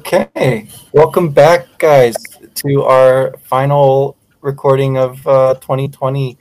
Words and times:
Okay, 0.00 0.66
welcome 0.94 1.28
back, 1.28 1.66
guys, 1.76 2.16
to 2.54 2.84
our 2.84 3.36
final 3.42 4.16
recording 4.40 4.96
of 4.96 5.26
uh, 5.26 5.52
2020. 5.56 6.38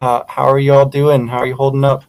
Uh, 0.00 0.22
how 0.28 0.44
are 0.44 0.60
you 0.60 0.72
all 0.72 0.86
doing? 0.86 1.26
How 1.26 1.38
are 1.38 1.46
you 1.46 1.56
holding 1.56 1.82
up? 1.82 2.04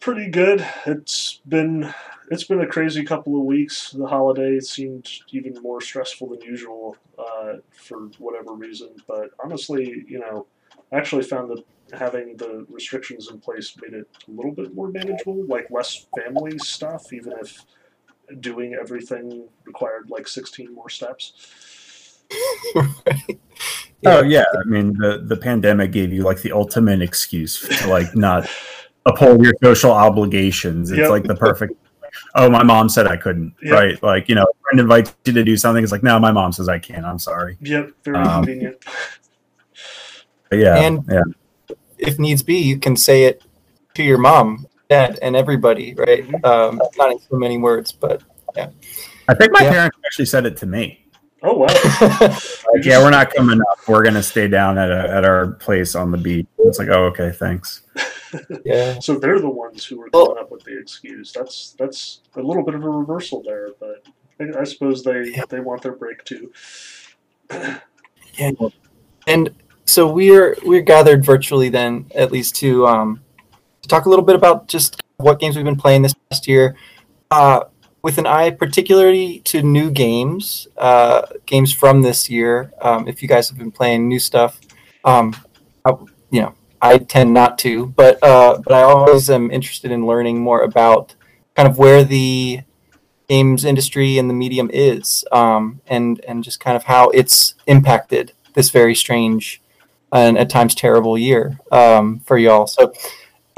Pretty 0.00 0.28
good. 0.28 0.66
It's 0.86 1.40
been 1.46 1.94
it's 2.32 2.42
been 2.42 2.62
a 2.62 2.66
crazy 2.66 3.04
couple 3.04 3.38
of 3.38 3.44
weeks. 3.44 3.92
The 3.92 4.08
holiday 4.08 4.58
seemed 4.58 5.08
even 5.28 5.54
more 5.62 5.80
stressful 5.80 6.30
than 6.30 6.40
usual 6.40 6.96
uh, 7.16 7.58
for 7.70 8.08
whatever 8.18 8.54
reason. 8.54 8.96
But 9.06 9.30
honestly, 9.42 10.04
you 10.08 10.18
know, 10.18 10.48
I 10.92 10.96
actually 10.96 11.22
found 11.22 11.48
that 11.50 11.64
having 11.96 12.36
the 12.36 12.66
restrictions 12.68 13.30
in 13.30 13.38
place 13.38 13.72
made 13.80 13.94
it 13.94 14.08
a 14.26 14.30
little 14.32 14.52
bit 14.52 14.74
more 14.74 14.88
manageable, 14.88 15.46
like 15.46 15.70
less 15.70 16.08
family 16.16 16.58
stuff, 16.58 17.12
even 17.12 17.34
if 17.40 17.64
doing 18.38 18.74
everything 18.74 19.48
required 19.64 20.10
like 20.10 20.28
16 20.28 20.74
more 20.74 20.88
steps. 20.88 21.32
right. 22.74 22.88
yeah. 23.06 23.36
Oh 24.06 24.22
yeah, 24.22 24.44
I 24.58 24.64
mean 24.64 24.96
the 24.96 25.22
the 25.26 25.36
pandemic 25.36 25.92
gave 25.92 26.10
you 26.10 26.22
like 26.22 26.40
the 26.40 26.52
ultimate 26.52 27.02
excuse 27.02 27.68
to 27.80 27.88
like 27.88 28.16
not 28.16 28.48
uphold 29.04 29.44
your 29.44 29.52
social 29.62 29.90
obligations. 29.90 30.90
It's 30.90 31.00
yep. 31.00 31.10
like 31.10 31.24
the 31.24 31.34
perfect. 31.34 31.74
Oh, 32.34 32.48
my 32.48 32.62
mom 32.62 32.88
said 32.88 33.06
I 33.06 33.16
couldn't. 33.16 33.54
Yep. 33.62 33.72
Right, 33.72 34.02
like 34.02 34.28
you 34.28 34.34
know, 34.34 34.44
a 34.44 34.62
friend 34.62 34.80
invites 34.80 35.14
you 35.26 35.32
to 35.34 35.44
do 35.44 35.56
something. 35.56 35.82
It's 35.82 35.92
like, 35.92 36.02
no, 36.02 36.18
my 36.18 36.32
mom 36.32 36.52
says 36.52 36.68
I 36.68 36.78
can't. 36.78 37.04
I'm 37.04 37.18
sorry. 37.18 37.58
Yep, 37.60 37.92
very 38.04 38.16
um, 38.16 38.42
convenient. 38.42 38.84
Yeah, 40.52 40.76
and 40.78 41.04
yeah. 41.08 41.22
if 41.98 42.18
needs 42.18 42.42
be, 42.42 42.56
you 42.56 42.78
can 42.78 42.96
say 42.96 43.24
it 43.24 43.42
to 43.94 44.02
your 44.02 44.18
mom, 44.18 44.66
dad, 44.90 45.18
and 45.22 45.34
everybody. 45.34 45.94
Right, 45.94 46.26
mm-hmm. 46.26 46.44
um, 46.44 46.82
not 46.98 47.12
in 47.12 47.18
so 47.18 47.36
many 47.36 47.56
words, 47.56 47.92
but 47.92 48.22
yeah. 48.54 48.68
I 49.28 49.34
think 49.34 49.52
my 49.52 49.62
yeah. 49.62 49.70
parents 49.70 49.98
actually 50.04 50.26
said 50.26 50.44
it 50.44 50.58
to 50.58 50.66
me. 50.66 51.06
Oh 51.42 51.54
wow! 51.54 51.66
like, 52.20 52.84
yeah, 52.84 53.02
we're 53.02 53.10
not 53.10 53.32
coming 53.32 53.60
up. 53.60 53.88
We're 53.88 54.04
gonna 54.04 54.22
stay 54.22 54.46
down 54.46 54.76
at 54.76 54.90
a, 54.90 55.10
at 55.10 55.24
our 55.24 55.52
place 55.52 55.94
on 55.94 56.10
the 56.10 56.18
beach. 56.18 56.46
It's 56.58 56.78
like, 56.78 56.88
oh, 56.88 57.04
okay, 57.06 57.30
thanks. 57.30 57.82
yeah. 58.66 58.98
So 58.98 59.18
they're 59.18 59.40
the 59.40 59.48
ones 59.48 59.86
who 59.86 59.98
were 59.98 60.10
coming 60.10 60.36
up 60.38 60.50
with 60.50 60.64
the 60.64 60.78
excuse. 60.78 61.32
That's 61.32 61.74
that's 61.78 62.20
a 62.36 62.42
little 62.42 62.62
bit 62.62 62.74
of 62.74 62.84
a 62.84 62.90
reversal 62.90 63.42
there, 63.42 63.70
but 63.80 64.06
I, 64.38 64.60
I 64.60 64.64
suppose 64.64 65.02
they 65.02 65.30
yeah. 65.34 65.44
they 65.48 65.60
want 65.60 65.80
their 65.80 65.94
break 65.94 66.22
too. 66.24 66.52
yeah. 67.50 68.50
And 69.26 69.54
so 69.86 70.12
we're 70.12 70.56
we're 70.62 70.82
gathered 70.82 71.24
virtually 71.24 71.70
then, 71.70 72.10
at 72.14 72.30
least 72.30 72.56
to 72.56 72.86
um 72.86 73.22
to 73.29 73.29
talk 73.90 74.06
a 74.06 74.08
little 74.08 74.24
bit 74.24 74.36
about 74.36 74.68
just 74.68 75.02
what 75.16 75.38
games 75.38 75.56
we've 75.56 75.64
been 75.64 75.76
playing 75.76 76.02
this 76.02 76.14
past 76.30 76.48
year. 76.48 76.76
Uh, 77.30 77.64
with 78.02 78.16
an 78.16 78.26
eye 78.26 78.50
particularly 78.50 79.40
to 79.40 79.62
new 79.62 79.90
games, 79.90 80.66
uh, 80.78 81.22
games 81.44 81.72
from 81.72 82.00
this 82.00 82.30
year. 82.30 82.72
Um, 82.80 83.06
if 83.06 83.22
you 83.22 83.28
guys 83.28 83.48
have 83.50 83.58
been 83.58 83.70
playing 83.70 84.08
new 84.08 84.18
stuff, 84.18 84.58
um, 85.04 85.36
I, 85.84 85.90
you 86.30 86.40
know, 86.40 86.54
I 86.80 86.98
tend 86.98 87.34
not 87.34 87.58
to, 87.58 87.86
but 87.86 88.22
uh, 88.22 88.58
but 88.64 88.72
I 88.72 88.82
always 88.82 89.28
am 89.28 89.50
interested 89.50 89.90
in 89.90 90.06
learning 90.06 90.40
more 90.40 90.62
about 90.62 91.14
kind 91.54 91.68
of 91.68 91.76
where 91.76 92.04
the 92.04 92.62
games 93.28 93.64
industry 93.64 94.16
and 94.16 94.30
the 94.30 94.34
medium 94.34 94.70
is, 94.72 95.24
um, 95.30 95.80
and 95.86 96.24
and 96.26 96.42
just 96.42 96.58
kind 96.58 96.76
of 96.76 96.84
how 96.84 97.10
it's 97.10 97.54
impacted 97.66 98.32
this 98.54 98.70
very 98.70 98.94
strange 98.94 99.60
and 100.12 100.38
at 100.38 100.50
times 100.50 100.74
terrible 100.74 101.18
year 101.18 101.58
um, 101.70 102.20
for 102.20 102.38
y'all. 102.38 102.66
So, 102.66 102.92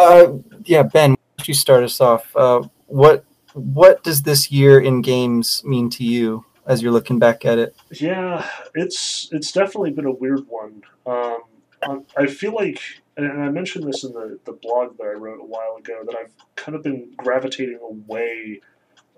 uh, 0.03 0.39
yeah, 0.65 0.83
Ben, 0.83 1.11
why 1.13 1.17
don't 1.39 1.49
you 1.49 1.55
start 1.55 1.85
us 1.85 2.01
off? 2.01 2.35
Uh, 2.37 2.63
what 2.87 3.25
what 3.55 4.03
does 4.03 4.23
this 4.23 4.51
year 4.51 4.81
in 4.81 5.03
games 5.03 5.63
mean 5.65 5.91
to 5.91 6.05
you 6.05 6.45
as 6.67 6.83
you're 6.83 6.93
looking 6.93 7.19
back 7.19 7.45
at 7.45 7.59
it? 7.59 7.77
Yeah, 7.91 8.47
it's 8.75 9.29
it's 9.33 9.53
definitely 9.53 9.91
been 9.91 10.07
a 10.07 10.13
weird 10.13 10.47
one. 10.49 10.83
Um, 11.07 12.05
I 12.17 12.27
feel 12.27 12.55
like, 12.55 12.81
and 13.17 13.43
I 13.43 13.49
mentioned 13.49 13.89
this 13.89 14.05
in 14.05 14.13
the, 14.13 14.39
the 14.45 14.53
blog 14.53 14.97
that 14.99 15.05
I 15.05 15.13
wrote 15.13 15.41
a 15.41 15.45
while 15.45 15.77
ago, 15.79 16.03
that 16.07 16.15
I've 16.17 16.33
kind 16.55 16.77
of 16.77 16.83
been 16.83 17.13
gravitating 17.17 17.81
away 17.83 18.61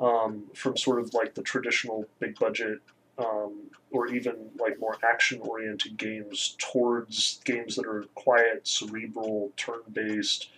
um, 0.01 0.45
from 0.55 0.77
sort 0.77 1.01
of 1.01 1.13
like 1.15 1.35
the 1.35 1.43
traditional 1.43 2.07
big 2.21 2.39
budget 2.39 2.79
um, 3.19 3.71
or 3.91 4.09
even 4.09 4.51
like 4.59 4.79
more 4.81 4.97
action 5.09 5.41
oriented 5.43 5.97
games 5.97 6.57
towards 6.59 7.41
games 7.45 7.77
that 7.77 7.87
are 7.87 8.05
quiet, 8.15 8.67
cerebral, 8.67 9.53
turn 9.57 9.81
based, 9.93 10.49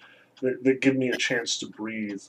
that, 0.43 0.63
that 0.65 0.81
give 0.81 0.97
me 0.97 1.11
a 1.11 1.17
chance 1.17 1.59
to 1.59 1.67
breathe. 1.67 2.23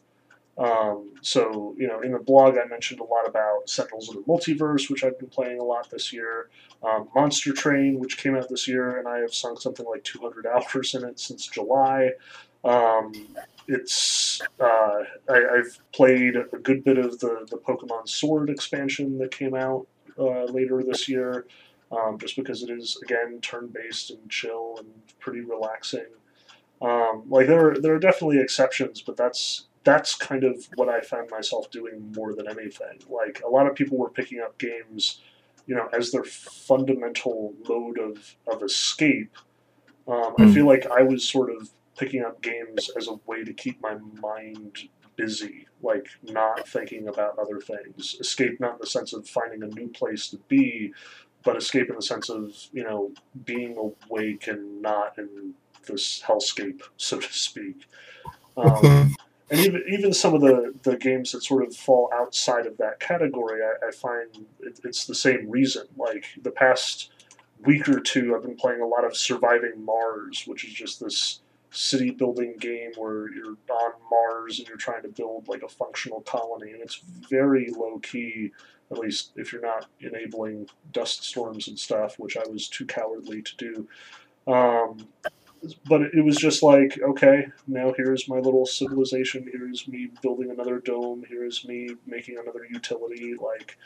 Um, 0.57 1.11
so, 1.21 1.75
you 1.77 1.87
know, 1.87 2.01
in 2.01 2.13
the 2.13 2.19
blog, 2.19 2.57
I 2.57 2.65
mentioned 2.65 2.99
a 2.99 3.03
lot 3.03 3.27
about 3.27 3.69
Sentinels 3.69 4.09
of 4.09 4.15
the 4.15 4.21
Multiverse, 4.21 4.89
which 4.89 5.03
I've 5.03 5.19
been 5.19 5.29
playing 5.29 5.59
a 5.59 5.63
lot 5.63 5.89
this 5.91 6.11
year. 6.11 6.49
Um, 6.83 7.09
Monster 7.13 7.53
Train, 7.53 7.99
which 7.99 8.17
came 8.17 8.35
out 8.35 8.49
this 8.49 8.67
year, 8.67 8.97
and 8.97 9.07
I 9.07 9.19
have 9.19 9.33
sunk 9.33 9.61
something 9.61 9.85
like 9.85 10.03
200 10.03 10.47
hours 10.47 10.95
in 10.95 11.05
it 11.05 11.19
since 11.19 11.47
July. 11.47 12.11
Um, 12.63 13.13
it's 13.67 14.41
uh, 14.59 15.03
I, 15.29 15.57
have 15.57 15.91
played 15.93 16.35
a 16.35 16.57
good 16.57 16.83
bit 16.83 16.97
of 16.97 17.19
the, 17.19 17.45
the 17.49 17.57
Pokemon 17.57 18.09
Sword 18.09 18.49
expansion 18.49 19.17
that 19.19 19.31
came 19.31 19.53
out 19.53 19.85
uh, 20.17 20.45
later 20.45 20.81
this 20.83 21.07
year, 21.07 21.45
um, 21.91 22.17
just 22.17 22.35
because 22.35 22.63
it 22.63 22.69
is 22.69 22.97
again 23.03 23.39
turn 23.41 23.67
based 23.67 24.09
and 24.09 24.29
chill 24.29 24.77
and 24.79 24.89
pretty 25.19 25.41
relaxing. 25.41 26.07
Um, 26.81 27.23
like 27.27 27.47
there, 27.47 27.71
are, 27.71 27.79
there 27.79 27.95
are 27.95 27.99
definitely 27.99 28.39
exceptions, 28.39 29.01
but 29.01 29.17
that's 29.17 29.67
that's 29.83 30.15
kind 30.15 30.43
of 30.43 30.67
what 30.75 30.89
I 30.89 30.99
found 30.99 31.31
myself 31.31 31.71
doing 31.71 32.11
more 32.13 32.35
than 32.35 32.49
anything. 32.49 32.99
Like 33.09 33.41
a 33.45 33.49
lot 33.49 33.67
of 33.67 33.75
people 33.75 33.97
were 33.97 34.09
picking 34.09 34.41
up 34.41 34.57
games, 34.57 35.21
you 35.65 35.75
know, 35.75 35.87
as 35.93 36.11
their 36.11 36.25
fundamental 36.25 37.53
mode 37.69 37.97
of, 37.97 38.35
of 38.51 38.63
escape. 38.63 39.33
Um, 40.05 40.15
mm. 40.15 40.33
I 40.39 40.43
hmm. 40.43 40.53
feel 40.53 40.65
like 40.65 40.87
I 40.87 41.03
was 41.03 41.23
sort 41.23 41.49
of 41.49 41.69
picking 41.97 42.21
up 42.21 42.41
games 42.41 42.89
as 42.97 43.07
a 43.07 43.17
way 43.25 43.45
to 43.45 43.53
keep 43.53 43.81
my 43.81 43.95
mind 44.21 44.89
busy, 45.15 45.67
like 45.81 46.07
not 46.23 46.67
thinking 46.67 47.07
about 47.07 47.39
other 47.39 47.61
things. 47.61 48.17
Escape 48.19 48.59
not 48.59 48.73
in 48.73 48.77
the 48.81 48.87
sense 48.87 49.13
of 49.13 49.27
finding 49.27 49.63
a 49.63 49.67
new 49.67 49.87
place 49.87 50.29
to 50.29 50.37
be, 50.49 50.93
but 51.43 51.55
escape 51.55 51.89
in 51.89 51.95
the 51.95 52.01
sense 52.01 52.29
of, 52.29 52.53
you 52.73 52.83
know, 52.83 53.11
being 53.45 53.77
awake 53.77 54.47
and 54.47 54.81
not 54.81 55.17
in 55.17 55.53
this 55.87 56.21
hellscape, 56.25 56.81
so 56.97 57.19
to 57.19 57.33
speak. 57.33 57.87
Um, 58.55 59.15
and 59.49 59.59
even 59.61 59.83
even 59.89 60.13
some 60.13 60.33
of 60.33 60.41
the, 60.41 60.73
the 60.83 60.97
games 60.97 61.31
that 61.31 61.43
sort 61.43 61.65
of 61.65 61.75
fall 61.75 62.09
outside 62.13 62.65
of 62.65 62.77
that 62.77 62.99
category, 62.99 63.61
I, 63.63 63.87
I 63.87 63.91
find 63.91 64.45
it, 64.59 64.79
it's 64.83 65.05
the 65.05 65.15
same 65.15 65.49
reason. 65.49 65.87
Like 65.95 66.25
the 66.41 66.51
past 66.51 67.11
week 67.65 67.87
or 67.87 67.99
two, 67.99 68.35
I've 68.35 68.43
been 68.43 68.55
playing 68.55 68.81
a 68.81 68.87
lot 68.87 69.05
of 69.05 69.15
Surviving 69.15 69.83
Mars, 69.83 70.43
which 70.45 70.65
is 70.65 70.73
just 70.73 70.99
this 70.99 71.41
city 71.69 72.11
building 72.11 72.55
game 72.59 72.91
where 72.97 73.33
you're 73.33 73.57
on 73.69 73.91
Mars 74.09 74.59
and 74.59 74.67
you're 74.67 74.77
trying 74.77 75.03
to 75.03 75.09
build 75.09 75.47
like 75.47 75.63
a 75.63 75.67
functional 75.67 76.21
colony, 76.21 76.71
and 76.71 76.81
it's 76.81 77.01
very 77.29 77.71
low 77.71 77.99
key. 77.99 78.51
At 78.89 78.99
least 78.99 79.31
if 79.35 79.51
you're 79.51 79.61
not 79.61 79.87
enabling 79.99 80.69
dust 80.93 81.25
storms 81.25 81.67
and 81.67 81.77
stuff, 81.77 82.17
which 82.19 82.37
I 82.37 82.47
was 82.47 82.69
too 82.69 82.85
cowardly 82.85 83.41
to 83.41 83.57
do. 83.57 83.87
Um, 84.51 85.07
but 85.85 86.01
it 86.01 86.23
was 86.23 86.37
just 86.37 86.63
like, 86.63 86.99
okay, 87.01 87.47
now 87.67 87.93
here's 87.95 88.27
my 88.27 88.37
little 88.37 88.65
civilization. 88.65 89.49
Here's 89.51 89.87
me 89.87 90.09
building 90.21 90.51
another 90.51 90.79
dome. 90.79 91.23
Here's 91.27 91.65
me 91.65 91.89
making 92.05 92.37
another 92.37 92.65
utility. 92.69 93.33
Like 93.35 93.77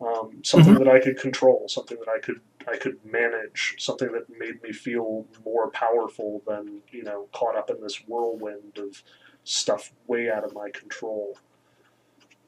um, 0.00 0.42
something 0.42 0.74
mm-hmm. 0.74 0.84
that 0.84 0.92
I 0.92 1.00
could 1.00 1.18
control, 1.18 1.66
something 1.68 1.98
that 1.98 2.08
I 2.08 2.18
could 2.18 2.40
I 2.68 2.76
could 2.76 2.98
manage, 3.04 3.76
something 3.78 4.10
that 4.12 4.28
made 4.38 4.62
me 4.62 4.72
feel 4.72 5.26
more 5.44 5.70
powerful 5.70 6.42
than 6.46 6.82
you 6.90 7.02
know 7.02 7.28
caught 7.32 7.56
up 7.56 7.70
in 7.70 7.80
this 7.80 8.02
whirlwind 8.06 8.78
of 8.78 9.02
stuff 9.44 9.92
way 10.06 10.30
out 10.30 10.44
of 10.44 10.54
my 10.54 10.70
control. 10.70 11.38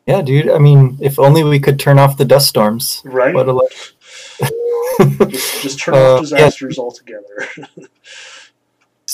Yeah, 0.07 0.23
dude. 0.23 0.49
I 0.49 0.59
mean, 0.59 0.99
if 1.01 1.19
only 1.19 1.45
we 1.45 1.61
could 1.61 1.79
turn 1.79 1.99
off 1.99 2.17
the 2.17 2.25
dust 2.25 2.49
storms. 2.49 3.03
Right. 3.05 3.35
What 3.35 3.49
a 3.49 3.69
just, 5.29 5.63
just 5.63 5.79
turn 5.79 5.95
off 5.95 6.01
uh, 6.01 6.21
disasters 6.21 6.77
yeah. 6.79 6.83
altogether. 6.83 7.49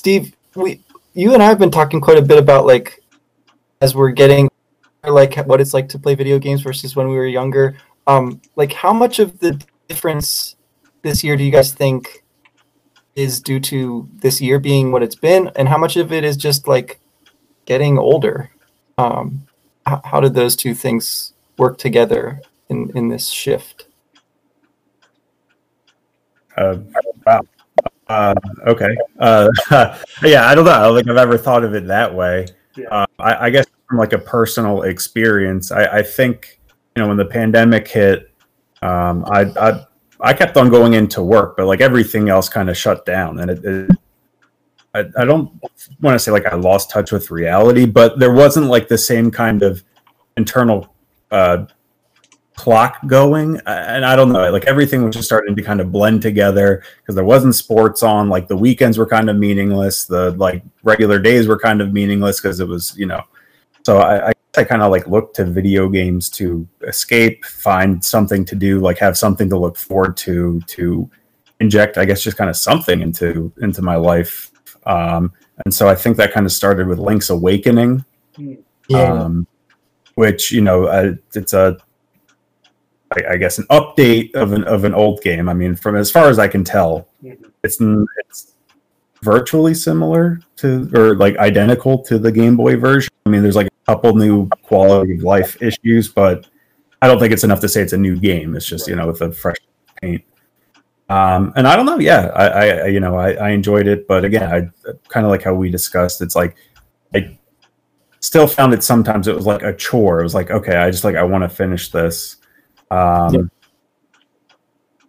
Steve, 0.05 0.37
we, 0.55 0.83
you 1.15 1.33
and 1.33 1.43
I 1.43 1.47
have 1.47 1.59
been 1.59 1.71
talking 1.71 1.99
quite 1.99 2.19
a 2.19 2.23
bit 2.23 2.37
about 2.37 2.67
like, 2.67 3.03
as 3.81 3.95
we're 3.95 4.11
getting, 4.11 4.51
like 5.03 5.37
what 5.47 5.63
it's 5.63 5.73
like 5.73 5.89
to 5.89 5.99
play 5.99 6.15
video 6.15 6.39
games 6.39 6.61
versus 6.61 6.95
when 6.95 7.09
we 7.09 7.15
were 7.15 7.27
younger. 7.27 7.79
Um, 8.07 8.43
like 8.55 8.75
how 8.75 8.93
much 8.93 9.19
of 9.19 9.39
the 9.39 9.59
difference 9.89 10.57
this 11.01 11.25
year 11.25 11.39
do 11.39 11.43
you 11.43 11.51
guys 11.51 11.73
think 11.73 12.23
is 13.17 13.41
due 13.41 13.59
to 13.61 14.07
this 14.17 14.43
year 14.43 14.59
being 14.59 14.93
what 14.93 15.03
it's 15.03 15.15
been, 15.15 15.51
and 15.57 15.71
how 15.71 15.79
much 15.79 15.97
of 15.97 16.13
it 16.13 16.23
is 16.23 16.37
just 16.37 16.69
like 16.69 17.01
getting 17.65 17.97
older? 17.97 18.51
Um, 18.99 19.47
how, 19.87 20.03
how 20.05 20.21
did 20.21 20.35
those 20.35 20.55
two 20.55 20.75
things 20.75 21.33
work 21.57 21.79
together 21.79 22.43
in 22.69 22.91
in 22.95 23.09
this 23.09 23.31
shift? 23.31 23.87
Uh, 26.59 26.77
wow. 27.25 27.41
Uh, 28.09 28.35
okay. 28.67 28.97
Uh, 29.19 29.49
yeah, 30.23 30.47
I 30.47 30.55
don't 30.55 30.65
know. 30.65 30.73
I 30.73 30.83
don't 30.83 30.97
think 30.97 31.09
I've 31.09 31.17
ever 31.17 31.39
thought 31.39 31.65
of 31.65 31.75
it 31.75 31.87
that 31.87 32.15
way. 32.15 32.47
Yeah. 32.77 32.89
Uh, 32.89 33.07
I, 33.19 33.47
I, 33.47 33.51
guess 33.51 33.67
from 33.89 33.99
like 33.99 34.13
a 34.13 34.19
personal 34.19 34.83
experience, 34.83 35.71
I, 35.71 35.85
I, 35.99 36.03
think 36.03 36.61
you 36.95 37.03
know 37.03 37.09
when 37.09 37.17
the 37.17 37.25
pandemic 37.25 37.87
hit, 37.87 38.31
um, 38.83 39.25
I, 39.27 39.45
I 39.59 39.87
I 40.21 40.35
kept 40.35 40.57
on 40.57 40.71
going 40.71 40.95
into 40.95 41.23
work, 41.23 41.57
but 41.57 41.67
like 41.67 41.81
everything 41.81 42.29
else 42.29 42.49
kind 42.49 42.69
of 42.69 42.77
shut 42.77 43.07
down, 43.07 43.39
and 43.39 43.51
it, 43.51 43.65
it 43.65 43.91
I, 44.95 45.05
I 45.17 45.25
don't 45.25 45.53
want 46.01 46.15
to 46.15 46.19
say 46.19 46.31
like 46.31 46.47
I 46.47 46.57
lost 46.57 46.91
touch 46.91 47.13
with 47.13 47.31
reality, 47.31 47.87
but 47.87 48.19
there 48.19 48.33
wasn't 48.33 48.67
like 48.67 48.89
the 48.89 48.99
same 48.99 49.31
kind 49.31 49.63
of 49.63 49.85
internal 50.37 50.95
uh, 51.31 51.67
clock 52.57 53.05
going 53.09 53.61
and 53.67 54.05
i 54.05 54.15
don't 54.15 54.31
know 54.33 54.49
like 54.53 54.65
everything 54.67 55.05
was 55.05 55.15
just 55.15 55.27
starting 55.27 55.57
to 55.57 55.63
kind 55.63 55.81
of 55.81 55.91
blend 55.91 56.23
together 56.23 56.85
because 56.99 57.17
there 57.17 57.25
wasn't 57.25 57.53
sports 57.53 58.03
on 58.03 58.29
like 58.29 58.47
the 58.47 58.57
weekends 58.57 58.97
were 58.97 59.07
kind 59.07 59.29
of 59.29 59.37
meaningless 59.37 60.05
the 60.05 60.31
like 60.33 60.63
regular 60.85 61.19
days 61.19 61.49
were 61.49 61.59
kind 61.59 61.81
of 61.81 61.93
meaningless 61.93 62.41
because 62.41 62.61
it 62.61 62.69
was 62.69 62.97
you 62.97 63.07
know. 63.07 63.21
So 63.85 63.99
i 63.99 64.29
i, 64.29 64.33
I 64.57 64.63
kind 64.63 64.83
of 64.83 64.93
like 64.93 65.09
looked 65.09 65.35
to 65.37 65.45
video 65.45 65.89
games 65.89 66.31
to 66.31 66.67
escape 66.83 67.45
find 67.45 68.05
something 68.05 68.45
to 68.45 68.55
do 68.55 68.79
like 68.79 68.99
have 68.99 69.19
something 69.19 69.49
to 69.51 69.59
look 69.59 69.77
forward 69.77 70.17
to 70.19 70.61
to 70.69 71.11
inject 71.59 71.99
i 71.99 72.05
guess 72.05 72.23
just 72.23 72.37
kind 72.37 72.51
of 72.51 72.57
something 72.57 73.01
into 73.01 73.53
into 73.61 73.83
my 73.83 73.97
life. 73.97 74.53
Um 74.87 75.33
and 75.65 75.75
so 75.75 75.89
i 75.89 75.95
think 75.97 76.17
that 76.19 76.33
kind 76.33 76.47
of 76.47 76.53
started 76.53 76.87
with 76.87 77.01
link's 77.01 77.31
awakening. 77.31 78.05
Yeah. 78.89 79.13
um 79.13 79.47
which 80.15 80.53
you 80.53 80.61
know 80.61 80.85
uh, 80.85 81.15
it's 81.35 81.53
a 81.53 81.77
I, 83.29 83.37
guess 83.37 83.59
an 83.59 83.67
update 83.71 84.35
of 84.35 84.53
an 84.53 84.65
of 84.65 84.85
an 84.85 84.95
old 84.95 85.23
game. 85.23 85.49
I 85.49 85.55
mean, 85.55 85.77
from 85.77 85.97
as 85.97 86.11
far 86.11 86.29
as 86.29 86.39
I 86.39 86.49
can 86.49 86.65
tell, 86.65 87.09
mm-hmm. 87.23 87.45
it's 87.63 87.79
it's 87.81 88.53
virtually 89.23 89.75
similar 89.75 90.41
to 90.57 90.91
or 90.95 91.17
like 91.17 91.37
identical 91.39 92.03
to 92.05 92.19
the 92.19 92.31
Game 92.31 92.57
Boy 92.57 92.77
version. 92.77 93.11
I 93.27 93.31
mean, 93.31 93.43
there's 93.43 93.57
like 93.57 93.69
a 93.69 93.93
couple 93.93 94.15
new 94.15 94.49
quality 94.63 95.15
of 95.15 95.23
life 95.23 95.61
issues, 95.63 96.09
but 96.09 96.47
I 97.03 97.09
don't 97.09 97.19
think 97.19 97.33
it's 97.33 97.45
enough 97.45 97.61
to 97.61 97.69
say 97.69 97.83
it's 97.83 97.93
a 97.93 97.99
new 97.99 98.19
game. 98.19 98.55
It's 98.55 98.67
just 98.67 98.87
you 98.87 98.97
know 98.97 99.07
with 99.07 99.21
a 99.23 99.33
fresh 99.33 99.57
paint. 100.01 100.23
Um, 101.09 101.53
and 101.57 101.67
I 101.69 101.77
don't 101.77 101.87
know. 101.87 101.99
Yeah, 101.99 102.27
I, 102.35 102.47
I 102.47 102.87
you 102.87 103.01
know 103.01 103.17
I, 103.17 103.33
I 103.33 103.51
enjoyed 103.51 103.87
it, 103.87 104.07
but 104.07 104.25
again, 104.25 104.43
I 104.51 104.91
kind 105.09 105.27
of 105.27 105.31
like 105.31 105.43
how 105.43 105.55
we 105.55 105.71
discussed. 105.71 106.23
It's 106.23 106.37
like 106.37 106.57
I 107.15 107.39
still 108.21 108.47
found 108.47 108.73
it 108.73 108.83
sometimes 108.83 109.29
it 109.29 109.35
was 109.35 109.47
like 109.47 109.63
a 109.63 109.75
chore. 109.75 110.21
It 110.21 110.25
was 110.25 110.35
like 110.35 110.51
okay, 110.51 110.77
I 110.77 110.91
just 110.91 111.05
like 111.05 111.17
I 111.17 111.23
want 111.23 111.43
to 111.45 111.49
finish 111.49 111.91
this 111.91 112.37
um, 112.95 113.35
yep. 113.35 113.45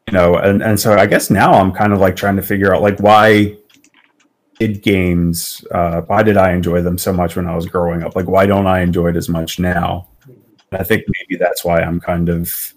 You 0.08 0.14
know, 0.14 0.38
and, 0.38 0.62
and 0.62 0.80
so 0.80 0.94
I 0.94 1.08
guess 1.08 1.30
now 1.30 1.54
I'm 1.54 1.72
kind 1.72 1.92
of 1.92 2.00
like 2.00 2.16
trying 2.16 2.36
to 2.36 2.44
figure 2.44 2.74
out 2.76 2.82
like 2.82 3.00
why 3.00 3.58
did 4.60 4.82
games, 4.82 5.66
uh, 5.72 6.02
why 6.02 6.24
did 6.24 6.38
I 6.38 6.54
enjoy 6.54 6.82
them 6.82 6.98
so 6.98 7.12
much 7.12 7.36
when 7.36 7.48
I 7.48 7.56
was 7.56 7.66
growing 7.66 8.04
up? 8.04 8.16
Like, 8.16 8.28
why 8.28 8.46
don't 8.46 8.68
I 8.68 8.82
enjoy 8.82 9.10
it 9.10 9.16
as 9.16 9.28
much 9.28 9.60
now? 9.60 10.08
And 10.26 10.80
I 10.80 10.84
think 10.84 11.04
maybe 11.08 11.38
that's 11.38 11.66
why 11.66 11.82
I'm 11.82 12.00
kind 12.00 12.30
of 12.30 12.74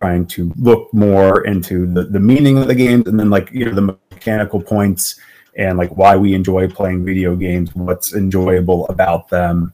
trying 0.00 0.26
to 0.26 0.52
look 0.56 0.92
more 0.94 1.44
into 1.44 1.92
the, 1.92 2.04
the 2.04 2.20
meaning 2.20 2.58
of 2.58 2.68
the 2.68 2.74
games 2.74 3.08
and 3.08 3.18
then 3.18 3.30
like, 3.30 3.50
you 3.50 3.64
know, 3.64 3.74
the 3.74 3.98
mechanical 4.12 4.62
points 4.62 5.18
and 5.56 5.76
like 5.76 5.96
why 5.96 6.16
we 6.16 6.34
enjoy 6.34 6.68
playing 6.68 7.04
video 7.04 7.34
games, 7.34 7.74
what's 7.74 8.14
enjoyable 8.14 8.86
about 8.88 9.28
them. 9.28 9.72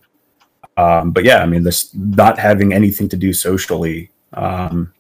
Um, 0.77 1.13
but 1.13 1.25
yeah, 1.25 1.39
I 1.39 1.47
mean, 1.47 1.63
this 1.63 1.95
not 1.95 2.39
having 2.39 2.73
anything 2.73 3.09
to 3.11 3.17
do 3.17 3.33
socially 3.33 4.11
um, 4.35 4.93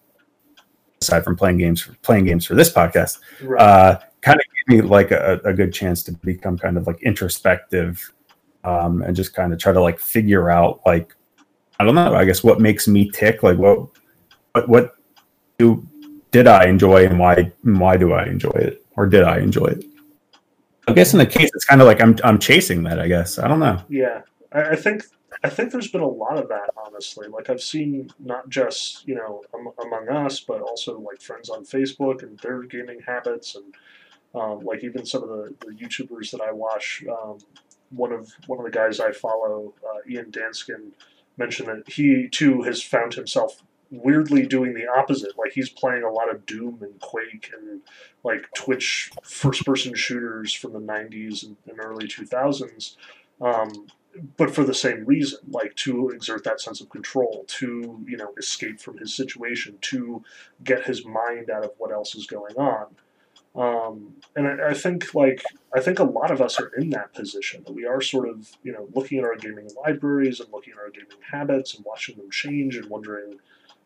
aside 1.00 1.25
from 1.25 1.36
playing 1.36 1.58
games, 1.58 1.82
for 1.82 1.94
playing 1.96 2.25
games 2.25 2.46
for 2.46 2.54
this 2.54 2.72
podcast, 2.72 3.19
right. 3.42 3.60
uh, 3.60 4.00
kind 4.22 4.38
of 4.40 4.44
gave 4.69 4.82
me 4.82 4.88
like 4.88 5.10
a, 5.10 5.40
a, 5.44 5.52
good 5.52 5.72
chance 5.72 6.02
to 6.04 6.12
become 6.12 6.56
kind 6.56 6.78
of 6.78 6.86
like 6.86 7.02
introspective 7.02 8.12
um, 8.64 9.02
and 9.02 9.14
just 9.14 9.34
kind 9.34 9.52
of 9.52 9.58
try 9.58 9.72
to 9.72 9.81
like 9.81 9.98
figure 9.98 10.50
out 10.50 10.81
like 10.86 11.14
I 11.78 11.84
don't 11.84 11.94
know, 11.94 12.14
I 12.14 12.25
guess 12.25 12.44
what 12.44 12.60
makes 12.60 12.86
me 12.86 13.10
tick, 13.10 13.42
like 13.42 13.58
what 13.58 13.88
what 14.52 14.69
what 14.69 14.94
do 15.58 15.86
did 16.31 16.46
I 16.46 16.66
enjoy 16.66 17.06
and 17.06 17.19
why 17.19 17.52
why 17.62 17.96
do 17.96 18.12
I 18.12 18.25
enjoy 18.26 18.50
it 18.50 18.84
or 18.96 19.06
did 19.06 19.25
I 19.25 19.38
enjoy 19.38 19.66
it? 19.66 19.84
I 20.86 20.92
guess 20.92 21.12
in 21.12 21.19
the 21.19 21.26
case, 21.26 21.50
it's 21.54 21.64
kind 21.64 21.81
of 21.81 21.86
like 21.86 22.00
I'm 22.00 22.16
I'm 22.25 22.38
chasing 22.38 22.82
that. 22.84 23.00
I 23.00 23.08
guess 23.08 23.38
I 23.38 23.48
don't 23.48 23.60
know. 23.60 23.82
Yeah, 23.88 24.22
I, 24.52 24.70
I 24.70 24.76
think 24.76 25.04
I 25.44 25.50
think 25.50 25.70
there's 25.70 25.91
been 25.91 26.00
a 26.00 26.08
lot 26.08 26.38
of 26.38 26.49
that, 26.49 26.70
honestly. 26.75 27.29
Like 27.29 27.50
I've 27.50 27.61
seen 27.61 28.11
not 28.19 28.49
just 28.49 29.06
you 29.06 29.14
know 29.14 29.43
among 29.82 30.08
us, 30.08 30.41
but 30.41 30.62
also 30.62 30.99
like 30.99 31.20
friends 31.20 31.50
on 31.50 31.64
Facebook 31.67 32.23
and 32.23 32.38
their 32.38 32.62
gaming 32.62 33.00
habits, 33.06 33.55
and 33.55 33.75
um, 34.35 34.61
like 34.61 34.82
even 34.82 35.05
some 35.05 35.23
of 35.23 35.29
the, 35.29 35.55
the 35.61 35.73
YouTubers 35.73 36.31
that 36.31 36.41
I 36.41 36.50
watch. 36.50 37.05
Um, 37.08 37.38
one 37.91 38.11
of 38.11 38.32
one 38.46 38.58
of 38.58 38.64
the 38.64 38.70
guys 38.70 38.99
I 39.00 39.12
follow, 39.12 39.75
uh, 39.87 39.99
Ian 40.08 40.32
Danskin, 40.32 40.93
mentioned 41.37 41.69
that 41.69 41.93
he 41.93 42.26
too 42.29 42.62
has 42.62 42.82
found 42.82 43.12
himself 43.12 43.62
weirdly 43.91 44.46
doing 44.46 44.72
the 44.72 44.86
opposite. 44.86 45.39
Like 45.39 45.53
he's 45.53 45.69
playing 45.69 46.05
a 46.05 46.10
lot 46.10 46.34
of 46.34 46.46
Doom 46.46 46.79
and 46.81 46.98
Quake 47.01 47.51
and 47.56 47.82
like 48.24 48.46
Twitch 48.56 49.10
first 49.22 49.67
person 49.67 49.94
shooters 49.94 50.55
from 50.55 50.72
the 50.72 50.81
90s 50.81 51.44
and, 51.44 51.56
and 51.69 51.79
early 51.79 52.08
2000s. 52.08 52.96
Um, 53.41 53.89
but 54.36 54.54
for 54.54 54.64
the 54.64 54.74
same 54.74 55.04
reason, 55.04 55.38
like 55.48 55.74
to 55.76 56.10
exert 56.10 56.44
that 56.44 56.60
sense 56.60 56.80
of 56.80 56.88
control, 56.90 57.44
to 57.48 58.04
you 58.06 58.16
know 58.16 58.32
escape 58.38 58.80
from 58.80 58.98
his 58.98 59.14
situation, 59.14 59.78
to 59.82 60.22
get 60.62 60.84
his 60.84 61.04
mind 61.04 61.50
out 61.50 61.64
of 61.64 61.72
what 61.78 61.92
else 61.92 62.14
is 62.14 62.26
going 62.26 62.54
on. 62.56 62.86
Um, 63.56 64.14
and 64.34 64.48
I, 64.48 64.70
I, 64.70 64.74
think 64.74 65.14
like 65.14 65.44
I 65.72 65.80
think 65.80 66.00
a 66.00 66.04
lot 66.04 66.32
of 66.32 66.40
us 66.40 66.58
are 66.58 66.72
in 66.76 66.90
that 66.90 67.14
position 67.14 67.62
that 67.64 67.72
we 67.72 67.86
are 67.86 68.00
sort 68.00 68.28
of 68.28 68.50
you 68.64 68.72
know 68.72 68.88
looking 68.94 69.18
at 69.18 69.24
our 69.24 69.36
gaming 69.36 69.68
libraries 69.84 70.40
and 70.40 70.52
looking 70.52 70.72
at 70.72 70.80
our 70.80 70.90
gaming 70.90 71.22
habits 71.30 71.74
and 71.74 71.84
watching 71.84 72.16
them 72.16 72.30
change 72.30 72.76
and 72.76 72.86
wondering, 72.86 73.38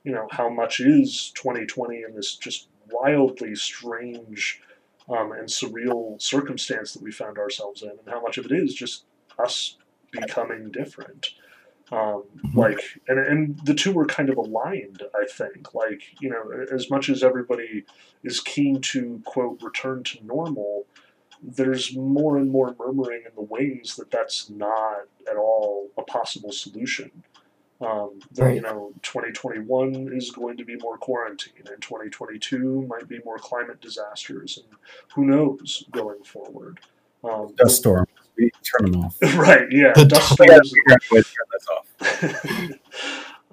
you 0.05 0.13
know, 0.13 0.27
how 0.31 0.49
much 0.49 0.81
is 0.81 1.33
2020 1.35 2.03
in 2.03 2.15
this 2.15 2.37
just 2.37 2.69
wildly 2.91 3.55
strange 3.55 4.63
um, 5.11 5.33
and 5.33 5.49
surreal 5.49 6.21
circumstance 6.21 6.95
that 6.95 7.03
we 7.03 7.13
found 7.13 7.39
ourselves 7.39 7.83
in, 7.83 7.91
and 7.91 8.09
how 8.09 8.21
much 8.21 8.39
of 8.39 8.47
it 8.47 8.53
is 8.53 8.75
just 8.75 9.05
us 9.39 9.77
becoming 10.11 10.71
different. 10.71 11.29
Um, 11.91 12.25
like, 12.55 12.81
and, 13.07 13.19
and 13.19 13.59
the 13.65 13.75
two 13.75 13.93
were 13.93 14.05
kind 14.05 14.29
of 14.29 14.37
aligned, 14.37 15.03
I 15.15 15.27
think. 15.27 15.75
Like, 15.75 16.03
you 16.21 16.31
know, 16.31 16.51
as 16.71 16.91
much 16.91 17.09
as 17.09 17.23
everybody 17.23 17.85
is 18.23 18.41
keen 18.41 18.81
to, 18.83 19.23
quote, 19.25 19.63
return 19.63 20.03
to 20.05 20.25
normal, 20.25 20.87
there's 21.43 21.97
more 21.97 22.37
and 22.37 22.51
more 22.51 22.75
murmuring 22.79 23.23
in 23.25 23.35
the 23.35 23.43
wings 23.43 23.97
that 23.97 24.11
that's 24.11 24.51
not 24.51 25.03
at 25.31 25.37
all 25.37 25.89
a 25.97 26.03
possible 26.03 26.53
solution. 26.53 27.11
Um, 27.81 28.19
that, 28.33 28.43
right. 28.43 28.55
you 28.57 28.61
know, 28.61 28.93
2021 29.03 30.11
is 30.13 30.33
going 30.33 30.57
to 30.57 30.65
be 30.65 30.77
more 30.77 30.99
quarantine, 30.99 31.53
and 31.59 31.81
2022 31.81 32.87
might 32.89 33.09
be 33.09 33.21
more 33.25 33.39
climate 33.39 33.81
disasters, 33.81 34.59
and 34.59 34.77
who 35.15 35.25
knows 35.25 35.85
going 35.93 36.25
forward. 36.25 36.81
Um, 37.23 37.55
Dust 37.57 37.77
storm 37.77 38.07
turn 38.63 38.91
them 38.91 39.05
off. 39.05 39.17
right. 39.37 39.67
Yeah. 39.71 39.93
The 39.95 40.05
dust 40.05 40.33
storms. 40.33 40.75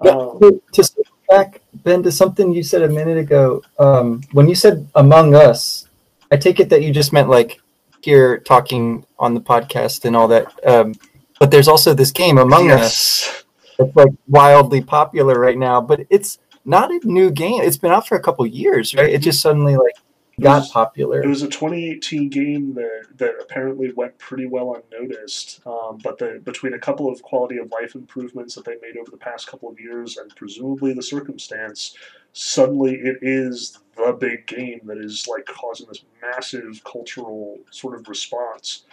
um, 0.00 0.60
to 0.72 0.84
step 0.84 1.06
back, 1.28 1.60
Ben, 1.74 2.02
to 2.02 2.12
something 2.12 2.52
you 2.52 2.62
said 2.62 2.82
a 2.82 2.88
minute 2.88 3.18
ago, 3.18 3.62
um, 3.78 4.22
when 4.32 4.48
you 4.48 4.54
said 4.54 4.88
"among 4.94 5.34
us," 5.34 5.88
I 6.30 6.36
take 6.36 6.60
it 6.60 6.68
that 6.70 6.82
you 6.82 6.92
just 6.92 7.12
meant 7.12 7.28
like 7.28 7.60
here 8.02 8.38
talking 8.38 9.04
on 9.18 9.34
the 9.34 9.40
podcast 9.40 10.04
and 10.04 10.16
all 10.16 10.28
that. 10.28 10.46
Um, 10.66 10.94
but 11.38 11.50
there's 11.50 11.68
also 11.68 11.92
this 11.92 12.12
game 12.12 12.38
Among 12.38 12.66
yes. 12.66 13.28
Us. 13.28 13.44
It's 13.78 13.96
like 13.96 14.12
wildly 14.28 14.80
popular 14.80 15.38
right 15.38 15.58
now, 15.58 15.82
but 15.82 16.06
it's 16.08 16.38
not 16.64 16.90
a 16.90 17.00
new 17.04 17.30
game. 17.30 17.60
It's 17.62 17.76
been 17.76 17.92
out 17.92 18.08
for 18.08 18.16
a 18.16 18.22
couple 18.22 18.46
years, 18.46 18.94
right? 18.94 19.10
It 19.10 19.18
just 19.18 19.42
suddenly 19.42 19.76
like 19.76 19.94
got 20.40 20.60
was, 20.60 20.70
popular. 20.70 21.22
It 21.22 21.28
was 21.28 21.42
a 21.42 21.48
2018 21.48 22.28
game 22.28 22.74
that, 22.74 23.06
that 23.16 23.34
apparently 23.40 23.92
went 23.92 24.18
pretty 24.18 24.46
well 24.46 24.76
unnoticed, 24.76 25.60
um, 25.66 25.98
but 26.02 26.18
the, 26.18 26.40
between 26.44 26.74
a 26.74 26.78
couple 26.78 27.10
of 27.10 27.22
quality 27.22 27.58
of 27.58 27.70
life 27.70 27.94
improvements 27.94 28.54
that 28.54 28.64
they 28.64 28.76
made 28.82 28.96
over 28.96 29.10
the 29.10 29.16
past 29.16 29.46
couple 29.46 29.68
of 29.68 29.80
years 29.80 30.16
and 30.16 30.34
presumably 30.36 30.92
the 30.92 31.02
circumstance, 31.02 31.96
suddenly 32.32 32.94
it 32.94 33.18
is 33.22 33.78
the 33.96 34.12
big 34.12 34.46
game 34.46 34.80
that 34.84 34.98
is 34.98 35.26
like 35.26 35.46
causing 35.46 35.86
this 35.88 36.04
massive 36.20 36.82
cultural 36.84 37.58
sort 37.70 37.98
of 37.98 38.08
response. 38.08 38.84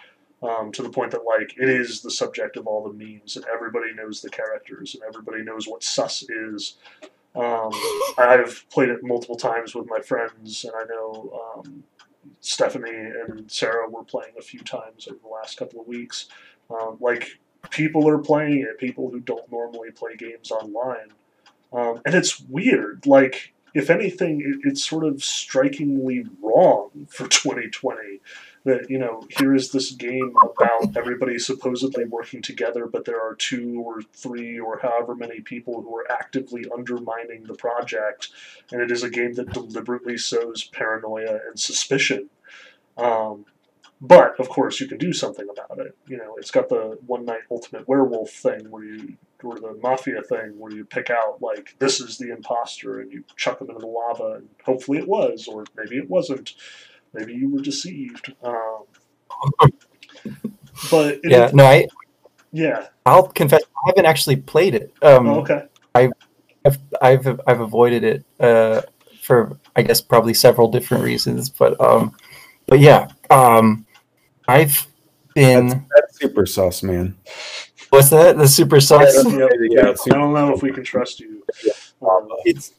Um, 0.41 0.73
to 0.73 0.83
the 0.83 0.89
point 0.89 1.11
that 1.11 1.23
like 1.23 1.55
it 1.57 1.69
is 1.69 2.01
the 2.01 2.11
subject 2.11 2.57
of 2.57 2.67
all 2.67 2.83
the 2.83 2.91
memes 2.91 3.37
and 3.37 3.45
everybody 3.45 3.93
knows 3.93 4.19
the 4.19 4.29
characters 4.29 4.93
and 4.93 5.01
everybody 5.07 5.41
knows 5.41 5.69
what 5.69 5.85
sus 5.85 6.23
is 6.23 6.75
um, 7.35 7.71
I've 8.17 8.65
played 8.69 8.89
it 8.89 9.03
multiple 9.03 9.35
times 9.35 9.73
with 9.73 9.87
my 9.89 9.99
friends, 9.99 10.65
and 10.65 10.73
I 10.75 10.85
know 10.85 11.55
um, 11.57 11.83
Stephanie 12.41 12.91
and 12.91 13.51
Sarah 13.51 13.89
were 13.89 14.03
playing 14.03 14.33
a 14.37 14.41
few 14.41 14.59
times 14.59 15.07
over 15.07 15.19
the 15.21 15.29
last 15.29 15.57
couple 15.57 15.81
of 15.81 15.87
weeks. 15.87 16.27
Um, 16.69 16.97
like 16.99 17.39
people 17.71 18.07
are 18.07 18.19
playing 18.19 18.59
it, 18.59 18.77
people 18.77 19.09
who 19.09 19.19
don't 19.19 19.51
normally 19.51 19.91
play 19.91 20.15
games 20.15 20.51
online, 20.51 21.11
um, 21.71 22.01
and 22.05 22.13
it's 22.13 22.39
weird. 22.39 23.07
Like 23.07 23.53
if 23.73 23.89
anything, 23.89 24.41
it, 24.41 24.67
it's 24.69 24.87
sort 24.87 25.03
of 25.03 25.23
strikingly 25.23 26.25
wrong 26.41 27.07
for 27.09 27.27
2020 27.27 28.19
that 28.65 28.89
you 28.89 28.97
know 28.97 29.23
here 29.37 29.53
is 29.53 29.71
this 29.71 29.91
game 29.91 30.33
about 30.41 30.95
everybody 30.95 31.37
supposedly 31.37 32.05
working 32.05 32.41
together 32.41 32.87
but 32.87 33.05
there 33.05 33.19
are 33.19 33.35
two 33.35 33.81
or 33.85 34.01
three 34.01 34.59
or 34.59 34.79
however 34.79 35.15
many 35.15 35.41
people 35.41 35.81
who 35.81 35.95
are 35.95 36.11
actively 36.11 36.65
undermining 36.73 37.43
the 37.43 37.55
project. 37.55 38.29
And 38.71 38.81
it 38.81 38.91
is 38.91 39.03
a 39.03 39.09
game 39.09 39.33
that 39.33 39.51
deliberately 39.51 40.17
sows 40.17 40.63
paranoia 40.65 41.39
and 41.47 41.59
suspicion. 41.59 42.29
Um, 42.97 43.45
but 43.99 44.39
of 44.39 44.49
course 44.49 44.79
you 44.79 44.87
can 44.87 44.97
do 44.97 45.13
something 45.13 45.47
about 45.49 45.79
it. 45.79 45.97
You 46.07 46.17
know 46.17 46.35
it's 46.37 46.51
got 46.51 46.69
the 46.69 46.97
one 47.05 47.25
night 47.25 47.41
ultimate 47.49 47.87
werewolf 47.87 48.31
thing 48.31 48.69
where 48.69 48.83
you 48.83 49.17
or 49.43 49.59
the 49.59 49.77
mafia 49.81 50.21
thing 50.21 50.57
where 50.57 50.71
you 50.71 50.85
pick 50.85 51.09
out 51.09 51.41
like 51.41 51.75
this 51.79 51.99
is 51.99 52.17
the 52.17 52.31
imposter 52.31 53.01
and 53.01 53.11
you 53.11 53.25
chuck 53.35 53.59
them 53.59 53.69
into 53.69 53.81
the 53.81 53.87
lava 53.87 54.35
and 54.37 54.47
hopefully 54.63 54.97
it 54.97 55.07
was 55.07 55.49
or 55.49 55.65
maybe 55.75 55.97
it 55.97 56.09
wasn't 56.09 56.53
maybe 57.13 57.33
you 57.33 57.49
were 57.49 57.61
deceived. 57.61 58.33
Um, 58.43 58.83
but 60.91 61.19
yeah, 61.23 61.49
no, 61.53 61.65
I 61.65 61.87
yeah, 62.51 62.87
I'll 63.05 63.27
confess 63.27 63.61
I 63.63 63.89
haven't 63.89 64.05
actually 64.05 64.37
played 64.37 64.75
it. 64.75 64.93
Um, 65.01 65.27
oh, 65.27 65.41
okay, 65.41 65.65
I've, 65.95 66.11
I've 66.65 66.77
I've 67.01 67.41
I've 67.47 67.61
avoided 67.61 68.03
it 68.03 68.25
uh, 68.39 68.81
for 69.21 69.57
I 69.75 69.81
guess 69.81 70.01
probably 70.01 70.33
several 70.33 70.69
different 70.69 71.03
reasons, 71.03 71.49
but 71.49 71.79
um, 71.81 72.15
but 72.67 72.79
yeah, 72.79 73.07
um, 73.29 73.85
I've 74.47 74.87
been 75.33 75.67
that's, 75.67 75.83
that's 75.95 76.19
super 76.19 76.45
sauce 76.45 76.83
man. 76.83 77.17
What's 77.89 78.09
that? 78.09 78.37
The 78.37 78.47
super 78.47 78.79
sauce? 78.79 79.23
Yeah, 79.25 79.47
yeah, 79.69 79.93
I 80.05 80.09
don't 80.09 80.33
know 80.33 80.53
if 80.53 80.63
we 80.63 80.71
can 80.71 80.83
trust 80.83 81.19
you. 81.19 81.43
Um, 82.01 82.27
it's 82.45 82.73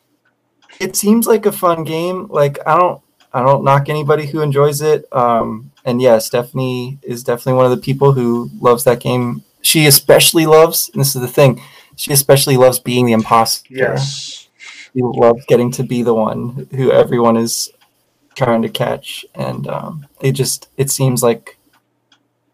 it 0.80 0.96
seems 0.96 1.26
like 1.26 1.46
a 1.46 1.52
fun 1.52 1.84
game. 1.84 2.26
Like 2.28 2.58
I 2.66 2.76
don't 2.78 3.00
I 3.34 3.42
don't 3.42 3.64
knock 3.64 3.88
anybody 3.88 4.26
who 4.26 4.42
enjoys 4.42 4.80
it. 4.80 5.12
Um, 5.12 5.72
and 5.84 6.00
yeah, 6.00 6.18
Stephanie 6.18 6.98
is 7.02 7.24
definitely 7.24 7.54
one 7.54 7.64
of 7.64 7.72
the 7.72 7.82
people 7.82 8.12
who 8.12 8.48
loves 8.60 8.84
that 8.84 9.00
game. 9.00 9.42
She 9.60 9.86
especially 9.86 10.46
loves, 10.46 10.88
and 10.90 11.00
this 11.00 11.16
is 11.16 11.20
the 11.20 11.28
thing, 11.28 11.60
she 11.96 12.12
especially 12.12 12.56
loves 12.56 12.78
being 12.78 13.06
the 13.06 13.12
imposter. 13.12 13.66
Yes. 13.74 14.48
She 14.92 15.02
loves 15.02 15.44
getting 15.46 15.72
to 15.72 15.82
be 15.82 16.02
the 16.02 16.14
one 16.14 16.68
who 16.76 16.92
everyone 16.92 17.36
is 17.36 17.72
trying 18.36 18.62
to 18.62 18.68
catch. 18.68 19.26
And 19.34 19.66
um, 19.66 20.06
it 20.20 20.32
just, 20.32 20.68
it 20.76 20.90
seems 20.90 21.20
like, 21.20 21.58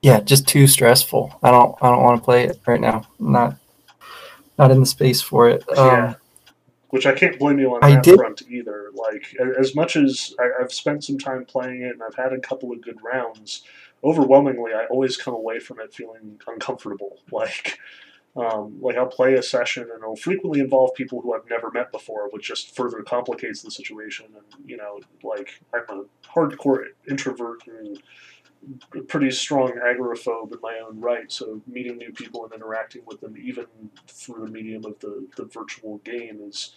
yeah, 0.00 0.20
just 0.20 0.48
too 0.48 0.66
stressful. 0.66 1.38
I 1.42 1.50
don't, 1.50 1.76
I 1.82 1.90
don't 1.90 2.02
want 2.02 2.22
to 2.22 2.24
play 2.24 2.44
it 2.44 2.58
right 2.66 2.80
now. 2.80 3.06
I'm 3.18 3.32
not, 3.32 3.56
not 4.58 4.70
in 4.70 4.80
the 4.80 4.86
space 4.86 5.20
for 5.20 5.50
it. 5.50 5.62
Um, 5.76 5.86
yeah 5.86 6.14
which 6.90 7.06
I 7.06 7.12
can't 7.12 7.38
blame 7.38 7.58
you 7.58 7.74
on 7.74 7.80
that 7.80 8.02
did... 8.02 8.16
front 8.16 8.42
either. 8.48 8.90
Like 8.94 9.34
as 9.58 9.74
much 9.74 9.96
as 9.96 10.34
I, 10.38 10.60
have 10.60 10.72
spent 10.72 11.04
some 11.04 11.18
time 11.18 11.44
playing 11.44 11.82
it 11.82 11.92
and 11.92 12.02
I've 12.02 12.16
had 12.16 12.32
a 12.32 12.40
couple 12.40 12.72
of 12.72 12.80
good 12.82 12.98
rounds, 13.02 13.62
overwhelmingly 14.04 14.72
I 14.72 14.86
always 14.86 15.16
come 15.16 15.34
away 15.34 15.60
from 15.60 15.80
it 15.80 15.94
feeling 15.94 16.40
uncomfortable. 16.46 17.18
Like. 17.32 17.78
Um, 18.36 18.78
like 18.80 18.96
I'll 18.96 19.08
play 19.08 19.34
a 19.34 19.42
session 19.42 19.82
and 19.82 20.04
it'll 20.04 20.14
frequently 20.14 20.60
involve 20.60 20.94
people 20.94 21.20
who 21.20 21.34
I've 21.34 21.50
never 21.50 21.68
met 21.72 21.90
before, 21.90 22.28
which 22.30 22.46
just 22.46 22.76
further 22.76 23.02
complicates 23.02 23.62
the 23.62 23.72
situation. 23.72 24.26
And 24.26 24.70
you 24.70 24.76
know, 24.76 25.00
like 25.24 25.60
I'm 25.74 25.82
a 25.88 26.04
hardcore 26.28 26.84
introvert 27.08 27.66
and 27.66 28.00
pretty 29.08 29.30
strong 29.30 29.72
agoraphobe 29.72 30.52
in 30.52 30.58
my 30.62 30.80
own 30.86 31.00
right, 31.00 31.30
so 31.30 31.60
meeting 31.66 31.96
new 31.96 32.12
people 32.12 32.44
and 32.44 32.52
interacting 32.52 33.02
with 33.06 33.20
them, 33.20 33.36
even 33.36 33.66
through 34.06 34.44
the 34.44 34.50
medium 34.50 34.84
of 34.84 34.98
the, 35.00 35.26
the 35.36 35.44
virtual 35.44 35.98
game, 35.98 36.40
is 36.42 36.74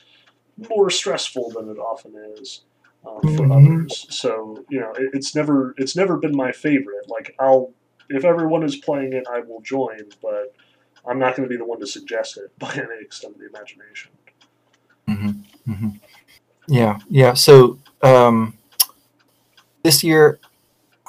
more 0.69 0.89
stressful 0.89 1.51
than 1.51 1.69
it 1.69 1.77
often 1.77 2.13
is 2.37 2.61
uh, 3.05 3.19
for 3.19 3.27
mm-hmm. 3.27 3.51
others. 3.51 4.05
So 4.09 4.63
you 4.69 4.79
know, 4.79 4.91
it, 4.93 5.09
it's 5.13 5.35
never 5.35 5.73
it's 5.77 5.95
never 5.95 6.17
been 6.17 6.35
my 6.35 6.51
favorite. 6.51 7.09
Like 7.09 7.35
I'll 7.39 7.71
if 8.09 8.25
everyone 8.25 8.63
is 8.63 8.75
playing 8.75 9.13
it, 9.13 9.25
I 9.31 9.39
will 9.39 9.61
join, 9.61 10.09
but 10.21 10.55
I'm 11.05 11.19
not 11.19 11.35
going 11.35 11.47
to 11.47 11.49
be 11.49 11.57
the 11.57 11.65
one 11.65 11.79
to 11.79 11.87
suggest 11.87 12.37
it 12.37 12.51
by 12.59 12.73
any 12.73 13.01
extent 13.01 13.35
of 13.35 13.39
the 13.39 13.47
imagination. 13.47 14.11
Mm-hmm. 15.07 15.71
Mm-hmm. 15.71 15.89
Yeah, 16.67 16.99
yeah. 17.09 17.33
So 17.33 17.79
um, 18.01 18.57
this 19.83 20.03
year 20.03 20.39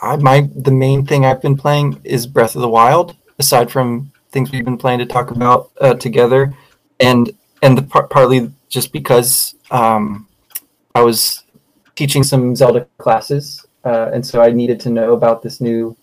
I, 0.03 0.17
my 0.17 0.49
the 0.55 0.71
main 0.71 1.07
thing 1.07 1.25
I've 1.25 1.43
been 1.43 1.57
playing 1.57 2.01
is 2.05 2.27
Breath 2.27 2.57
of 2.57 2.63
the 2.63 2.69
Wild. 2.69 3.17
Aside 3.39 3.71
from 3.71 4.13
things 4.31 4.51
we've 4.51 4.65
been 4.65 4.79
planning 4.79 5.07
to 5.07 5.13
talk 5.13 5.31
about 5.31 5.71
uh, 5.81 5.95
together, 5.95 6.55
and 7.01 7.31
and 7.63 7.79
the 7.79 7.83
par- 7.83 8.09
partly 8.09 8.53
just 8.69 8.93
because 8.93 9.55
um, 9.71 10.29
I 10.95 11.03
was 11.03 11.45
teaching 11.95 12.23
some 12.23 12.55
Zelda 12.57 12.87
classes, 12.99 13.65
uh, 13.85 14.11
and 14.13 14.25
so 14.25 14.43
I 14.43 14.51
needed 14.51 14.81
to 14.81 14.91
know 14.91 15.13
about 15.13 15.43
this 15.43 15.61
new 15.61 15.97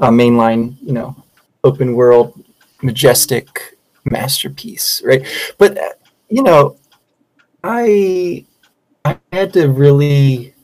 uh, 0.00 0.10
mainline, 0.10 0.76
you 0.82 0.92
know, 0.92 1.16
open 1.64 1.94
world, 1.94 2.42
majestic 2.82 3.76
masterpiece, 4.04 5.02
right? 5.04 5.26
But 5.58 5.78
uh, 5.78 5.92
you 6.28 6.42
know, 6.42 6.76
I 7.62 8.44
I 9.04 9.16
had 9.32 9.52
to 9.54 9.68
really 9.68 10.54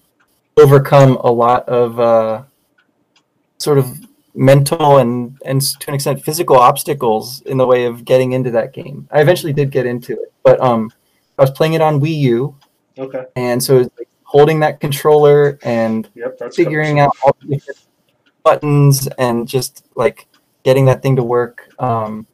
overcome 0.56 1.16
a 1.16 1.30
lot 1.30 1.68
of 1.68 2.00
uh, 2.00 2.42
sort 3.58 3.78
of 3.78 3.88
mental 4.34 4.98
and 4.98 5.38
and 5.44 5.60
to 5.62 5.88
an 5.88 5.94
extent 5.94 6.22
physical 6.22 6.56
obstacles 6.56 7.40
in 7.42 7.56
the 7.56 7.66
way 7.66 7.84
of 7.84 8.04
getting 8.04 8.32
into 8.32 8.50
that 8.50 8.72
game. 8.72 9.08
I 9.10 9.20
eventually 9.20 9.52
did 9.52 9.70
get 9.70 9.86
into 9.86 10.12
it, 10.12 10.32
but 10.42 10.60
um, 10.60 10.92
I 11.38 11.42
was 11.42 11.50
playing 11.50 11.74
it 11.74 11.80
on 11.80 12.00
Wii 12.00 12.16
U. 12.18 12.56
Okay. 12.98 13.24
And 13.36 13.62
so 13.62 13.78
it 13.78 13.92
like 13.98 14.08
holding 14.22 14.60
that 14.60 14.80
controller 14.80 15.58
and 15.62 16.08
yep, 16.14 16.38
figuring 16.52 17.00
out 17.00 17.16
all 17.24 17.36
the 17.40 17.54
different 17.54 17.80
buttons 18.42 19.08
and 19.18 19.48
just 19.48 19.86
like 19.94 20.26
getting 20.62 20.84
that 20.86 21.02
thing 21.02 21.16
to 21.16 21.22
work 21.22 21.68
um, 21.78 22.26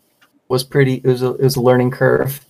was 0.49 0.65
pretty. 0.65 0.95
It 0.95 1.07
was 1.07 1.23
a, 1.23 1.35
it 1.35 1.43
was 1.43 1.57
a 1.57 1.63
learning 1.63 1.91
curve. 1.91 2.45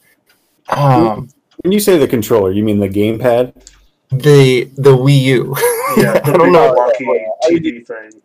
Um, 0.69 1.29
when 1.62 1.73
you 1.73 1.81
say 1.81 1.99
the 1.99 2.09
controller, 2.09 2.53
you 2.53 2.62
mean 2.62 2.79
the 2.79 2.89
gamepad? 2.89 3.73
The 4.11 4.64
the 4.76 4.97
Wii 4.97 5.21
U. 5.21 5.57
Yeah, 5.97 6.21
I 6.25 6.33
don't 6.33 6.52
know. 6.52 6.73
Lucky 6.73 7.05
TV 7.45 7.87
thing. 7.87 8.23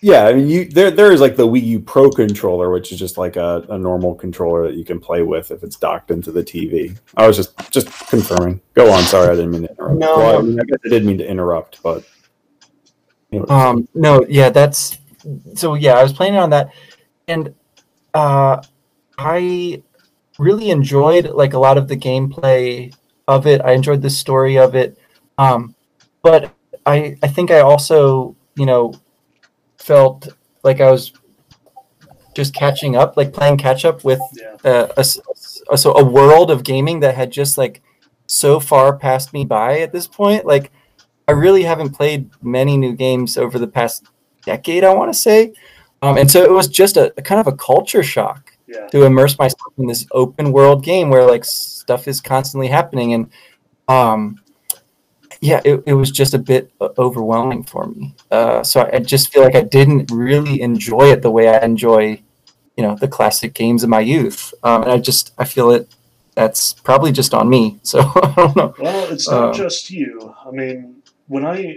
Yeah, 0.00 0.26
I 0.26 0.34
mean, 0.34 0.48
you 0.48 0.64
there 0.66 0.90
there 0.90 1.12
is 1.12 1.20
like 1.20 1.36
the 1.36 1.46
Wii 1.46 1.62
U 1.62 1.80
Pro 1.80 2.10
controller, 2.10 2.70
which 2.70 2.92
is 2.92 2.98
just 2.98 3.16
like 3.16 3.36
a, 3.36 3.64
a 3.70 3.78
normal 3.78 4.14
controller 4.14 4.66
that 4.66 4.76
you 4.76 4.84
can 4.84 5.00
play 5.00 5.22
with 5.22 5.50
if 5.50 5.62
it's 5.62 5.76
docked 5.76 6.10
into 6.10 6.30
the 6.30 6.44
TV. 6.44 6.98
I 7.16 7.26
was 7.26 7.36
just 7.36 7.70
just 7.72 7.88
confirming. 8.08 8.60
Go 8.74 8.92
on. 8.92 9.02
Sorry, 9.04 9.28
I 9.28 9.34
didn't 9.34 9.50
mean 9.50 9.62
to 9.62 9.70
interrupt. 9.70 9.98
No, 9.98 10.16
well, 10.18 10.38
I, 10.38 10.42
mean, 10.42 10.60
I 10.60 10.64
guess 10.64 10.78
I 10.84 10.88
did 10.88 11.04
mean 11.04 11.18
to 11.18 11.26
interrupt, 11.26 11.82
but 11.82 12.04
um, 13.48 13.88
no, 13.94 14.24
yeah, 14.28 14.50
that's 14.50 14.98
so. 15.54 15.74
Yeah, 15.74 15.94
I 15.94 16.02
was 16.02 16.12
playing 16.12 16.36
on 16.36 16.50
that, 16.50 16.70
and 17.26 17.54
uh, 18.12 18.62
I 19.18 19.82
really 20.38 20.70
enjoyed 20.70 21.30
like 21.30 21.54
a 21.54 21.58
lot 21.58 21.78
of 21.78 21.88
the 21.88 21.96
gameplay 21.96 22.94
of 23.26 23.46
it. 23.46 23.60
I 23.62 23.72
enjoyed 23.72 24.02
the 24.02 24.10
story 24.10 24.58
of 24.58 24.74
it. 24.74 24.98
Um, 25.38 25.74
but 26.22 26.52
I 26.86 27.16
I 27.22 27.28
think 27.28 27.50
I 27.50 27.60
also 27.60 28.36
you 28.56 28.66
know 28.66 28.94
felt 29.78 30.28
like 30.62 30.80
I 30.80 30.90
was 30.90 31.12
just 32.34 32.54
catching 32.54 32.96
up, 32.96 33.16
like 33.16 33.32
playing 33.32 33.58
catch 33.58 33.84
up 33.84 34.04
with 34.04 34.20
yeah. 34.34 34.56
uh, 34.64 34.88
a, 34.96 35.04
a, 35.70 35.78
so 35.78 35.94
a 35.94 36.04
world 36.04 36.50
of 36.50 36.64
gaming 36.64 37.00
that 37.00 37.14
had 37.14 37.30
just 37.30 37.56
like 37.56 37.80
so 38.26 38.58
far 38.58 38.96
passed 38.96 39.32
me 39.32 39.44
by 39.44 39.80
at 39.80 39.92
this 39.92 40.06
point. 40.06 40.44
Like 40.44 40.72
I 41.28 41.32
really 41.32 41.62
haven't 41.62 41.90
played 41.90 42.30
many 42.42 42.76
new 42.76 42.94
games 42.94 43.36
over 43.36 43.58
the 43.58 43.68
past 43.68 44.06
decade. 44.44 44.84
I 44.84 44.92
want 44.94 45.12
to 45.12 45.18
say, 45.18 45.54
um, 46.02 46.18
and 46.18 46.30
so 46.30 46.42
it 46.42 46.50
was 46.50 46.68
just 46.68 46.96
a, 46.96 47.14
a 47.16 47.22
kind 47.22 47.40
of 47.40 47.46
a 47.46 47.56
culture 47.56 48.02
shock 48.02 48.53
yeah. 48.74 48.86
to 48.88 49.04
immerse 49.04 49.38
myself 49.38 49.72
in 49.78 49.86
this 49.86 50.06
open 50.12 50.52
world 50.52 50.82
game 50.84 51.10
where 51.10 51.24
like 51.24 51.44
stuff 51.44 52.08
is 52.08 52.20
constantly 52.20 52.68
happening. 52.68 53.14
And 53.14 53.30
um 53.88 54.40
yeah 55.40 55.60
it, 55.64 55.82
it 55.86 55.94
was 55.94 56.10
just 56.10 56.32
a 56.32 56.38
bit 56.38 56.72
overwhelming 56.98 57.62
for 57.64 57.86
me. 57.86 58.14
Uh 58.30 58.62
so 58.62 58.88
I, 58.92 58.98
just 59.00 59.32
feel 59.32 59.42
like 59.42 59.54
i 59.54 59.62
didn't 59.62 60.10
really 60.10 60.60
enjoy 60.60 61.10
it 61.10 61.22
the 61.22 61.30
way 61.30 61.48
i 61.48 61.62
enjoy 61.64 62.22
you 62.76 62.82
know 62.82 62.96
the 62.96 63.08
classic 63.08 63.54
games 63.54 63.82
of 63.82 63.90
my 63.90 64.00
youth. 64.00 64.54
Um 64.62 64.82
and 64.82 64.92
i 64.92 64.98
just 64.98 65.32
i 65.38 65.44
feel 65.44 65.70
it 65.70 65.88
that's 66.34 66.72
probably 66.72 67.12
just 67.12 67.32
on 67.32 67.48
me. 67.48 67.78
So 67.84 68.00
i 68.00 68.32
don't 68.36 68.56
know. 68.56 68.74
Well 68.78 69.12
it's 69.12 69.28
not 69.28 69.50
uh, 69.50 69.52
just 69.52 69.90
you. 69.90 70.34
I 70.44 70.50
mean 70.50 71.02
when 71.26 71.44
i 71.44 71.76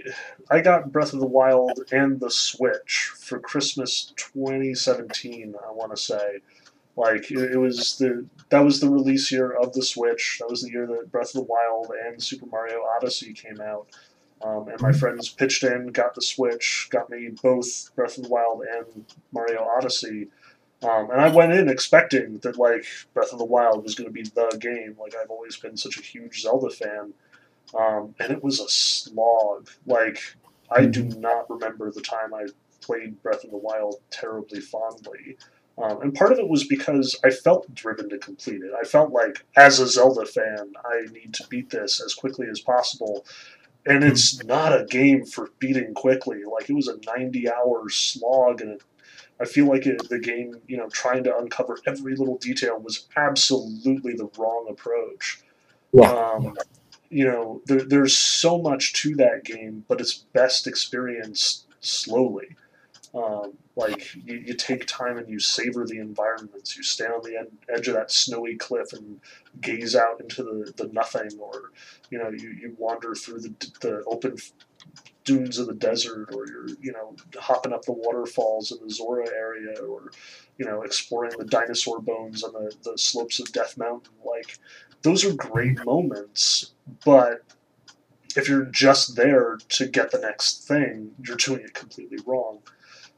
i 0.51 0.59
got 0.59 0.91
breath 0.91 1.13
of 1.13 1.19
the 1.19 1.25
wild 1.25 1.79
and 1.91 2.19
the 2.19 2.29
switch 2.29 3.11
for 3.17 3.39
christmas 3.39 4.13
2017 4.17 5.55
i 5.67 5.71
want 5.71 5.91
to 5.91 5.97
say 5.97 6.39
like 6.97 7.29
it, 7.31 7.51
it, 7.51 7.57
was 7.57 7.97
the 7.99 8.25
that 8.49 8.59
was 8.59 8.79
the 8.79 8.89
release 8.89 9.31
year 9.31 9.51
of 9.51 9.71
the 9.73 9.83
Switch. 9.83 10.37
That 10.39 10.49
was 10.49 10.63
the 10.63 10.71
year 10.71 10.87
that 10.87 11.11
Breath 11.11 11.35
of 11.35 11.45
the 11.45 11.53
Wild 11.53 11.91
and 12.05 12.21
Super 12.21 12.47
Mario 12.47 12.81
Odyssey 12.95 13.33
came 13.33 13.61
out. 13.61 13.87
Um, 14.43 14.67
and 14.67 14.81
my 14.81 14.89
mm-hmm. 14.89 14.99
friends 14.99 15.29
pitched 15.29 15.63
in, 15.63 15.87
got 15.87 16.15
the 16.15 16.21
Switch, 16.21 16.87
got 16.91 17.09
me 17.09 17.29
both 17.41 17.95
Breath 17.95 18.17
of 18.17 18.23
the 18.23 18.29
Wild 18.29 18.63
and 18.63 19.05
Mario 19.31 19.63
Odyssey. 19.63 20.27
Um, 20.83 21.09
and 21.11 21.21
I 21.21 21.29
went 21.29 21.53
in 21.53 21.69
expecting 21.69 22.39
that 22.39 22.57
like 22.57 22.85
Breath 23.13 23.31
of 23.31 23.39
the 23.39 23.45
Wild 23.45 23.83
was 23.83 23.95
going 23.95 24.07
to 24.07 24.13
be 24.13 24.23
the 24.23 24.57
game. 24.59 24.95
Like 24.99 25.15
I've 25.15 25.29
always 25.29 25.55
been 25.55 25.77
such 25.77 25.97
a 25.97 26.03
huge 26.03 26.41
Zelda 26.41 26.69
fan, 26.69 27.13
um, 27.77 28.15
and 28.19 28.31
it 28.31 28.43
was 28.43 28.59
a 28.59 28.69
slog. 28.69 29.69
Like 29.85 30.19
I 30.71 30.85
do 30.85 31.03
mm-hmm. 31.03 31.21
not 31.21 31.49
remember 31.49 31.91
the 31.91 32.01
time 32.01 32.33
I 32.33 32.47
played 32.81 33.21
Breath 33.21 33.43
of 33.43 33.51
the 33.51 33.57
Wild 33.57 33.95
terribly 34.09 34.61
fondly. 34.61 35.37
Um, 35.81 36.01
and 36.01 36.13
part 36.13 36.31
of 36.31 36.39
it 36.39 36.49
was 36.49 36.65
because 36.65 37.15
I 37.23 37.29
felt 37.29 37.73
driven 37.73 38.09
to 38.09 38.17
complete 38.17 38.61
it. 38.61 38.71
I 38.79 38.83
felt 38.83 39.11
like, 39.11 39.45
as 39.55 39.79
a 39.79 39.87
Zelda 39.87 40.25
fan, 40.25 40.73
I 40.83 41.11
need 41.11 41.33
to 41.35 41.47
beat 41.47 41.69
this 41.69 42.01
as 42.03 42.15
quickly 42.15 42.47
as 42.49 42.59
possible. 42.59 43.25
And 43.85 44.03
it's 44.03 44.37
mm-hmm. 44.37 44.47
not 44.47 44.73
a 44.73 44.85
game 44.85 45.23
for 45.25 45.51
beating 45.59 45.93
quickly. 45.93 46.41
Like, 46.51 46.69
it 46.69 46.73
was 46.73 46.87
a 46.87 46.97
90 47.15 47.49
hour 47.51 47.89
slog, 47.89 48.61
and 48.61 48.71
it, 48.71 48.81
I 49.39 49.45
feel 49.45 49.67
like 49.67 49.85
it, 49.85 50.09
the 50.09 50.19
game, 50.19 50.59
you 50.67 50.77
know, 50.77 50.89
trying 50.89 51.23
to 51.25 51.37
uncover 51.37 51.77
every 51.85 52.15
little 52.15 52.37
detail 52.37 52.79
was 52.79 53.07
absolutely 53.15 54.13
the 54.13 54.29
wrong 54.37 54.65
approach. 54.69 55.41
Yeah. 55.93 56.11
Um, 56.11 56.57
you 57.09 57.25
know, 57.25 57.61
there, 57.65 57.83
there's 57.83 58.17
so 58.17 58.57
much 58.57 58.93
to 58.93 59.15
that 59.15 59.43
game, 59.43 59.85
but 59.87 60.01
it's 60.01 60.13
best 60.33 60.67
experienced 60.67 61.65
slowly. 61.81 62.55
Um, 63.17 63.53
like 63.75 64.15
you, 64.15 64.35
you, 64.45 64.53
take 64.53 64.85
time 64.85 65.17
and 65.17 65.27
you 65.27 65.39
savor 65.39 65.85
the 65.85 65.97
environments. 65.97 66.77
You 66.77 66.83
stand 66.83 67.13
on 67.13 67.21
the 67.23 67.37
ed- 67.37 67.75
edge 67.75 67.87
of 67.87 67.95
that 67.95 68.11
snowy 68.11 68.55
cliff 68.57 68.93
and 68.93 69.19
gaze 69.59 69.95
out 69.95 70.21
into 70.21 70.43
the, 70.43 70.71
the 70.77 70.91
nothing, 70.93 71.31
or 71.39 71.71
you 72.11 72.19
know 72.19 72.29
you, 72.29 72.49
you 72.49 72.75
wander 72.77 73.15
through 73.15 73.39
the, 73.39 73.53
the 73.81 74.03
open 74.05 74.35
dunes 75.23 75.57
of 75.57 75.65
the 75.65 75.73
desert, 75.73 76.29
or 76.33 76.45
you're 76.47 76.67
you 76.79 76.91
know 76.91 77.15
hopping 77.39 77.73
up 77.73 77.83
the 77.85 77.93
waterfalls 77.93 78.71
in 78.71 78.77
the 78.85 78.93
Zora 78.93 79.27
area, 79.35 79.79
or 79.81 80.11
you 80.59 80.65
know 80.65 80.83
exploring 80.83 81.31
the 81.37 81.45
dinosaur 81.45 81.99
bones 81.99 82.43
on 82.43 82.53
the, 82.53 82.71
the 82.83 82.97
slopes 82.97 83.39
of 83.39 83.51
Death 83.51 83.77
Mountain. 83.77 84.13
Like 84.23 84.59
those 85.01 85.25
are 85.25 85.33
great 85.33 85.83
moments, 85.85 86.73
but 87.03 87.41
if 88.35 88.47
you're 88.47 88.65
just 88.65 89.15
there 89.15 89.57
to 89.69 89.87
get 89.87 90.11
the 90.11 90.19
next 90.19 90.67
thing, 90.67 91.11
you're 91.25 91.37
doing 91.37 91.61
it 91.61 91.73
completely 91.73 92.19
wrong. 92.25 92.59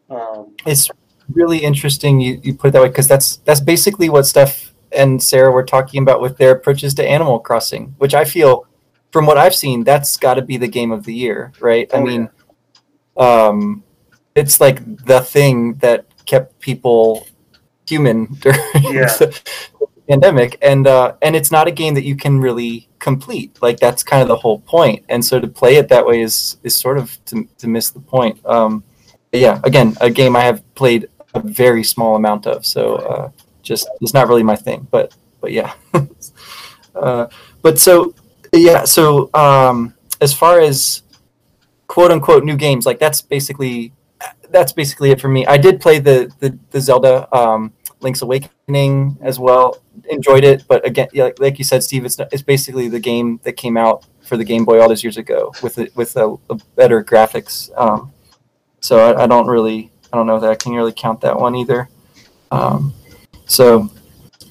Um, 0.10 0.56
it's 0.66 0.90
really 1.34 1.60
interesting 1.60 2.20
you, 2.20 2.40
you 2.44 2.54
put 2.54 2.70
it 2.70 2.72
that 2.72 2.82
way 2.82 2.88
because 2.88 3.08
that's 3.08 3.38
that's 3.38 3.60
basically 3.60 4.10
what 4.10 4.26
Steph 4.26 4.74
and 4.92 5.22
Sarah 5.22 5.52
were 5.52 5.64
talking 5.64 6.02
about 6.02 6.22
with 6.22 6.38
their 6.38 6.52
approaches 6.52 6.94
to 6.96 7.08
Animal 7.08 7.40
Crossing, 7.40 7.96
which 7.98 8.14
I 8.14 8.26
feel, 8.26 8.66
from 9.12 9.26
what 9.26 9.38
I've 9.38 9.56
seen, 9.56 9.84
that's 9.84 10.18
got 10.18 10.36
to 10.36 10.42
be 10.42 10.58
the 10.58 10.68
game 10.68 10.92
of 10.92 11.04
the 11.04 11.14
year, 11.14 11.54
right? 11.60 11.90
Oh, 11.94 12.00
I 12.00 12.04
mean, 12.04 12.30
yeah. 13.18 13.48
um, 13.48 13.84
it's 14.36 14.60
like 14.60 15.06
the 15.06 15.22
thing 15.22 15.76
that 15.76 16.06
kept 16.26 16.60
people 16.60 17.28
human 17.88 18.26
during 18.40 18.60
yeah. 18.82 19.06
the 19.18 19.42
pandemic, 20.08 20.58
and 20.62 20.88
uh, 20.88 21.16
and 21.22 21.36
it's 21.36 21.52
not 21.52 21.68
a 21.68 21.72
game 21.72 21.94
that 21.96 22.04
you 22.04 22.16
can 22.16 22.40
really 22.40 22.88
complete. 23.00 23.58
Like 23.62 23.80
that's 23.80 24.04
kind 24.04 24.22
of 24.22 24.28
the 24.28 24.38
whole 24.38 24.60
point, 24.60 25.06
and 25.10 25.24
so 25.24 25.40
to 25.40 25.48
play 25.48 25.76
it 25.76 25.90
that 25.90 26.06
way 26.06 26.22
is 26.22 26.58
is 26.64 26.76
sort 26.76 26.98
of 26.98 27.24
to, 27.26 27.48
to 27.58 27.68
miss 27.68 27.92
the 27.92 28.00
point. 28.00 28.44
Um, 28.46 28.84
yeah, 29.32 29.60
again, 29.64 29.96
a 30.02 30.10
game 30.10 30.36
I 30.36 30.42
have 30.42 30.64
played 30.76 31.10
a 31.34 31.40
very 31.40 31.84
small 31.84 32.16
amount 32.16 32.48
of, 32.48 32.66
so 32.66 32.96
uh, 32.96 33.32
just 33.62 33.88
it's 34.02 34.14
not 34.14 34.28
really 34.28 34.44
my 34.44 34.56
thing. 34.56 34.88
But 34.90 35.16
but 35.42 35.52
yeah, 35.52 35.74
uh, 36.96 37.28
but 37.62 37.80
so 37.80 38.14
yeah, 38.54 38.86
so 38.86 39.30
um, 39.34 39.94
as 40.22 40.34
far 40.34 40.60
as 40.60 41.04
quote 41.88 42.12
unquote 42.12 42.44
new 42.44 42.58
games, 42.58 42.86
like 42.86 43.00
that's 43.00 43.22
basically 43.22 43.94
that's 44.50 44.72
basically 44.74 45.12
it 45.12 45.22
for 45.22 45.30
me. 45.30 45.46
I 45.46 45.58
did 45.58 45.80
play 45.80 46.00
the 46.00 46.32
the, 46.40 46.58
the 46.72 46.82
Zelda 46.82 47.34
um, 47.36 47.74
Link's 48.02 48.22
Awakening 48.22 49.18
as 49.22 49.40
well. 49.40 49.82
Enjoyed 50.10 50.44
it, 50.44 50.64
but 50.68 50.86
again, 50.86 51.10
like, 51.14 51.40
like 51.40 51.60
you 51.60 51.66
said, 51.66 51.84
Steve, 51.84 52.06
it's 52.06 52.18
not, 52.18 52.30
it's 52.32 52.42
basically 52.42 52.88
the 52.88 53.00
game 53.00 53.40
that 53.44 53.54
came 53.54 53.78
out 53.78 54.06
for 54.22 54.38
the 54.38 54.44
Game 54.44 54.66
Boy 54.66 54.80
all 54.80 54.90
those 54.90 55.04
years 55.04 55.18
ago 55.18 55.54
with 55.62 55.78
it 55.78 55.96
with 55.96 56.16
a, 56.16 56.36
a 56.50 56.56
better 56.76 57.04
graphics. 57.04 57.70
Um, 57.78 58.12
so 58.82 59.00
I, 59.00 59.24
I, 59.24 59.28
don't 59.28 59.48
really, 59.48 59.92
I 60.12 60.18
don't 60.18 60.28
know 60.28 60.40
that 60.40 60.50
I 60.50 60.56
can 60.56 60.74
really 60.74 60.94
count 60.94 61.22
that 61.22 61.40
one 61.40 61.56
either. 61.56 61.90
Um, 62.52 62.94
so 63.46 63.90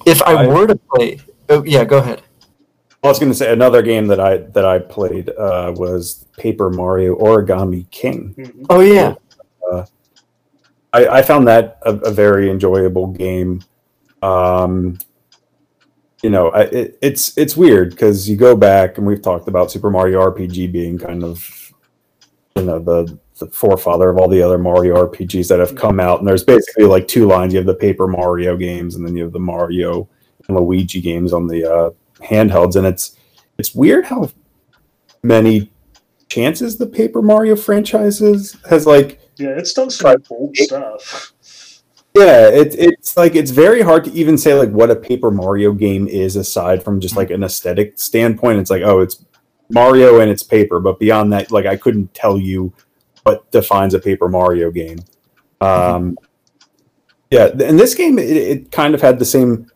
if 0.05 0.21
I, 0.23 0.43
I, 0.43 0.47
were 0.47 0.67
to 0.67 0.75
play, 0.75 1.19
oh 1.49 1.63
yeah, 1.63 1.83
go 1.83 1.97
ahead. 1.97 2.21
I 3.03 3.07
was 3.07 3.19
going 3.19 3.31
to 3.31 3.37
say 3.37 3.51
another 3.51 3.81
game 3.81 4.07
that 4.07 4.19
I 4.19 4.37
that 4.37 4.65
I 4.65 4.79
played 4.79 5.29
uh, 5.29 5.73
was 5.75 6.25
Paper 6.37 6.69
Mario 6.69 7.15
Origami 7.15 7.89
King. 7.91 8.35
Mm-hmm. 8.37 8.65
Oh 8.69 8.81
yeah. 8.81 9.15
Uh, 9.71 9.85
I, 10.91 11.07
I, 11.19 11.21
found 11.21 11.47
that 11.47 11.79
a, 11.83 11.93
a, 11.95 12.11
very 12.11 12.49
enjoyable 12.49 13.07
game. 13.07 13.63
Um, 14.23 14.97
you 16.23 16.29
know, 16.29 16.49
I, 16.49 16.61
it, 16.63 16.97
it's 17.01 17.37
it's 17.37 17.55
weird 17.55 17.91
because 17.91 18.27
you 18.27 18.35
go 18.35 18.55
back 18.55 18.97
and 18.97 19.05
we've 19.05 19.21
talked 19.21 19.47
about 19.47 19.71
Super 19.71 19.91
Mario 19.91 20.19
RPG 20.19 20.71
being 20.71 20.97
kind 20.97 21.23
of 21.23 21.71
you 22.55 22.63
know 22.63 22.79
the 22.79 23.17
the 23.39 23.47
forefather 23.47 24.09
of 24.09 24.17
all 24.17 24.27
the 24.27 24.41
other 24.41 24.57
Mario 24.57 25.07
RPGs 25.07 25.47
that 25.49 25.59
have 25.59 25.75
come 25.75 25.99
out. 25.99 26.19
And 26.19 26.27
there's 26.27 26.43
basically 26.43 26.85
like 26.85 27.07
two 27.07 27.27
lines. 27.27 27.53
You 27.53 27.59
have 27.59 27.65
the 27.65 27.73
Paper 27.73 28.07
Mario 28.07 28.55
games, 28.55 28.95
and 28.95 29.05
then 29.05 29.15
you 29.15 29.23
have 29.23 29.33
the 29.33 29.39
Mario 29.39 30.07
and 30.47 30.57
Luigi 30.57 31.01
games 31.01 31.33
on 31.33 31.47
the 31.47 31.71
uh, 31.71 31.89
handhelds. 32.23 32.75
And 32.75 32.85
it's 32.85 33.17
it's 33.57 33.73
weird 33.73 34.05
how 34.05 34.29
many 35.23 35.71
chances 36.27 36.77
the 36.77 36.87
Paper 36.87 37.21
Mario 37.21 37.55
franchises 37.55 38.57
has 38.69 38.85
like. 38.85 39.19
Yeah, 39.37 39.49
it's 39.49 39.73
done 39.73 39.89
some 39.89 40.21
bold 40.27 40.55
stuff. 40.57 41.33
Yeah, 42.15 42.49
it, 42.49 42.75
it's 42.75 43.15
like 43.15 43.35
it's 43.35 43.51
very 43.51 43.81
hard 43.81 44.03
to 44.05 44.11
even 44.11 44.37
say 44.37 44.53
like 44.53 44.69
what 44.69 44.91
a 44.91 44.95
Paper 44.95 45.31
Mario 45.31 45.71
game 45.71 46.07
is 46.07 46.35
aside 46.35 46.83
from 46.83 46.99
just 46.99 47.15
like 47.15 47.29
an 47.29 47.43
aesthetic 47.43 47.99
standpoint. 47.99 48.59
It's 48.59 48.69
like 48.69 48.81
oh, 48.83 48.99
it's 48.99 49.23
Mario 49.69 50.19
and 50.19 50.31
it's 50.31 50.43
paper, 50.43 50.79
but 50.79 50.99
beyond 50.99 51.31
that, 51.33 51.51
like 51.51 51.65
I 51.65 51.77
couldn't 51.77 52.13
tell 52.13 52.37
you 52.37 52.73
what 53.23 53.49
defines 53.51 53.93
a 53.93 53.99
Paper 53.99 54.27
Mario 54.27 54.71
game. 54.71 54.99
Um, 55.61 56.17
yeah, 57.31 57.47
in 57.47 57.77
this 57.77 57.93
game, 57.93 58.17
it, 58.17 58.29
it 58.29 58.71
kind 58.71 58.95
of 58.95 59.01
had 59.01 59.19
the 59.19 59.25
same 59.25 59.69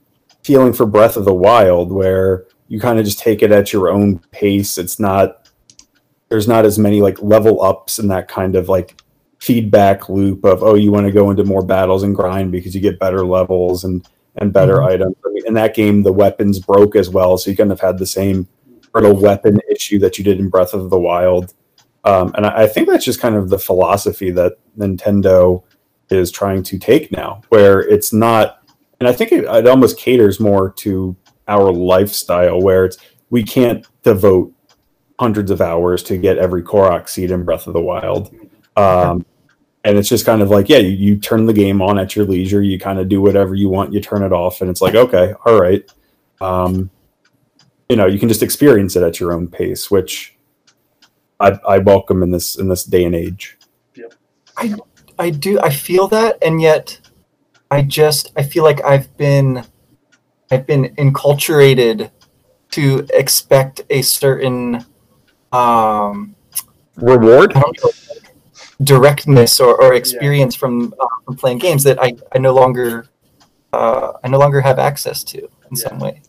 feeling 0.44 0.74
for 0.74 0.86
Breath 0.86 1.18
of 1.18 1.26
the 1.26 1.34
Wild, 1.34 1.92
where 1.92 2.46
you 2.68 2.80
kind 2.80 3.00
of 3.00 3.06
just 3.06 3.20
take 3.20 3.44
it 3.44 3.52
at 3.52 3.74
your 3.74 3.90
own 3.90 4.20
pace. 4.32 4.78
It's 4.78 5.00
not 5.00 5.48
there's 6.30 6.48
not 6.48 6.66
as 6.66 6.80
many 6.80 7.02
like 7.02 7.22
level 7.22 7.62
ups 7.62 8.00
and 8.00 8.10
that 8.10 8.28
kind 8.28 8.56
of 8.56 8.68
like 8.68 9.00
feedback 9.40 10.10
loop 10.10 10.44
of 10.46 10.64
oh 10.64 10.74
you 10.74 10.92
want 10.92 11.06
to 11.06 11.12
go 11.12 11.30
into 11.30 11.44
more 11.44 11.62
battles 11.62 12.02
and 12.02 12.16
grind 12.16 12.52
because 12.52 12.74
you 12.74 12.82
get 12.82 12.98
better 12.98 13.26
levels 13.26 13.84
and 13.84 14.08
and 14.38 14.52
better 14.52 14.78
mm-hmm. 14.78 14.94
items. 14.94 15.16
I 15.26 15.30
mean, 15.30 15.44
in 15.46 15.54
that 15.56 15.76
game, 15.76 16.02
the 16.02 16.14
weapons 16.14 16.60
broke 16.60 16.96
as 16.96 17.10
well, 17.10 17.38
so 17.38 17.52
you 17.52 17.58
kind 17.58 17.72
of 17.72 17.80
had 17.80 18.00
the 18.00 18.08
same 18.08 18.48
sort 18.92 19.06
of 19.06 19.22
weapon 19.22 19.60
issue 19.70 20.00
that 20.00 20.18
you 20.18 20.24
did 20.24 20.40
in 20.40 20.50
Breath 20.50 20.74
of 20.74 20.90
the 20.90 21.00
Wild. 21.00 21.54
Um, 22.06 22.34
and 22.36 22.46
I, 22.46 22.64
I, 22.64 22.68
think 22.68 22.90
that's 22.90 23.06
just 23.06 23.22
kind 23.22 23.36
of 23.36 23.50
the 23.50 23.58
philosophy 23.58 24.30
that 24.32 24.58
Nintendo 24.78 25.64
is 26.10 26.32
trying 26.32 26.62
to 26.64 26.78
take 26.78 27.12
now, 27.12 27.42
where 27.50 27.80
it's 27.80 28.12
not, 28.12 28.62
and 29.00 29.08
I 29.08 29.14
think 29.14 29.32
it, 29.32 29.46
it 29.46 29.68
almost 29.68 29.98
caters 29.98 30.40
more 30.40 30.72
to 30.72 31.16
our 31.48 31.72
lifestyle, 31.72 32.62
where 32.62 32.86
it's 32.86 32.98
we 33.30 33.42
can't 33.42 33.86
devote 34.04 34.54
hundreds 35.20 35.50
of 35.50 35.62
hours 35.62 36.04
to 36.04 36.18
get 36.18 36.38
every 36.38 36.62
Korok 36.62 37.08
seed 37.08 37.32
in 37.32 37.44
Breath 37.44 37.68
of 37.68 37.74
the 37.74 37.82
Wild. 37.82 38.36
Um, 38.76 39.26
and 39.84 39.98
it's 39.98 40.10
just 40.10 40.26
kind 40.26 40.42
of 40.42 40.50
like, 40.50 40.70
yeah, 40.70 40.78
you, 40.78 40.90
you 40.90 41.18
turn 41.18 41.46
the 41.46 41.54
game 41.54 41.82
on 41.82 42.00
at 42.00 42.16
your 42.16 42.26
leisure, 42.26 42.62
you 42.62 42.80
kind 42.80 43.00
of 43.00 43.10
do 43.10 43.22
whatever 43.22 43.56
you 43.56 43.70
want, 43.70 43.94
you 43.94 44.00
turn 44.00 44.24
it 44.24 44.32
off, 44.32 44.62
and 44.62 44.70
it's 44.70 44.82
like, 44.82 44.96
okay, 44.96 45.34
all 45.46 45.60
right. 45.60 45.90
Um, 46.42 46.90
you 47.90 47.96
know, 47.96 48.06
you 48.06 48.20
can 48.20 48.30
just 48.30 48.44
experience 48.44 48.96
it 48.96 49.04
at 49.04 49.20
your 49.20 49.34
own 49.34 49.48
pace, 49.48 49.92
which 49.92 50.33
I, 51.44 51.60
I 51.68 51.78
welcome 51.80 52.24
in 52.24 52.32
this 52.32 52.58
in 52.58 52.70
this 52.70 52.86
day 52.86 53.04
and 53.04 53.14
age. 53.14 53.58
Yep. 53.96 54.14
I 54.58 54.76
I 55.20 55.30
do 55.30 55.60
I 55.60 55.70
feel 55.70 56.08
that, 56.08 56.38
and 56.42 56.62
yet 56.62 57.00
I 57.70 57.82
just 57.82 58.32
I 58.38 58.44
feel 58.44 58.64
like 58.64 58.84
I've 58.84 59.16
been 59.18 59.66
I've 60.50 60.66
been 60.66 60.96
enculturated 60.96 62.12
to 62.72 63.06
expect 63.14 63.82
a 63.90 64.02
certain 64.02 64.86
um, 65.52 66.36
reward 66.96 67.54
directness 68.84 69.60
or, 69.60 69.80
or 69.82 69.94
experience 69.94 70.56
yeah. 70.56 70.60
from, 70.60 70.94
uh, 71.00 71.08
from 71.26 71.36
playing 71.36 71.60
games 71.60 71.84
that 71.84 72.02
I, 72.02 72.14
I 72.34 72.40
no 72.40 72.54
longer 72.54 73.08
uh, 73.72 74.14
I 74.24 74.28
no 74.28 74.40
longer 74.40 74.62
have 74.62 74.80
access 74.80 75.24
to 75.26 75.40
in 75.40 75.50
yeah. 75.76 75.88
some 75.88 76.00
way. 76.00 76.22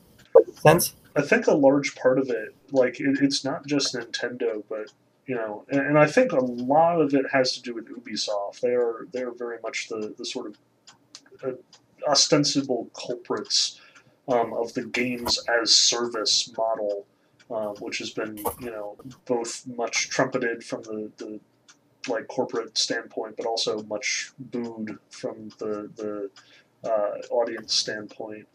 sense? 0.55 0.95
I 1.17 1.23
think 1.23 1.47
a 1.47 1.55
large 1.55 1.95
part 1.95 2.19
of 2.19 2.31
it, 2.31 2.55
like 2.73 3.01
it, 3.01 3.19
it's 3.21 3.45
not 3.45 3.67
just 3.67 3.95
Nintendo, 3.95 4.63
but 4.69 4.91
you 5.27 5.35
know, 5.35 5.65
and, 5.69 5.81
and, 5.81 5.99
I 5.99 6.07
think 6.07 6.33
a 6.33 6.41
lot 6.41 7.01
of 7.01 7.15
it 7.15 7.25
has 7.33 7.53
to 7.53 7.63
do 7.63 7.75
with 7.75 7.89
Ubisoft. 7.89 8.61
They 8.61 8.75
are 8.75 9.07
they 9.13 9.23
are 9.23 9.33
very 9.33 9.59
much 9.63 9.89
the 9.89 10.15
the 10.17 10.25
sort 10.25 10.47
of 10.49 10.59
uh, 11.43 12.11
ostensible 12.11 12.91
culprits 12.95 13.81
um, 14.29 14.53
of 14.53 14.75
the 14.75 14.85
games 14.85 15.39
as 15.63 15.75
service 15.75 16.53
model, 16.57 17.07
um, 17.51 17.75
which 17.81 17.99
has 17.99 18.11
been 18.11 18.37
you 18.61 18.71
know 18.71 18.97
both 19.25 19.67
much 19.67 20.11
trumpeted 20.11 20.63
from 20.63 20.83
the, 20.83 21.11
the 21.17 21.41
like 22.09 22.29
corporate 22.29 22.77
standpoint, 22.77 23.37
but 23.37 23.47
also 23.47 23.83
much 23.85 24.33
booed 24.39 24.99
from 25.09 25.49
the 25.59 25.91
the 25.97 26.31
uh, 26.89 27.15
audience 27.31 27.75
standpoint. 27.75 28.47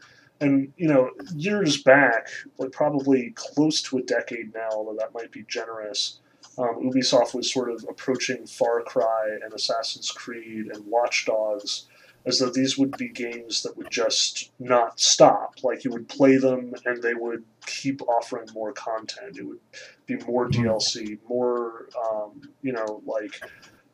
And 0.41 0.71
you 0.77 0.87
know, 0.87 1.09
years 1.35 1.81
back, 1.81 2.27
like 2.59 2.71
probably 2.71 3.33
close 3.35 3.81
to 3.83 3.97
a 3.97 4.03
decade 4.03 4.53
now, 4.53 4.69
although 4.71 4.95
that 4.99 5.15
might 5.15 5.31
be 5.31 5.43
generous 5.47 6.19
um, 6.59 6.83
Ubisoft 6.83 7.33
was 7.33 7.51
sort 7.51 7.71
of 7.71 7.85
approaching 7.89 8.45
Far 8.45 8.81
Cry 8.81 9.37
and 9.43 9.53
Assassin's 9.53 10.11
Creed 10.11 10.67
and 10.67 10.85
Watch 10.85 11.25
Dogs 11.25 11.87
as 12.25 12.39
though 12.39 12.49
these 12.49 12.77
would 12.77 12.97
be 12.97 13.07
games 13.07 13.63
that 13.63 13.77
would 13.77 13.89
just 13.89 14.51
not 14.59 14.99
stop. 14.99 15.55
Like 15.63 15.85
you 15.85 15.91
would 15.91 16.09
play 16.09 16.37
them 16.37 16.73
and 16.85 17.01
they 17.01 17.13
would 17.13 17.45
keep 17.65 18.01
offering 18.01 18.47
more 18.53 18.73
content. 18.73 19.37
It 19.37 19.43
would 19.43 19.59
be 20.05 20.17
more 20.27 20.49
Mm-hmm. 20.49 20.65
DLC, 20.65 21.17
more, 21.27 21.87
um, 22.11 22.41
you 22.61 22.73
know, 22.73 23.01
like 23.05 23.41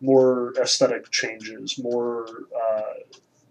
more 0.01 0.53
aesthetic 0.59 1.11
changes, 1.11 1.77
more. 1.77 2.27
Uh, 2.59 2.81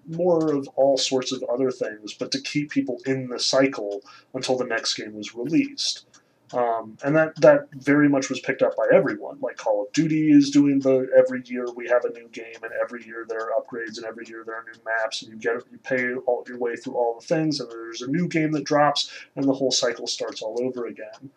more 0.06 0.54
of 0.54 0.68
all 0.76 0.98
sorts 0.98 1.32
of 1.32 1.42
other 1.44 1.70
things, 1.70 2.12
but 2.12 2.30
to 2.30 2.38
keep 2.38 2.70
people 2.70 3.00
in 3.06 3.26
the 3.28 3.38
cycle 3.38 4.02
until 4.34 4.54
the 4.54 4.66
next 4.66 4.92
game 4.92 5.14
was 5.14 5.34
released. 5.34 6.04
Um, 6.52 6.98
and 7.02 7.16
that, 7.16 7.34
that 7.40 7.68
very 7.74 8.08
much 8.08 8.28
was 8.28 8.38
picked 8.40 8.62
up 8.62 8.76
by 8.76 8.86
everyone. 8.92 9.38
Like 9.40 9.56
Call 9.56 9.82
of 9.82 9.92
Duty 9.92 10.30
is 10.30 10.50
doing 10.50 10.78
the 10.78 11.08
every 11.16 11.42
year 11.46 11.66
we 11.74 11.88
have 11.88 12.04
a 12.04 12.12
new 12.12 12.28
game, 12.28 12.62
and 12.62 12.72
every 12.82 13.04
year 13.04 13.24
there 13.28 13.40
are 13.40 13.60
upgrades, 13.60 13.96
and 13.96 14.04
every 14.04 14.26
year 14.28 14.44
there 14.44 14.56
are 14.56 14.64
new 14.64 14.80
maps, 14.84 15.22
and 15.22 15.32
you 15.32 15.38
get 15.38 15.62
you 15.72 15.78
pay 15.78 16.14
all 16.26 16.44
your 16.46 16.58
way 16.58 16.76
through 16.76 16.94
all 16.94 17.18
the 17.18 17.26
things, 17.26 17.60
and 17.60 17.70
there's 17.70 18.02
a 18.02 18.10
new 18.10 18.28
game 18.28 18.52
that 18.52 18.64
drops, 18.64 19.10
and 19.36 19.46
the 19.46 19.54
whole 19.54 19.70
cycle 19.70 20.06
starts 20.06 20.42
all 20.42 20.58
over 20.62 20.86
again. 20.86 21.30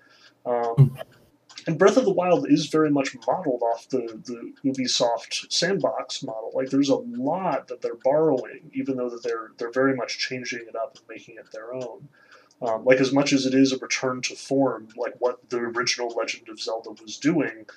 Um, 0.46 0.98
and 1.66 1.78
Breath 1.78 1.98
of 1.98 2.06
the 2.06 2.12
Wild 2.12 2.50
is 2.50 2.68
very 2.68 2.90
much 2.90 3.16
modeled 3.26 3.62
off 3.62 3.90
the, 3.90 4.22
the 4.26 4.54
Ubisoft 4.70 5.52
sandbox 5.52 6.24
model. 6.24 6.52
Like 6.54 6.70
there's 6.70 6.90
a 6.90 6.96
lot 6.96 7.68
that 7.68 7.82
they're 7.82 7.96
borrowing, 8.04 8.70
even 8.74 8.98
though 8.98 9.10
that 9.10 9.24
they're 9.24 9.52
they're 9.58 9.72
very 9.72 9.96
much 9.96 10.20
changing 10.20 10.66
it 10.68 10.76
up 10.76 10.98
and 10.98 11.08
making 11.10 11.36
it 11.38 11.52
their 11.52 11.74
own. 11.74 12.08
Um, 12.60 12.86
like 12.86 13.00
as 13.00 13.14
much 13.14 13.34
as 13.34 13.46
it 13.46 13.54
is 13.54 13.72
a 13.72 13.78
return 13.78 14.22
to 14.24 14.36
form, 14.36 14.88
like 14.98 15.14
what 15.20 15.48
the 15.50 15.58
original 15.58 16.10
Legend 16.10 16.50
of 16.50 16.60
Zelda 16.60 16.90
was 17.02 17.18
doing, 17.18 17.68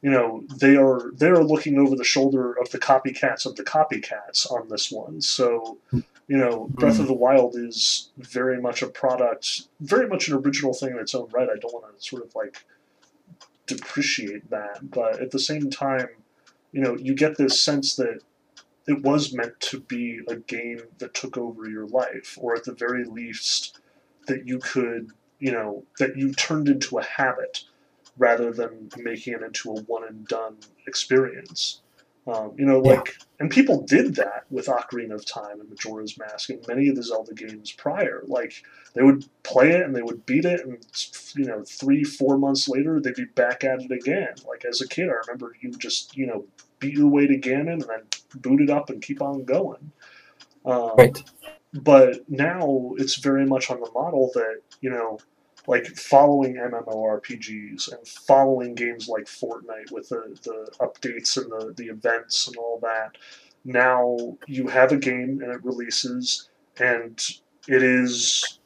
you 0.00 0.10
know, 0.10 0.44
they 0.56 0.76
are 0.76 1.10
they 1.12 1.28
are 1.28 1.42
looking 1.42 1.78
over 1.78 1.96
the 1.96 2.04
shoulder 2.04 2.52
of 2.52 2.70
the 2.70 2.78
copycats 2.78 3.46
of 3.46 3.56
the 3.56 3.64
copycats 3.64 4.50
on 4.50 4.68
this 4.68 4.92
one. 4.92 5.20
So, 5.20 5.78
you 5.92 6.36
know, 6.36 6.68
Breath 6.70 7.00
of 7.00 7.08
the 7.08 7.14
Wild 7.14 7.56
is 7.56 8.10
very 8.16 8.60
much 8.60 8.82
a 8.82 8.86
product, 8.86 9.62
very 9.80 10.06
much 10.06 10.28
an 10.28 10.34
original 10.34 10.72
thing 10.72 10.90
in 10.90 10.98
its 10.98 11.14
own 11.16 11.28
right. 11.32 11.48
I 11.48 11.58
don't 11.58 11.74
want 11.74 11.98
to 11.98 12.04
sort 12.04 12.24
of 12.24 12.32
like 12.36 12.64
depreciate 13.66 14.48
that, 14.50 14.90
but 14.90 15.20
at 15.20 15.32
the 15.32 15.40
same 15.40 15.68
time, 15.68 16.08
you 16.72 16.80
know, 16.80 16.96
you 16.96 17.14
get 17.14 17.36
this 17.36 17.60
sense 17.60 17.96
that 17.96 18.20
it 18.86 19.02
was 19.02 19.34
meant 19.34 19.58
to 19.60 19.80
be 19.80 20.20
a 20.28 20.36
game 20.36 20.82
that 20.98 21.14
took 21.14 21.36
over 21.36 21.68
your 21.68 21.86
life, 21.86 22.38
or 22.40 22.54
at 22.54 22.64
the 22.64 22.72
very 22.72 23.04
least, 23.04 23.80
that 24.28 24.46
you 24.46 24.58
could, 24.58 25.10
you 25.38 25.52
know, 25.52 25.84
that 25.98 26.16
you 26.16 26.32
turned 26.32 26.68
into 26.68 26.98
a 26.98 27.04
habit 27.04 27.64
rather 28.16 28.52
than 28.52 28.90
making 28.96 29.34
it 29.34 29.42
into 29.42 29.70
a 29.70 29.80
one 29.82 30.04
and 30.04 30.26
done 30.26 30.56
experience. 30.86 31.80
Um, 32.26 32.52
you 32.58 32.66
know, 32.66 32.80
Yeah. 32.82 32.96
like, 32.96 33.16
and 33.40 33.50
people 33.50 33.82
did 33.82 34.16
that 34.16 34.44
with 34.50 34.66
Ocarina 34.66 35.14
of 35.14 35.24
Time 35.24 35.60
and 35.60 35.70
Majora's 35.70 36.18
Mask 36.18 36.50
and 36.50 36.66
many 36.68 36.88
of 36.88 36.96
the 36.96 37.02
Zelda 37.02 37.32
games 37.32 37.72
prior. 37.72 38.22
Like, 38.26 38.52
they 38.94 39.02
would 39.02 39.24
play 39.44 39.70
it 39.70 39.82
and 39.82 39.96
they 39.96 40.02
would 40.02 40.26
beat 40.26 40.44
it, 40.44 40.66
and 40.66 40.76
you 41.36 41.46
know, 41.46 41.62
three, 41.64 42.04
four 42.04 42.36
months 42.36 42.68
later, 42.68 43.00
they'd 43.00 43.14
be 43.14 43.24
back 43.24 43.64
at 43.64 43.80
it 43.80 43.90
again. 43.90 44.34
Like 44.46 44.64
as 44.66 44.80
a 44.82 44.88
kid, 44.88 45.08
I 45.08 45.14
remember 45.26 45.54
you 45.60 45.70
just 45.70 46.16
you 46.16 46.26
know 46.26 46.46
beat 46.80 46.94
your 46.94 47.08
way 47.08 47.26
to 47.26 47.38
Ganon 47.38 47.72
and 47.72 47.82
then 47.82 48.02
boot 48.34 48.60
it 48.60 48.70
up 48.70 48.90
and 48.90 49.00
keep 49.00 49.22
on 49.22 49.44
going. 49.44 49.92
Um, 50.66 50.92
Right. 50.98 51.22
But 51.74 52.28
now 52.28 52.92
it's 52.96 53.16
very 53.16 53.44
much 53.44 53.70
on 53.70 53.80
the 53.80 53.90
model 53.92 54.30
that 54.34 54.60
you 54.80 54.90
know, 54.90 55.18
like 55.66 55.86
following 55.86 56.54
MMORPGs 56.54 57.92
and 57.92 58.08
following 58.08 58.74
games 58.74 59.08
like 59.08 59.24
Fortnite 59.24 59.92
with 59.92 60.08
the, 60.08 60.38
the 60.42 60.70
updates 60.80 61.36
and 61.36 61.50
the, 61.52 61.74
the 61.74 61.88
events 61.88 62.46
and 62.46 62.56
all 62.56 62.78
that. 62.82 63.18
Now 63.64 64.38
you 64.46 64.68
have 64.68 64.92
a 64.92 64.96
game 64.96 65.40
and 65.42 65.52
it 65.52 65.64
releases 65.64 66.48
and 66.78 67.20
it 67.66 67.82
is 67.82 68.60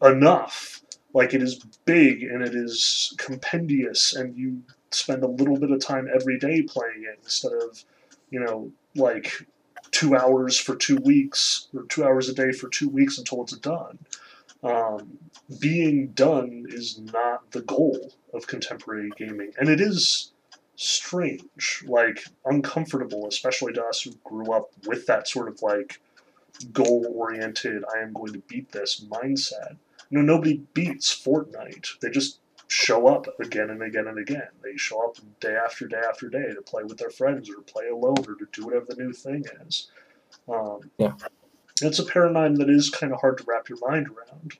enough. 0.00 0.82
Like 1.14 1.34
it 1.34 1.42
is 1.42 1.56
big 1.84 2.22
and 2.22 2.42
it 2.42 2.54
is 2.54 3.14
compendious, 3.18 4.14
and 4.14 4.36
you 4.36 4.62
spend 4.90 5.22
a 5.22 5.28
little 5.28 5.58
bit 5.58 5.70
of 5.70 5.84
time 5.84 6.08
every 6.14 6.38
day 6.38 6.62
playing 6.62 7.04
it 7.04 7.18
instead 7.22 7.52
of, 7.52 7.84
you 8.30 8.40
know, 8.40 8.72
like 8.94 9.46
two 9.92 10.16
hours 10.16 10.58
for 10.58 10.74
two 10.74 10.96
weeks 10.96 11.68
or 11.74 11.84
two 11.84 12.04
hours 12.04 12.28
a 12.28 12.34
day 12.34 12.50
for 12.52 12.68
two 12.68 12.88
weeks 12.88 13.18
until 13.18 13.42
it's 13.42 13.56
done. 13.58 13.98
Um, 14.62 15.18
being 15.60 16.08
done 16.08 16.64
is 16.68 16.98
not 16.98 17.50
the 17.50 17.62
goal 17.62 18.12
of 18.32 18.46
contemporary 18.46 19.10
gaming, 19.16 19.52
and 19.58 19.68
it 19.68 19.80
is 19.80 20.32
strange, 20.76 21.84
like 21.86 22.24
uncomfortable, 22.44 23.28
especially 23.28 23.72
to 23.74 23.84
us 23.84 24.02
who 24.02 24.12
grew 24.24 24.52
up 24.52 24.70
with 24.86 25.06
that 25.06 25.28
sort 25.28 25.48
of 25.48 25.60
like 25.62 26.00
goal 26.72 27.06
oriented, 27.14 27.84
I 27.94 28.00
am 28.00 28.12
going 28.12 28.32
to 28.32 28.38
beat 28.40 28.72
this 28.72 29.04
mindset. 29.04 29.76
You 30.10 30.18
know, 30.18 30.34
nobody 30.34 30.62
beats 30.74 31.14
Fortnite. 31.14 31.98
They 32.00 32.10
just 32.10 32.40
show 32.72 33.06
up 33.06 33.26
again 33.38 33.68
and 33.68 33.82
again 33.82 34.06
and 34.06 34.18
again. 34.18 34.48
They 34.64 34.76
show 34.76 35.04
up 35.04 35.18
day 35.40 35.54
after 35.54 35.86
day 35.86 36.00
after 36.08 36.30
day 36.30 36.54
to 36.54 36.62
play 36.62 36.82
with 36.84 36.96
their 36.96 37.10
friends 37.10 37.50
or 37.50 37.60
play 37.60 37.88
alone 37.88 38.24
or 38.26 38.34
to 38.34 38.46
do 38.50 38.64
whatever 38.64 38.86
the 38.88 38.96
new 38.96 39.12
thing 39.12 39.44
is. 39.66 39.90
Um, 40.48 40.80
Yeah. 40.96 41.12
It's 41.82 41.98
a 41.98 42.04
paradigm 42.04 42.56
that 42.56 42.70
is 42.70 42.88
kind 42.88 43.12
of 43.12 43.20
hard 43.20 43.38
to 43.38 43.44
wrap 43.46 43.68
your 43.68 43.78
mind 43.86 44.06
around. 44.08 44.52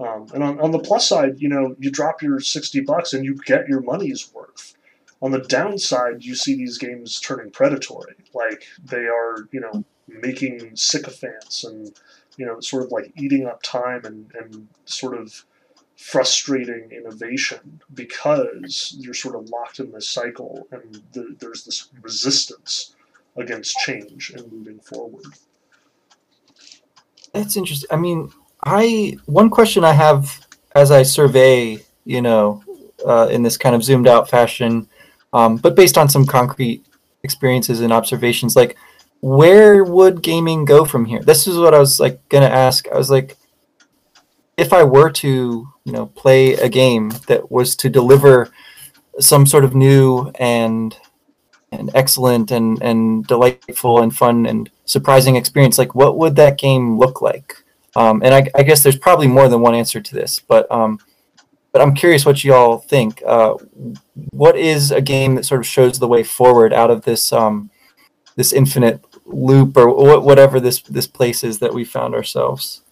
Um, 0.00 0.28
and 0.32 0.42
on, 0.42 0.60
on 0.60 0.70
the 0.70 0.78
plus 0.78 1.06
side, 1.06 1.40
you 1.40 1.48
know, 1.48 1.76
you 1.78 1.90
drop 1.90 2.22
your 2.22 2.40
60 2.40 2.80
bucks 2.80 3.12
and 3.12 3.24
you 3.24 3.36
get 3.44 3.68
your 3.68 3.80
money's 3.80 4.32
worth. 4.32 4.74
On 5.20 5.30
the 5.30 5.40
downside, 5.40 6.24
you 6.24 6.34
see 6.34 6.56
these 6.56 6.78
games 6.78 7.20
turning 7.20 7.50
predatory. 7.50 8.14
Like 8.32 8.64
they 8.82 9.04
are, 9.06 9.48
you 9.52 9.60
know, 9.60 9.84
making 10.08 10.74
sycophants 10.76 11.64
and, 11.64 11.94
you 12.38 12.46
know, 12.46 12.60
sort 12.60 12.84
of 12.84 12.92
like 12.92 13.12
eating 13.16 13.46
up 13.46 13.62
time 13.62 14.04
and, 14.04 14.32
and 14.34 14.68
sort 14.86 15.18
of 15.18 15.44
frustrating 16.02 16.90
innovation 16.90 17.80
because 17.94 18.96
you're 18.98 19.14
sort 19.14 19.36
of 19.36 19.48
locked 19.50 19.78
in 19.78 19.92
this 19.92 20.08
cycle 20.08 20.66
and 20.72 21.00
the, 21.12 21.36
there's 21.38 21.64
this 21.64 21.90
resistance 22.00 22.96
against 23.36 23.76
change 23.78 24.30
and 24.30 24.50
moving 24.50 24.80
forward. 24.80 25.24
That's 27.32 27.56
interesting. 27.56 27.88
I 27.92 27.96
mean, 27.96 28.32
I 28.64 29.16
one 29.26 29.48
question 29.48 29.84
I 29.84 29.92
have 29.92 30.44
as 30.74 30.90
I 30.90 31.04
survey, 31.04 31.78
you 32.04 32.20
know, 32.20 32.64
uh, 33.06 33.28
in 33.30 33.44
this 33.44 33.56
kind 33.56 33.76
of 33.76 33.84
zoomed 33.84 34.08
out 34.08 34.28
fashion, 34.28 34.88
um, 35.32 35.56
but 35.56 35.76
based 35.76 35.96
on 35.96 36.08
some 36.08 36.26
concrete 36.26 36.84
experiences 37.22 37.80
and 37.80 37.92
observations, 37.92 38.56
like 38.56 38.76
where 39.20 39.84
would 39.84 40.20
gaming 40.20 40.64
go 40.64 40.84
from 40.84 41.04
here? 41.04 41.22
This 41.22 41.46
is 41.46 41.56
what 41.56 41.74
I 41.74 41.78
was 41.78 42.00
like 42.00 42.28
gonna 42.28 42.46
ask. 42.46 42.88
I 42.88 42.98
was 42.98 43.08
like, 43.08 43.36
if 44.56 44.72
I 44.72 44.82
were 44.82 45.10
to, 45.10 45.68
you 45.84 45.92
know, 45.92 46.06
play 46.06 46.54
a 46.54 46.68
game 46.68 47.12
that 47.26 47.50
was 47.50 47.74
to 47.76 47.88
deliver 47.88 48.50
some 49.18 49.46
sort 49.46 49.64
of 49.64 49.74
new 49.74 50.30
and 50.38 50.96
and 51.70 51.90
excellent 51.94 52.50
and 52.50 52.82
and 52.82 53.26
delightful 53.26 54.00
and 54.02 54.14
fun 54.14 54.44
and 54.46 54.70
surprising 54.84 55.36
experience 55.36 55.78
like 55.78 55.94
what 55.94 56.18
would 56.18 56.36
that 56.36 56.58
game 56.58 56.98
look 56.98 57.22
like? 57.22 57.56
Um, 57.96 58.22
and 58.22 58.34
I, 58.34 58.50
I 58.54 58.62
guess 58.62 58.82
there's 58.82 58.98
probably 58.98 59.26
more 59.26 59.48
than 59.48 59.60
one 59.60 59.74
answer 59.74 60.00
to 60.00 60.14
this 60.14 60.38
but 60.38 60.70
um, 60.70 60.98
but 61.72 61.80
i'm 61.80 61.94
curious 61.94 62.26
what 62.26 62.44
you 62.44 62.52
all 62.54 62.78
think. 62.78 63.22
Uh, 63.26 63.54
what 64.30 64.56
is 64.56 64.90
a 64.90 65.00
game 65.00 65.34
that 65.34 65.44
sort 65.44 65.60
of 65.60 65.66
shows 65.66 65.98
the 65.98 66.08
way 66.08 66.22
forward 66.22 66.72
out 66.72 66.90
of 66.90 67.02
this 67.04 67.32
um, 67.32 67.70
this 68.36 68.52
infinite 68.52 69.04
loop 69.24 69.76
or 69.76 69.88
wh- 69.88 70.24
whatever 70.24 70.60
this 70.60 70.82
this 70.82 71.06
place 71.06 71.42
is 71.42 71.58
that 71.58 71.74
we 71.74 71.84
found 71.84 72.14
ourselves 72.14 72.82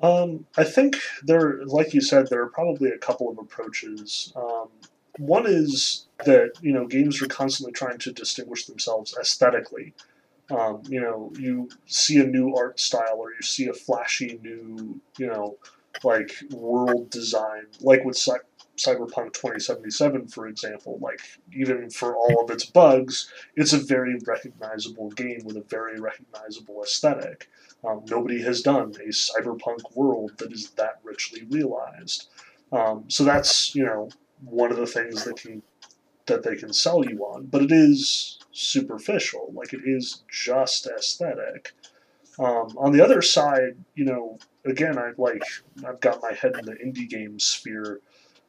Um, 0.00 0.46
I 0.56 0.64
think 0.64 0.96
there, 1.24 1.64
like 1.64 1.92
you 1.92 2.00
said, 2.00 2.28
there 2.28 2.42
are 2.42 2.50
probably 2.50 2.90
a 2.90 2.98
couple 2.98 3.28
of 3.28 3.38
approaches. 3.38 4.32
Um, 4.36 4.68
one 5.18 5.46
is 5.46 6.06
that 6.24 6.52
you 6.62 6.72
know 6.72 6.86
games 6.86 7.20
are 7.20 7.26
constantly 7.26 7.72
trying 7.72 7.98
to 7.98 8.12
distinguish 8.12 8.66
themselves 8.66 9.16
aesthetically. 9.20 9.94
Um, 10.50 10.82
you 10.88 11.00
know, 11.00 11.32
you 11.38 11.68
see 11.86 12.18
a 12.18 12.24
new 12.24 12.54
art 12.54 12.80
style 12.80 13.16
or 13.18 13.32
you 13.32 13.42
see 13.42 13.66
a 13.68 13.74
flashy 13.74 14.38
new, 14.42 14.98
you 15.18 15.26
know, 15.26 15.58
like 16.02 16.32
world 16.50 17.10
design, 17.10 17.66
like 17.80 18.02
with 18.04 18.16
Cy- 18.16 18.38
Cyberpunk 18.78 19.34
2077, 19.34 20.28
for 20.28 20.46
example. 20.46 20.98
Like 21.02 21.20
even 21.52 21.90
for 21.90 22.16
all 22.16 22.42
of 22.42 22.50
its 22.50 22.64
bugs, 22.64 23.30
it's 23.56 23.74
a 23.74 23.78
very 23.78 24.18
recognizable 24.26 25.10
game 25.10 25.40
with 25.44 25.56
a 25.56 25.64
very 25.68 26.00
recognizable 26.00 26.82
aesthetic. 26.82 27.50
Um, 27.86 28.02
nobody 28.08 28.42
has 28.42 28.60
done 28.60 28.92
a 28.96 29.08
cyberpunk 29.08 29.94
world 29.94 30.32
that 30.38 30.52
is 30.52 30.70
that 30.70 30.98
richly 31.04 31.44
realized. 31.44 32.28
Um, 32.72 33.04
so 33.08 33.24
that's 33.24 33.74
you 33.74 33.84
know 33.84 34.08
one 34.44 34.70
of 34.70 34.76
the 34.76 34.86
things 34.86 35.24
that 35.24 35.36
can 35.36 35.62
that 36.26 36.42
they 36.42 36.56
can 36.56 36.72
sell 36.72 37.04
you 37.04 37.18
on, 37.24 37.46
but 37.46 37.62
it 37.62 37.72
is 37.72 38.38
superficial. 38.52 39.50
Like 39.52 39.72
it 39.72 39.82
is 39.84 40.22
just 40.30 40.86
aesthetic. 40.86 41.72
Um, 42.38 42.76
on 42.78 42.92
the 42.92 43.02
other 43.02 43.20
side, 43.20 43.76
you 43.94 44.04
know, 44.04 44.38
again, 44.64 44.98
I 44.98 45.12
like 45.16 45.42
I've 45.86 46.00
got 46.00 46.22
my 46.22 46.32
head 46.32 46.52
in 46.58 46.66
the 46.66 46.74
indie 46.74 47.08
game 47.08 47.38
sphere. 47.38 48.00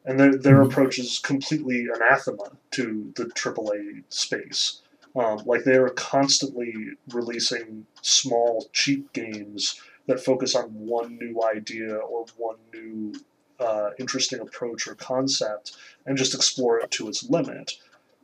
and 0.04 0.18
their 0.18 0.36
their 0.36 0.56
mm-hmm. 0.56 0.70
approach 0.70 0.98
is 0.98 1.18
completely 1.18 1.86
anathema 1.94 2.52
to 2.72 3.12
the 3.16 3.26
AAA 3.26 4.04
space. 4.08 4.82
Um, 5.16 5.42
like 5.44 5.64
they 5.64 5.76
are 5.76 5.88
constantly 5.90 6.72
releasing 7.12 7.86
small, 8.00 8.68
cheap 8.72 9.12
games 9.12 9.80
that 10.06 10.20
focus 10.20 10.54
on 10.54 10.66
one 10.68 11.18
new 11.18 11.42
idea 11.42 11.96
or 11.96 12.26
one 12.36 12.56
new 12.72 13.14
uh, 13.58 13.90
interesting 13.98 14.40
approach 14.40 14.86
or 14.86 14.94
concept, 14.94 15.76
and 16.06 16.16
just 16.16 16.34
explore 16.34 16.78
it 16.78 16.90
to 16.92 17.08
its 17.08 17.28
limit. 17.28 17.72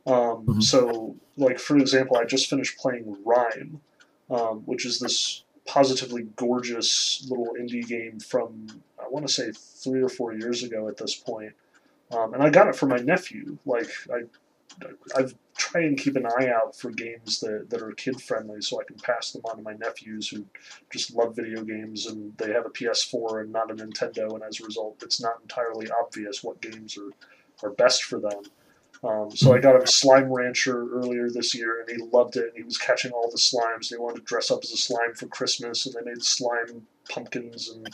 Um, 0.05 0.13
mm-hmm. 0.13 0.61
So, 0.61 1.15
like 1.35 1.59
for 1.59 1.77
example, 1.77 2.17
I 2.17 2.23
just 2.23 2.49
finished 2.49 2.77
playing 2.77 3.17
Rime, 3.25 3.81
um, 4.29 4.59
which 4.65 4.85
is 4.85 4.99
this 4.99 5.43
positively 5.65 6.23
gorgeous 6.37 7.27
little 7.29 7.53
indie 7.59 7.85
game 7.85 8.19
from 8.19 8.67
I 8.99 9.09
want 9.09 9.27
to 9.27 9.33
say 9.33 9.51
three 9.51 10.01
or 10.01 10.09
four 10.09 10.33
years 10.33 10.63
ago 10.63 10.87
at 10.87 10.97
this 10.97 11.15
point. 11.15 11.53
Um, 12.11 12.33
and 12.33 12.41
I 12.41 12.49
got 12.49 12.69
it 12.69 12.75
for 12.75 12.85
my 12.85 12.97
nephew. 12.97 13.57
Like 13.65 13.89
I, 14.11 14.23
I've 15.15 15.33
tried 15.57 15.85
and 15.85 15.97
keep 15.97 16.15
an 16.15 16.25
eye 16.25 16.49
out 16.49 16.75
for 16.75 16.91
games 16.91 17.39
that, 17.39 17.69
that 17.69 17.81
are 17.81 17.91
kid 17.91 18.21
friendly, 18.21 18.61
so 18.61 18.79
I 18.79 18.83
can 18.83 18.97
pass 18.97 19.31
them 19.31 19.41
on 19.45 19.57
to 19.57 19.63
my 19.63 19.73
nephews 19.73 20.27
who 20.27 20.45
just 20.91 21.13
love 21.13 21.35
video 21.35 21.63
games 21.63 22.05
and 22.05 22.37
they 22.37 22.51
have 22.53 22.65
a 22.65 22.69
PS4 22.69 23.41
and 23.41 23.51
not 23.51 23.71
a 23.71 23.75
Nintendo, 23.75 24.33
and 24.33 24.43
as 24.43 24.59
a 24.59 24.65
result, 24.65 25.01
it's 25.03 25.21
not 25.21 25.41
entirely 25.41 25.89
obvious 25.89 26.43
what 26.43 26.61
games 26.61 26.97
are 26.97 27.11
are 27.63 27.71
best 27.71 28.03
for 28.03 28.19
them. 28.19 28.43
Um, 29.03 29.29
so 29.35 29.53
I 29.53 29.59
got 29.59 29.75
him 29.75 29.85
Slime 29.85 30.31
Rancher 30.31 30.89
earlier 30.91 31.29
this 31.29 31.53
year, 31.53 31.81
and 31.81 31.89
he 31.89 32.03
loved 32.11 32.35
it. 32.35 32.45
And 32.45 32.57
he 32.57 32.63
was 32.63 32.77
catching 32.77 33.11
all 33.11 33.29
the 33.29 33.37
slimes. 33.37 33.89
He 33.89 33.97
wanted 33.97 34.19
to 34.19 34.25
dress 34.25 34.49
up 34.49 34.59
as 34.63 34.71
a 34.71 34.77
slime 34.77 35.13
for 35.13 35.27
Christmas, 35.27 35.85
and 35.85 35.95
they 35.95 36.09
made 36.09 36.23
slime 36.23 36.87
pumpkins 37.09 37.69
and 37.69 37.87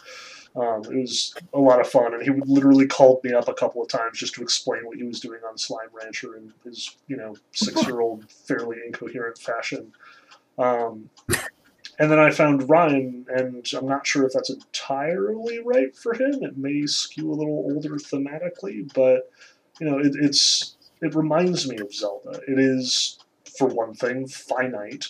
um, 0.56 0.84
it 0.86 1.00
was 1.00 1.34
a 1.54 1.60
lot 1.60 1.82
of 1.82 1.88
fun, 1.88 2.13
and 2.13 2.22
he 2.22 2.30
literally 2.46 2.86
called 2.86 3.24
me 3.24 3.34
up 3.34 3.48
a 3.48 3.54
couple 3.54 3.82
of 3.82 3.88
times 3.88 4.20
just 4.20 4.36
to 4.36 4.44
explain 4.44 4.86
what 4.86 4.98
he 4.98 5.04
was 5.04 5.20
doing 5.20 5.39
on 5.50 5.58
Slime 5.58 5.89
Rancher 5.92 6.36
in 6.38 6.54
his, 6.63 6.96
you 7.08 7.18
know, 7.18 7.36
six-year-old, 7.54 8.30
fairly 8.48 8.78
incoherent 8.86 9.39
fashion. 9.39 9.92
Um, 10.60 11.10
and 12.00 12.12
then 12.12 12.20
I 12.20 12.30
found 12.30 12.70
Rime, 12.70 13.26
and 13.30 13.68
I'm 13.76 13.88
not 13.88 14.06
sure 14.06 14.26
if 14.26 14.34
that's 14.34 14.52
entirely 14.52 15.60
right 15.63 15.96
for 15.96 16.13
him. 16.13 16.44
It 16.44 16.58
may 16.58 16.86
skew 16.86 17.32
a 17.32 17.34
little 17.34 17.72
older 17.72 17.96
thematically, 17.96 18.92
but 18.94 19.32
you 19.80 19.89
know, 19.89 19.98
it, 19.98 20.13
it's 20.16 20.76
it 21.02 21.16
reminds 21.16 21.68
me 21.68 21.78
of 21.78 21.94
Zelda. 21.94 22.39
It 22.48 22.60
is, 22.60 23.18
for 23.58 23.68
one 23.68 23.96
thing, 23.96 24.28
finite. 24.28 25.08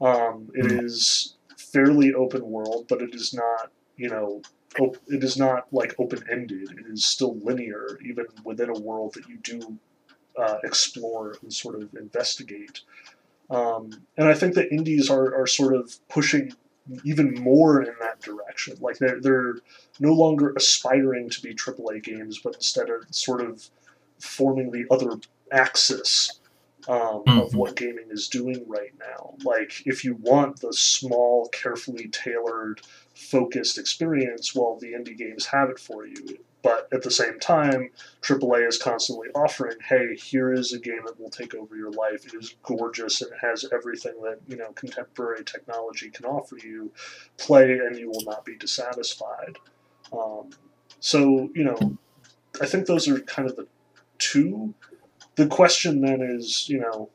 Um, 0.00 0.48
it 0.54 0.70
hmm. 0.70 1.54
fairly 1.56 2.12
open 2.12 2.42
world, 2.50 2.86
but 2.88 3.02
it 3.02 3.14
is 3.14 3.32
not, 3.32 3.70
you 3.96 4.08
know, 4.08 4.42
it 4.78 5.24
is 5.24 5.36
not 5.36 5.66
like 5.72 5.94
open 5.98 6.22
ended. 6.30 6.70
It 6.78 6.86
is 6.86 7.04
still 7.04 7.38
linear, 7.40 7.98
even 8.04 8.26
within 8.44 8.70
a 8.70 8.78
world 8.78 9.14
that 9.14 9.28
you 9.28 9.36
do 9.38 9.78
uh, 10.38 10.58
explore 10.64 11.36
and 11.42 11.52
sort 11.52 11.80
of 11.82 11.94
investigate. 11.94 12.80
Um, 13.50 13.90
and 14.16 14.28
I 14.28 14.34
think 14.34 14.54
that 14.54 14.72
indies 14.72 15.10
are, 15.10 15.34
are 15.34 15.46
sort 15.46 15.74
of 15.74 15.96
pushing 16.08 16.52
even 17.04 17.34
more 17.34 17.82
in 17.82 17.94
that 18.00 18.20
direction. 18.20 18.76
Like 18.80 18.98
they're 18.98 19.20
they're 19.20 19.56
no 19.98 20.12
longer 20.12 20.52
aspiring 20.56 21.30
to 21.30 21.42
be 21.42 21.54
AAA 21.54 22.02
games, 22.02 22.40
but 22.42 22.54
instead 22.54 22.90
are 22.90 23.06
sort 23.10 23.40
of 23.40 23.68
forming 24.18 24.70
the 24.70 24.86
other 24.90 25.18
axis 25.52 26.39
um, 26.88 26.96
mm-hmm. 26.96 27.38
of 27.38 27.54
what 27.54 27.76
gaming 27.76 28.08
is 28.10 28.28
doing 28.28 28.64
right 28.66 28.92
now. 28.98 29.34
Like 29.44 29.82
if 29.86 30.04
you 30.04 30.14
want 30.14 30.60
the 30.60 30.72
small, 30.72 31.48
carefully 31.48 32.08
tailored 32.08 32.80
focused 33.14 33.78
experience, 33.78 34.54
well, 34.54 34.78
the 34.80 34.92
indie 34.92 35.16
games 35.16 35.46
have 35.46 35.70
it 35.70 35.78
for 35.78 36.06
you. 36.06 36.38
But 36.62 36.88
at 36.92 37.02
the 37.02 37.10
same 37.10 37.40
time, 37.40 37.90
AAA 38.20 38.68
is 38.68 38.76
constantly 38.76 39.28
offering, 39.34 39.78
hey, 39.88 40.14
here 40.14 40.52
is 40.52 40.72
a 40.72 40.78
game 40.78 41.00
that 41.06 41.18
will 41.18 41.30
take 41.30 41.54
over 41.54 41.74
your 41.74 41.90
life. 41.90 42.26
It 42.26 42.34
is 42.34 42.54
gorgeous 42.62 43.22
and 43.22 43.32
it 43.32 43.38
has 43.40 43.64
everything 43.72 44.20
that, 44.22 44.40
you 44.46 44.56
know, 44.56 44.72
contemporary 44.72 45.44
technology 45.44 46.10
can 46.10 46.26
offer 46.26 46.58
you. 46.62 46.92
Play 47.38 47.78
and 47.78 47.96
you 47.96 48.10
will 48.10 48.24
not 48.24 48.44
be 48.44 48.56
dissatisfied. 48.56 49.56
Um, 50.12 50.50
so, 50.98 51.50
you 51.54 51.64
know, 51.64 51.96
I 52.60 52.66
think 52.66 52.86
those 52.86 53.08
are 53.08 53.20
kind 53.20 53.48
of 53.48 53.56
the 53.56 53.66
two. 54.18 54.74
The 55.40 55.46
question 55.46 56.02
then 56.02 56.20
is, 56.20 56.68
you 56.68 56.80
know, 56.80 57.08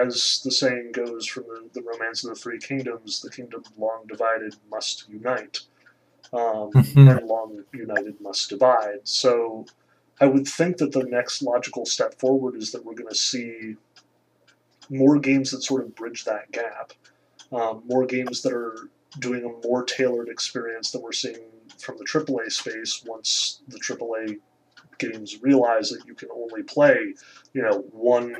as 0.00 0.40
the 0.44 0.52
saying 0.52 0.92
goes 0.92 1.26
from 1.26 1.42
the, 1.48 1.68
the 1.72 1.82
Romance 1.82 2.22
of 2.22 2.30
the 2.30 2.36
Three 2.36 2.60
Kingdoms, 2.60 3.20
the 3.20 3.28
kingdom 3.28 3.64
long 3.76 4.04
divided 4.06 4.54
must 4.70 5.08
unite, 5.08 5.62
um, 6.32 6.70
and 6.74 7.26
long 7.26 7.64
united 7.74 8.20
must 8.20 8.50
divide. 8.50 9.00
So 9.02 9.66
I 10.20 10.26
would 10.26 10.46
think 10.46 10.76
that 10.76 10.92
the 10.92 11.02
next 11.02 11.42
logical 11.42 11.84
step 11.84 12.20
forward 12.20 12.54
is 12.54 12.70
that 12.70 12.84
we're 12.84 12.94
going 12.94 13.08
to 13.08 13.16
see 13.16 13.74
more 14.88 15.18
games 15.18 15.50
that 15.50 15.64
sort 15.64 15.82
of 15.82 15.96
bridge 15.96 16.24
that 16.26 16.52
gap, 16.52 16.92
um, 17.50 17.82
more 17.84 18.06
games 18.06 18.42
that 18.42 18.52
are 18.52 18.90
doing 19.18 19.44
a 19.44 19.66
more 19.66 19.82
tailored 19.82 20.28
experience 20.28 20.92
than 20.92 21.02
we're 21.02 21.10
seeing 21.10 21.50
from 21.80 21.98
the 21.98 22.04
AAA 22.04 22.52
space 22.52 23.02
once 23.04 23.60
the 23.66 23.80
AAA 23.80 24.38
games 25.10 25.42
realize 25.42 25.90
that 25.90 26.06
you 26.06 26.14
can 26.14 26.28
only 26.34 26.62
play, 26.62 27.14
you 27.52 27.62
know, 27.62 27.84
one 27.92 28.34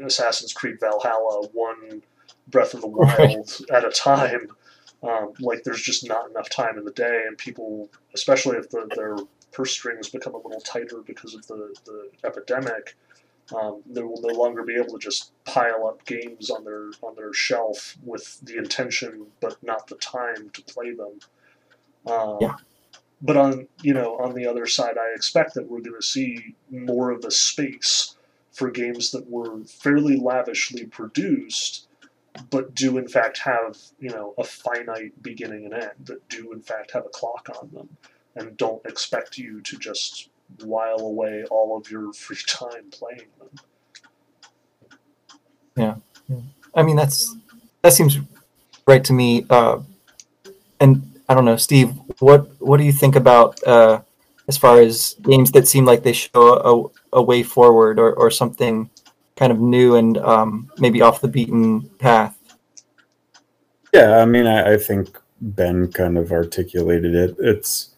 Assassin's 0.00 0.52
Creed 0.52 0.78
Valhalla, 0.80 1.48
one 1.52 2.02
Breath 2.48 2.74
of 2.74 2.80
the 2.82 2.86
Wild 2.86 3.18
right. 3.18 3.60
at 3.72 3.84
a 3.84 3.90
time. 3.90 4.48
Um, 5.02 5.34
like 5.38 5.64
there's 5.64 5.82
just 5.82 6.08
not 6.08 6.30
enough 6.30 6.48
time 6.48 6.78
in 6.78 6.84
the 6.84 6.92
day, 6.92 7.24
and 7.26 7.36
people, 7.36 7.90
especially 8.14 8.56
if 8.56 8.70
the, 8.70 8.88
their 8.96 9.16
purse 9.52 9.72
strings 9.72 10.08
become 10.08 10.34
a 10.34 10.38
little 10.38 10.60
tighter 10.62 11.02
because 11.04 11.34
of 11.34 11.46
the, 11.46 11.74
the 11.84 12.08
epidemic, 12.26 12.96
um, 13.54 13.82
they 13.86 14.02
will 14.02 14.20
no 14.22 14.34
longer 14.34 14.62
be 14.62 14.76
able 14.76 14.98
to 14.98 14.98
just 14.98 15.32
pile 15.44 15.86
up 15.86 16.04
games 16.06 16.48
on 16.48 16.64
their 16.64 16.90
on 17.02 17.14
their 17.14 17.32
shelf 17.34 17.96
with 18.02 18.40
the 18.40 18.56
intention 18.56 19.26
but 19.40 19.62
not 19.62 19.86
the 19.86 19.96
time 19.96 20.48
to 20.50 20.62
play 20.62 20.94
them. 20.94 21.18
Um, 22.06 22.38
yeah. 22.40 22.54
But 23.24 23.38
on 23.38 23.68
you 23.80 23.94
know 23.94 24.18
on 24.18 24.34
the 24.34 24.46
other 24.46 24.66
side, 24.66 24.98
I 24.98 25.14
expect 25.14 25.54
that 25.54 25.68
we're 25.68 25.80
going 25.80 25.98
to 25.98 26.06
see 26.06 26.54
more 26.70 27.10
of 27.10 27.24
a 27.24 27.30
space 27.30 28.16
for 28.52 28.70
games 28.70 29.12
that 29.12 29.28
were 29.30 29.64
fairly 29.64 30.16
lavishly 30.16 30.84
produced, 30.84 31.88
but 32.50 32.74
do 32.74 32.98
in 32.98 33.08
fact 33.08 33.38
have 33.38 33.78
you 33.98 34.10
know 34.10 34.34
a 34.36 34.44
finite 34.44 35.22
beginning 35.22 35.64
and 35.64 35.72
end. 35.72 35.92
That 36.04 36.28
do 36.28 36.52
in 36.52 36.60
fact 36.60 36.90
have 36.90 37.06
a 37.06 37.08
clock 37.08 37.48
on 37.58 37.70
them, 37.72 37.88
and 38.36 38.58
don't 38.58 38.84
expect 38.84 39.38
you 39.38 39.62
to 39.62 39.78
just 39.78 40.28
while 40.62 41.00
away 41.00 41.44
all 41.50 41.78
of 41.78 41.90
your 41.90 42.12
free 42.24 42.36
time 42.46 42.90
playing 42.90 43.30
them. 43.38 43.48
Yeah, 46.28 46.40
I 46.74 46.82
mean 46.82 46.96
that's 46.96 47.34
that 47.80 47.94
seems 47.94 48.18
right 48.86 49.02
to 49.04 49.14
me. 49.14 49.46
Uh, 49.48 49.80
and 50.78 51.13
I 51.34 51.36
don't 51.36 51.46
know, 51.46 51.56
Steve. 51.56 51.92
What 52.20 52.48
what 52.60 52.76
do 52.76 52.84
you 52.84 52.92
think 52.92 53.16
about 53.16 53.60
uh, 53.64 54.02
as 54.46 54.56
far 54.56 54.78
as 54.78 55.16
games 55.22 55.50
that 55.50 55.66
seem 55.66 55.84
like 55.84 56.04
they 56.04 56.12
show 56.12 56.92
a, 57.12 57.18
a 57.18 57.20
way 57.20 57.42
forward 57.42 57.98
or, 57.98 58.12
or 58.12 58.30
something 58.30 58.88
kind 59.34 59.50
of 59.50 59.58
new 59.58 59.96
and 59.96 60.16
um, 60.18 60.70
maybe 60.78 61.02
off 61.02 61.20
the 61.20 61.26
beaten 61.26 61.90
path? 61.98 62.38
Yeah, 63.92 64.18
I 64.18 64.26
mean, 64.26 64.46
I, 64.46 64.74
I 64.74 64.76
think 64.76 65.18
Ben 65.40 65.90
kind 65.90 66.18
of 66.18 66.30
articulated 66.30 67.16
it. 67.16 67.34
It's 67.40 67.96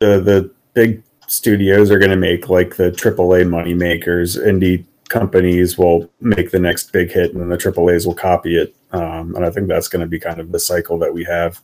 the 0.00 0.18
the 0.18 0.50
big 0.72 1.04
studios 1.28 1.88
are 1.92 2.00
going 2.00 2.10
to 2.10 2.16
make 2.16 2.48
like 2.48 2.74
the 2.74 2.90
AAA 2.90 3.48
money 3.48 3.74
makers. 3.74 4.36
Indie 4.36 4.86
companies 5.08 5.78
will 5.78 6.10
make 6.20 6.50
the 6.50 6.58
next 6.58 6.92
big 6.92 7.12
hit, 7.12 7.32
and 7.32 7.40
then 7.40 7.48
the 7.48 7.56
AAA's 7.56 8.08
will 8.08 8.14
copy 8.16 8.56
it. 8.56 8.74
Um, 8.94 9.34
and 9.34 9.44
I 9.44 9.50
think 9.50 9.66
that's 9.66 9.88
going 9.88 10.02
to 10.02 10.06
be 10.06 10.20
kind 10.20 10.38
of 10.38 10.52
the 10.52 10.58
cycle 10.60 10.98
that 10.98 11.12
we 11.12 11.24
have. 11.24 11.60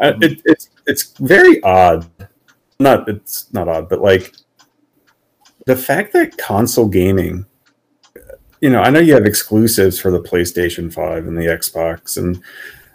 Uh, 0.00 0.14
it, 0.20 0.42
it's 0.44 0.70
it's 0.86 1.12
very 1.18 1.62
odd. 1.62 2.06
Not 2.80 3.08
it's 3.08 3.52
not 3.52 3.68
odd, 3.68 3.88
but 3.88 4.00
like 4.00 4.34
the 5.66 5.76
fact 5.76 6.12
that 6.14 6.36
console 6.36 6.88
gaming. 6.88 7.46
You 8.60 8.70
know, 8.70 8.82
I 8.82 8.90
know 8.90 9.00
you 9.00 9.14
have 9.14 9.26
exclusives 9.26 10.00
for 10.00 10.10
the 10.10 10.20
PlayStation 10.20 10.92
Five 10.92 11.26
and 11.26 11.36
the 11.36 11.46
Xbox, 11.46 12.16
and 12.16 12.42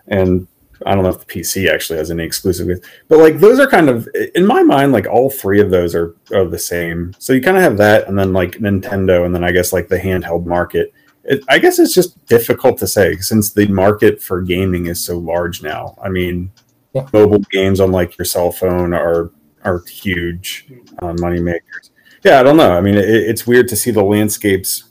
and 0.08 0.48
I 0.86 0.94
don't 0.94 1.04
know 1.04 1.10
if 1.10 1.26
the 1.26 1.34
PC 1.34 1.72
actually 1.72 2.00
has 2.00 2.12
any 2.12 2.26
exclusive, 2.26 2.68
but 3.08 3.20
like 3.20 3.40
those 3.40 3.60
are 3.60 3.68
kind 3.68 3.90
of 3.90 4.08
in 4.36 4.46
my 4.46 4.64
mind, 4.64 4.92
like 4.92 5.08
all 5.08 5.30
three 5.30 5.62
of 5.62 5.70
those 5.70 5.96
are, 5.96 6.16
are 6.34 6.46
the 6.46 6.60
same. 6.60 7.14
So 7.20 7.32
you 7.32 7.42
kind 7.42 7.58
of 7.58 7.64
have 7.64 7.78
that, 7.78 8.08
and 8.10 8.20
then 8.20 8.34
like 8.34 8.60
Nintendo, 8.60 9.26
and 9.26 9.34
then 9.34 9.46
I 9.46 9.52
guess 9.54 9.72
like 9.72 9.88
the 9.88 9.98
handheld 10.00 10.46
market. 10.46 10.94
It, 11.28 11.44
I 11.50 11.60
guess 11.60 11.78
it's 11.78 11.94
just 11.94 12.26
difficult 12.26 12.78
to 12.80 12.88
say 12.88 13.18
since 13.18 13.52
the 13.52 13.68
market 13.68 14.22
for 14.22 14.42
gaming 14.42 14.88
is 14.88 15.04
so 15.04 15.18
large 15.18 15.62
now. 15.62 15.98
I 16.02 16.10
mean, 16.10 16.52
yeah. 16.94 17.08
mobile 17.14 17.40
games 17.52 17.80
on 17.80 17.92
like 17.92 18.18
your 18.18 18.26
cell 18.26 18.52
phone 18.52 18.94
are 18.94 19.32
are 19.64 19.84
huge 19.86 20.68
uh, 21.00 21.14
money 21.20 21.42
makers. 21.42 21.92
Yeah, 22.24 22.40
I 22.40 22.44
don't 22.44 22.58
know. 22.58 22.72
I 22.72 22.82
mean, 22.82 22.96
it, 22.96 23.10
it's 23.10 23.46
weird 23.46 23.68
to 23.70 23.76
see 23.76 23.92
the 23.92 24.04
landscapes 24.04 24.86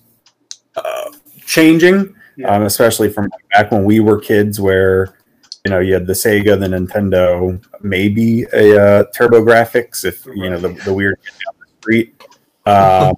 uh, 0.76 1.12
changing, 1.44 2.14
yeah. 2.36 2.54
um, 2.54 2.62
especially 2.62 3.10
from 3.10 3.30
back 3.52 3.70
when 3.70 3.84
we 3.84 4.00
were 4.00 4.20
kids, 4.20 4.60
where 4.60 5.16
you 5.66 5.70
know, 5.70 5.80
you 5.80 5.94
had 5.94 6.06
the 6.06 6.12
Sega, 6.12 6.58
the 6.60 6.68
Nintendo, 6.68 7.60
maybe 7.82 8.44
a 8.52 8.80
uh, 8.80 9.04
TurboGrafx 9.16 10.04
if 10.04 10.24
you 10.26 10.48
know 10.48 10.58
the, 10.58 10.68
the 10.84 10.94
weird 10.94 11.18
down 11.24 11.54
the 11.58 11.66
street. 11.80 12.22
Um, 12.66 13.16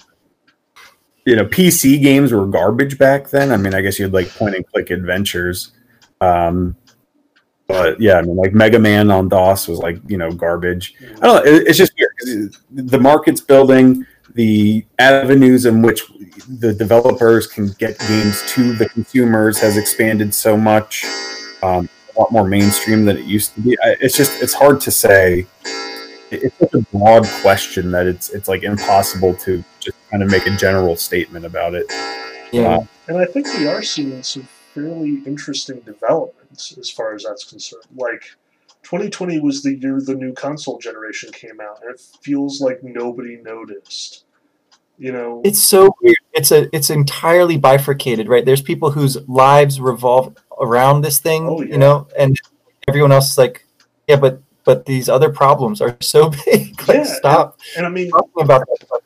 you 1.28 1.36
know, 1.36 1.44
PC 1.44 2.00
games 2.00 2.32
were 2.32 2.46
garbage 2.46 2.96
back 2.96 3.28
then. 3.28 3.52
I 3.52 3.58
mean, 3.58 3.74
I 3.74 3.82
guess 3.82 3.98
you 3.98 4.06
had 4.06 4.14
like 4.14 4.30
point 4.30 4.54
and 4.54 4.66
click 4.66 4.88
adventures. 4.88 5.72
Um, 6.22 6.74
but 7.66 8.00
yeah, 8.00 8.14
I 8.14 8.22
mean, 8.22 8.36
like 8.36 8.54
Mega 8.54 8.78
Man 8.78 9.10
on 9.10 9.28
DOS 9.28 9.68
was 9.68 9.78
like 9.78 9.98
you 10.08 10.16
know 10.16 10.32
garbage. 10.32 10.94
I 11.20 11.26
don't 11.26 11.44
know. 11.44 11.52
It's 11.66 11.76
just 11.76 11.92
weird. 11.98 12.56
The 12.70 12.98
market's 12.98 13.42
building. 13.42 14.06
The 14.36 14.86
avenues 14.98 15.66
in 15.66 15.82
which 15.82 16.00
the 16.48 16.72
developers 16.72 17.46
can 17.46 17.72
get 17.72 17.98
games 17.98 18.42
to 18.52 18.72
the 18.72 18.88
consumers 18.88 19.58
has 19.58 19.76
expanded 19.76 20.32
so 20.32 20.56
much. 20.56 21.04
Um, 21.62 21.90
a 22.16 22.20
lot 22.20 22.32
more 22.32 22.48
mainstream 22.48 23.04
than 23.04 23.18
it 23.18 23.26
used 23.26 23.54
to 23.56 23.60
be. 23.60 23.76
It's 23.82 24.16
just 24.16 24.42
it's 24.42 24.54
hard 24.54 24.80
to 24.80 24.90
say. 24.90 25.46
It's 26.30 26.56
such 26.58 26.72
a 26.72 26.80
broad 26.96 27.26
question 27.42 27.90
that 27.90 28.06
it's 28.06 28.30
it's 28.30 28.48
like 28.48 28.62
impossible 28.62 29.34
to 29.44 29.62
just 29.78 29.97
kind 30.10 30.22
of 30.22 30.30
make 30.30 30.46
a 30.46 30.56
general 30.56 30.96
statement 30.96 31.44
about 31.44 31.74
it. 31.74 31.86
Yeah, 32.52 32.78
uh, 32.78 32.84
and 33.08 33.18
I 33.18 33.26
think 33.26 33.46
we 33.58 33.66
are 33.66 33.82
seeing 33.82 34.22
some 34.22 34.48
fairly 34.74 35.22
interesting 35.26 35.80
developments 35.80 36.76
as 36.78 36.90
far 36.90 37.14
as 37.14 37.24
that's 37.24 37.44
concerned. 37.44 37.84
Like 37.94 38.22
2020 38.82 39.40
was 39.40 39.62
the 39.62 39.74
year 39.74 40.00
the 40.00 40.14
new 40.14 40.32
console 40.32 40.78
generation 40.78 41.30
came 41.32 41.60
out, 41.60 41.82
and 41.82 41.94
it 41.94 42.00
feels 42.22 42.60
like 42.60 42.82
nobody 42.82 43.36
noticed. 43.36 44.24
You 44.98 45.12
know, 45.12 45.42
it's 45.44 45.62
so 45.62 45.94
weird. 46.02 46.16
It's 46.32 46.50
a 46.50 46.74
it's 46.74 46.90
entirely 46.90 47.56
bifurcated, 47.56 48.28
right? 48.28 48.44
There's 48.44 48.62
people 48.62 48.90
whose 48.90 49.16
lives 49.28 49.80
revolve 49.80 50.36
around 50.60 51.02
this 51.02 51.20
thing, 51.20 51.46
oh, 51.48 51.60
yeah. 51.62 51.72
you 51.72 51.78
know, 51.78 52.08
and 52.18 52.36
everyone 52.88 53.12
else 53.12 53.30
is 53.30 53.38
like, 53.38 53.64
yeah, 54.08 54.16
but 54.16 54.42
but 54.64 54.86
these 54.86 55.08
other 55.08 55.30
problems 55.30 55.80
are 55.80 55.96
so 56.00 56.30
big. 56.44 56.76
like, 56.88 56.98
yeah, 56.98 57.04
stop. 57.04 57.58
And, 57.76 57.84
and 57.84 57.86
I 57.86 57.90
mean, 57.90 58.10
about 58.40 58.66
that. 58.66 59.00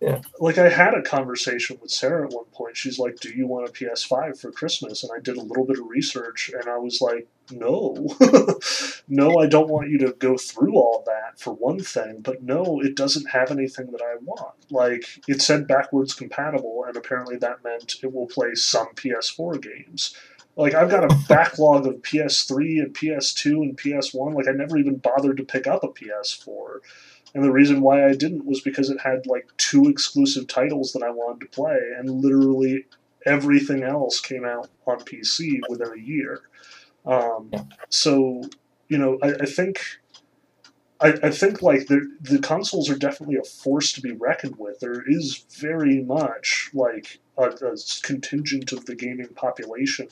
Yeah. 0.00 0.22
Like 0.38 0.56
I 0.56 0.70
had 0.70 0.94
a 0.94 1.02
conversation 1.02 1.78
with 1.80 1.90
Sarah 1.90 2.26
at 2.26 2.32
one 2.32 2.46
point. 2.46 2.76
She's 2.76 2.98
like, 2.98 3.16
"Do 3.20 3.28
you 3.28 3.46
want 3.46 3.68
a 3.68 3.72
PS5 3.72 4.40
for 4.40 4.50
Christmas?" 4.50 5.02
And 5.02 5.12
I 5.14 5.20
did 5.20 5.36
a 5.36 5.42
little 5.42 5.66
bit 5.66 5.78
of 5.78 5.86
research, 5.88 6.50
and 6.54 6.70
I 6.70 6.78
was 6.78 7.02
like, 7.02 7.28
"No, 7.50 8.08
no, 9.08 9.38
I 9.38 9.46
don't 9.46 9.68
want 9.68 9.90
you 9.90 9.98
to 9.98 10.12
go 10.12 10.38
through 10.38 10.74
all 10.74 11.04
that 11.06 11.38
for 11.38 11.52
one 11.52 11.80
thing. 11.80 12.20
But 12.22 12.42
no, 12.42 12.80
it 12.80 12.94
doesn't 12.94 13.28
have 13.30 13.50
anything 13.50 13.90
that 13.92 14.00
I 14.00 14.16
want. 14.24 14.54
Like 14.70 15.04
it 15.28 15.42
said 15.42 15.68
backwards 15.68 16.14
compatible, 16.14 16.84
and 16.86 16.96
apparently 16.96 17.36
that 17.36 17.62
meant 17.62 17.96
it 18.02 18.12
will 18.12 18.26
play 18.26 18.54
some 18.54 18.88
PS4 18.94 19.60
games." 19.60 20.14
Like 20.56 20.74
I've 20.74 20.90
got 20.90 21.04
a 21.04 21.16
backlog 21.28 21.86
of 21.86 22.02
PS3 22.02 22.82
and 22.82 22.94
PS2 22.94 23.52
and 23.52 23.76
PS1. 23.76 24.34
Like 24.34 24.48
I 24.48 24.52
never 24.52 24.78
even 24.78 24.96
bothered 24.96 25.36
to 25.36 25.44
pick 25.44 25.66
up 25.66 25.84
a 25.84 25.88
PS4. 25.88 26.78
And 27.34 27.44
the 27.44 27.52
reason 27.52 27.80
why 27.80 28.06
I 28.06 28.14
didn't 28.14 28.44
was 28.44 28.60
because 28.60 28.90
it 28.90 29.00
had 29.00 29.26
like 29.26 29.48
two 29.56 29.88
exclusive 29.88 30.46
titles 30.46 30.92
that 30.92 31.02
I 31.02 31.10
wanted 31.10 31.40
to 31.40 31.50
play, 31.50 31.78
and 31.96 32.22
literally 32.22 32.86
everything 33.26 33.82
else 33.82 34.20
came 34.20 34.44
out 34.44 34.68
on 34.86 35.00
PC 35.00 35.60
within 35.68 35.92
a 35.92 36.00
year. 36.00 36.40
Um, 37.06 37.50
so, 37.88 38.42
you 38.88 38.98
know, 38.98 39.18
I, 39.22 39.32
I 39.42 39.46
think. 39.46 39.80
I, 41.02 41.14
I, 41.22 41.30
think 41.30 41.62
like 41.62 41.86
the 41.86 42.14
the 42.20 42.40
consoles 42.40 42.90
are 42.90 42.94
definitely 42.94 43.36
a 43.36 43.42
force 43.42 43.90
to 43.94 44.02
be 44.02 44.12
reckoned 44.12 44.56
with. 44.58 44.80
There 44.80 45.02
is 45.08 45.46
very 45.58 46.02
much 46.02 46.68
like 46.74 47.20
a, 47.42 47.48
a 47.48 47.76
contingent 48.02 48.72
of 48.72 48.86
the 48.86 48.94
gaming 48.94 49.28
population 49.28 50.08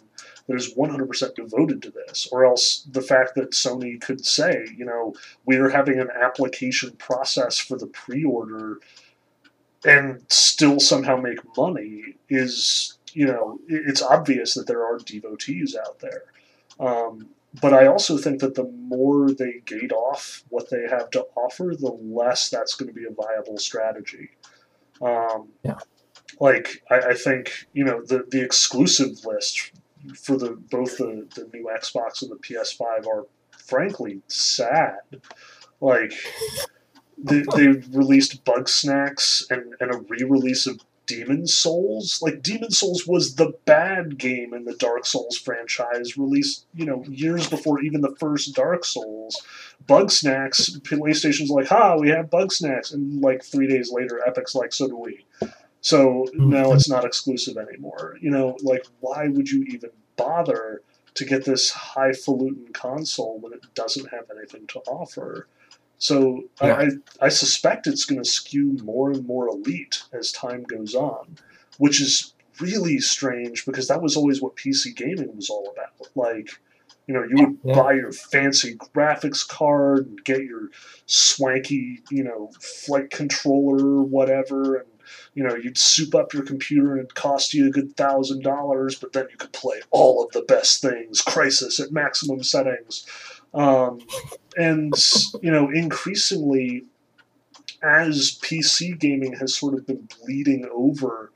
that 0.47 0.57
is 0.57 0.75
100% 0.75 1.35
devoted 1.35 1.83
to 1.83 1.91
this, 1.91 2.29
or 2.33 2.45
else 2.45 2.87
the 2.91 3.03
fact 3.03 3.35
that 3.35 3.53
Sony 3.53 4.01
could 4.01 4.25
say, 4.25 4.67
you 4.77 4.85
know, 4.85 5.15
we're 5.45 5.71
having 5.71 6.01
an 6.01 6.09
application 6.21 6.93
process 6.93 7.59
for 7.59 7.77
the 7.77 7.87
pre 7.87 8.25
order 8.25 8.81
and 9.85 10.23
still 10.29 10.81
somehow 10.81 11.17
make 11.17 11.39
money 11.57 12.17
is, 12.29 12.99
you 13.13 13.27
know, 13.27 13.59
it's 13.69 14.03
obvious 14.03 14.55
that 14.55 14.67
there 14.67 14.85
are 14.85 14.99
devotees 14.99 15.77
out 15.77 16.01
there. 16.01 16.25
Um, 16.81 17.29
but 17.61 17.73
I 17.73 17.87
also 17.87 18.19
think 18.19 18.41
that 18.41 18.55
the 18.55 18.65
more 18.65 19.33
they 19.33 19.63
gate 19.65 19.93
off 19.93 20.45
what 20.51 20.71
they 20.71 20.87
have 20.89 21.11
to 21.11 21.27
offer, 21.37 21.75
the 21.79 21.91
less 21.91 22.51
that's 22.51 22.75
going 22.75 22.89
to 22.89 22.95
be 22.95 23.07
a 23.07 23.11
viable 23.11 23.59
strategy. 23.59 24.31
Um, 25.01 25.49
yeah. 25.63 25.79
Like 26.41 26.83
I, 26.91 26.99
I, 26.99 27.15
think 27.15 27.67
you 27.73 27.85
know 27.85 28.03
the 28.05 28.25
the 28.29 28.43
exclusive 28.43 29.25
list 29.25 29.73
for 30.17 30.37
the 30.37 30.51
both 30.71 30.99
the, 30.99 31.27
the 31.35 31.49
new 31.53 31.69
Xbox 31.77 32.23
and 32.23 32.31
the 32.31 32.37
PS5 32.37 33.07
are 33.07 33.27
frankly 33.51 34.23
sad. 34.29 35.01
Like 35.81 36.13
they, 37.17 37.43
they 37.57 37.67
released 37.93 38.45
Bugsnax 38.45 39.51
and, 39.51 39.75
and 39.81 39.93
a 39.93 39.99
re-release 40.09 40.67
of 40.67 40.81
Demon 41.07 41.47
Souls. 41.47 42.21
Like 42.23 42.43
Demon 42.43 42.71
Souls 42.71 43.07
was 43.07 43.35
the 43.35 43.55
bad 43.65 44.19
game 44.19 44.55
in 44.55 44.65
the 44.65 44.75
Dark 44.75 45.07
Souls 45.07 45.37
franchise, 45.37 46.17
released 46.17 46.67
you 46.75 46.85
know 46.85 47.03
years 47.09 47.49
before 47.49 47.81
even 47.81 48.03
the 48.03 48.15
first 48.21 48.55
Dark 48.55 48.85
Souls. 48.85 49.43
Bugsnax, 49.87 50.79
PlayStation's 50.83 51.51
like, 51.51 51.67
ha, 51.67 51.97
we 51.97 52.11
have 52.11 52.27
Bugsnax, 52.31 52.93
and 52.93 53.21
like 53.23 53.43
three 53.43 53.67
days 53.67 53.91
later, 53.91 54.21
Epic's 54.27 54.55
like, 54.55 54.73
so 54.73 54.87
do 54.87 54.97
we. 54.97 55.25
So 55.89 56.27
mm-hmm. 56.35 56.51
now 56.51 56.75
it's 56.75 56.91
not 56.91 57.07
exclusive 57.07 57.57
anymore. 57.57 58.19
You 58.21 58.31
know, 58.31 58.59
like 58.63 58.85
why 59.01 59.29
would 59.29 59.49
you 59.49 59.63
even 59.63 59.89
bother 60.17 60.83
to 61.15 61.25
get 61.25 61.47
this 61.47 61.71
highfalutin 61.71 62.75
console 62.75 63.39
when 63.39 63.55
it 63.55 63.65
doesn't 63.75 64.11
have 64.11 64.27
anything 64.37 64.67
to 64.67 64.81
offer? 64.81 65.49
So 65.97 66.43
yeah. 66.61 66.75
I, 66.75 66.89
I 67.25 67.29
suspect 67.31 67.87
it's 67.87 68.05
going 68.05 68.23
to 68.23 68.29
skew 68.29 68.77
more 68.85 69.11
and 69.13 69.27
more 69.27 69.49
elite 69.49 70.03
as 70.13 70.31
time 70.31 70.63
goes 70.65 70.95
on, 70.95 71.39
which 71.79 72.03
is 72.03 72.35
really 72.61 72.99
strange 72.99 73.65
because 73.65 73.89
that 73.89 74.03
was 74.03 74.15
always 74.15 74.43
what 74.43 74.57
PC 74.57 74.95
gaming 74.95 75.35
was 75.35 75.49
all 75.49 75.73
about. 75.73 76.07
Like, 76.15 76.51
you 77.07 77.15
know, 77.15 77.23
you 77.23 77.47
would 77.47 77.59
yeah. 77.65 77.75
buy 77.75 77.95
your 77.95 78.13
fancy 78.13 78.77
graphics 78.77 79.49
card 79.49 80.07
and 80.07 80.23
get 80.23 80.43
your 80.43 80.69
swanky, 81.07 82.03
you 82.11 82.25
know, 82.25 82.51
flight 82.61 83.09
controller 83.09 84.01
or 84.01 84.03
whatever, 84.03 84.75
and 84.75 84.89
you 85.35 85.43
know, 85.43 85.55
you'd 85.55 85.79
soup 85.79 86.15
up 86.15 86.33
your 86.33 86.43
computer 86.43 86.93
and 86.93 87.01
it'd 87.01 87.15
cost 87.15 87.55
you 87.55 87.67
a 87.67 87.71
good 87.71 87.97
thousand 87.97 88.43
dollars, 88.43 88.97
but 88.97 89.13
then 89.13 89.27
you 89.31 89.37
could 89.37 89.53
play 89.53 89.81
all 89.91 90.25
of 90.25 90.33
the 90.33 90.43
best 90.43 90.83
things, 90.83 91.23
Crysis 91.23 91.81
at 91.81 91.93
maximum 91.93 92.43
settings. 92.43 93.07
Um, 93.55 94.01
and, 94.57 94.93
you 95.43 95.51
know, 95.51 95.71
increasingly, 95.71 96.85
as 97.83 98.39
PC 98.43 98.99
gaming 98.99 99.35
has 99.35 99.55
sort 99.55 99.75
of 99.75 99.87
been 99.87 100.09
bleeding 100.21 100.69
over 100.73 101.33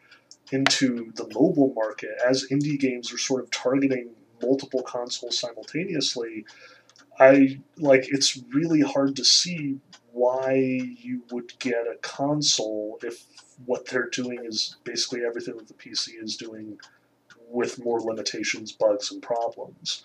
into 0.50 1.12
the 1.14 1.24
mobile 1.34 1.72
market, 1.74 2.10
as 2.26 2.46
indie 2.50 2.78
games 2.78 3.12
are 3.12 3.18
sort 3.18 3.42
of 3.42 3.50
targeting 3.50 4.10
multiple 4.42 4.82
consoles 4.82 5.38
simultaneously, 5.38 6.44
I 7.18 7.60
like 7.78 8.08
it's 8.08 8.40
really 8.52 8.80
hard 8.80 9.16
to 9.16 9.24
see 9.24 9.78
why 10.12 10.54
you 10.54 11.22
would 11.30 11.58
get 11.58 11.86
a 11.86 11.96
console 12.02 12.98
if 13.02 13.24
what 13.66 13.86
they're 13.86 14.08
doing 14.08 14.40
is 14.44 14.76
basically 14.84 15.24
everything 15.24 15.56
that 15.56 15.68
the 15.68 15.74
PC 15.74 16.22
is 16.22 16.36
doing 16.36 16.78
with 17.48 17.82
more 17.84 18.00
limitations, 18.00 18.72
bugs, 18.72 19.10
and 19.10 19.22
problems. 19.22 20.04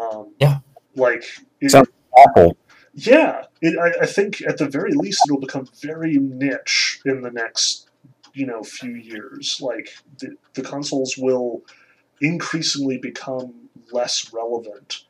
Um, 0.00 0.32
yeah. 0.40 0.58
Like, 0.94 1.24
it, 1.60 1.70
sounds 1.70 1.88
awful. 2.16 2.56
Yeah. 2.94 3.44
It, 3.60 3.78
I, 3.78 4.02
I 4.04 4.06
think 4.06 4.42
at 4.42 4.58
the 4.58 4.68
very 4.68 4.92
least 4.94 5.22
it'll 5.26 5.40
become 5.40 5.68
very 5.80 6.18
niche 6.18 7.00
in 7.04 7.22
the 7.22 7.30
next, 7.30 7.90
you 8.32 8.46
know, 8.46 8.62
few 8.62 8.94
years. 8.94 9.58
Like, 9.60 9.90
the, 10.18 10.36
the 10.54 10.62
consoles 10.62 11.16
will 11.18 11.62
increasingly 12.20 12.98
become 12.98 13.68
less 13.92 14.32
relevant 14.32 15.04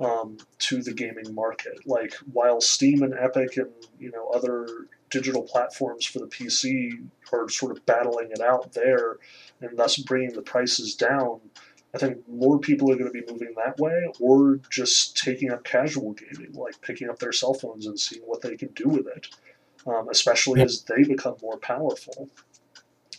um, 0.00 0.38
to 0.58 0.82
the 0.82 0.92
gaming 0.92 1.34
market. 1.34 1.86
Like 1.86 2.14
while 2.32 2.60
Steam 2.60 3.02
and 3.02 3.14
Epic 3.14 3.56
and 3.56 3.70
you 3.98 4.10
know 4.10 4.28
other 4.28 4.66
digital 5.10 5.42
platforms 5.42 6.06
for 6.06 6.20
the 6.20 6.26
PC 6.26 7.06
are 7.32 7.48
sort 7.48 7.72
of 7.72 7.84
battling 7.86 8.30
it 8.30 8.40
out 8.40 8.72
there, 8.72 9.18
and 9.60 9.76
thus 9.76 9.96
bringing 9.98 10.32
the 10.32 10.42
prices 10.42 10.94
down. 10.94 11.40
I 11.94 11.98
think 11.98 12.18
more 12.28 12.58
people 12.58 12.90
are 12.92 12.96
going 12.96 13.12
to 13.12 13.20
be 13.20 13.30
moving 13.30 13.52
that 13.56 13.78
way, 13.78 14.06
or 14.20 14.60
just 14.70 15.16
taking 15.16 15.50
up 15.50 15.64
casual 15.64 16.12
gaming, 16.12 16.52
like 16.52 16.80
picking 16.80 17.10
up 17.10 17.18
their 17.18 17.32
cell 17.32 17.54
phones 17.54 17.86
and 17.86 17.98
seeing 17.98 18.22
what 18.22 18.42
they 18.42 18.56
can 18.56 18.68
do 18.68 18.88
with 18.88 19.06
it, 19.08 19.28
um, 19.86 20.08
especially 20.08 20.62
as 20.62 20.82
they 20.82 21.02
become 21.02 21.36
more 21.42 21.58
powerful. 21.58 22.30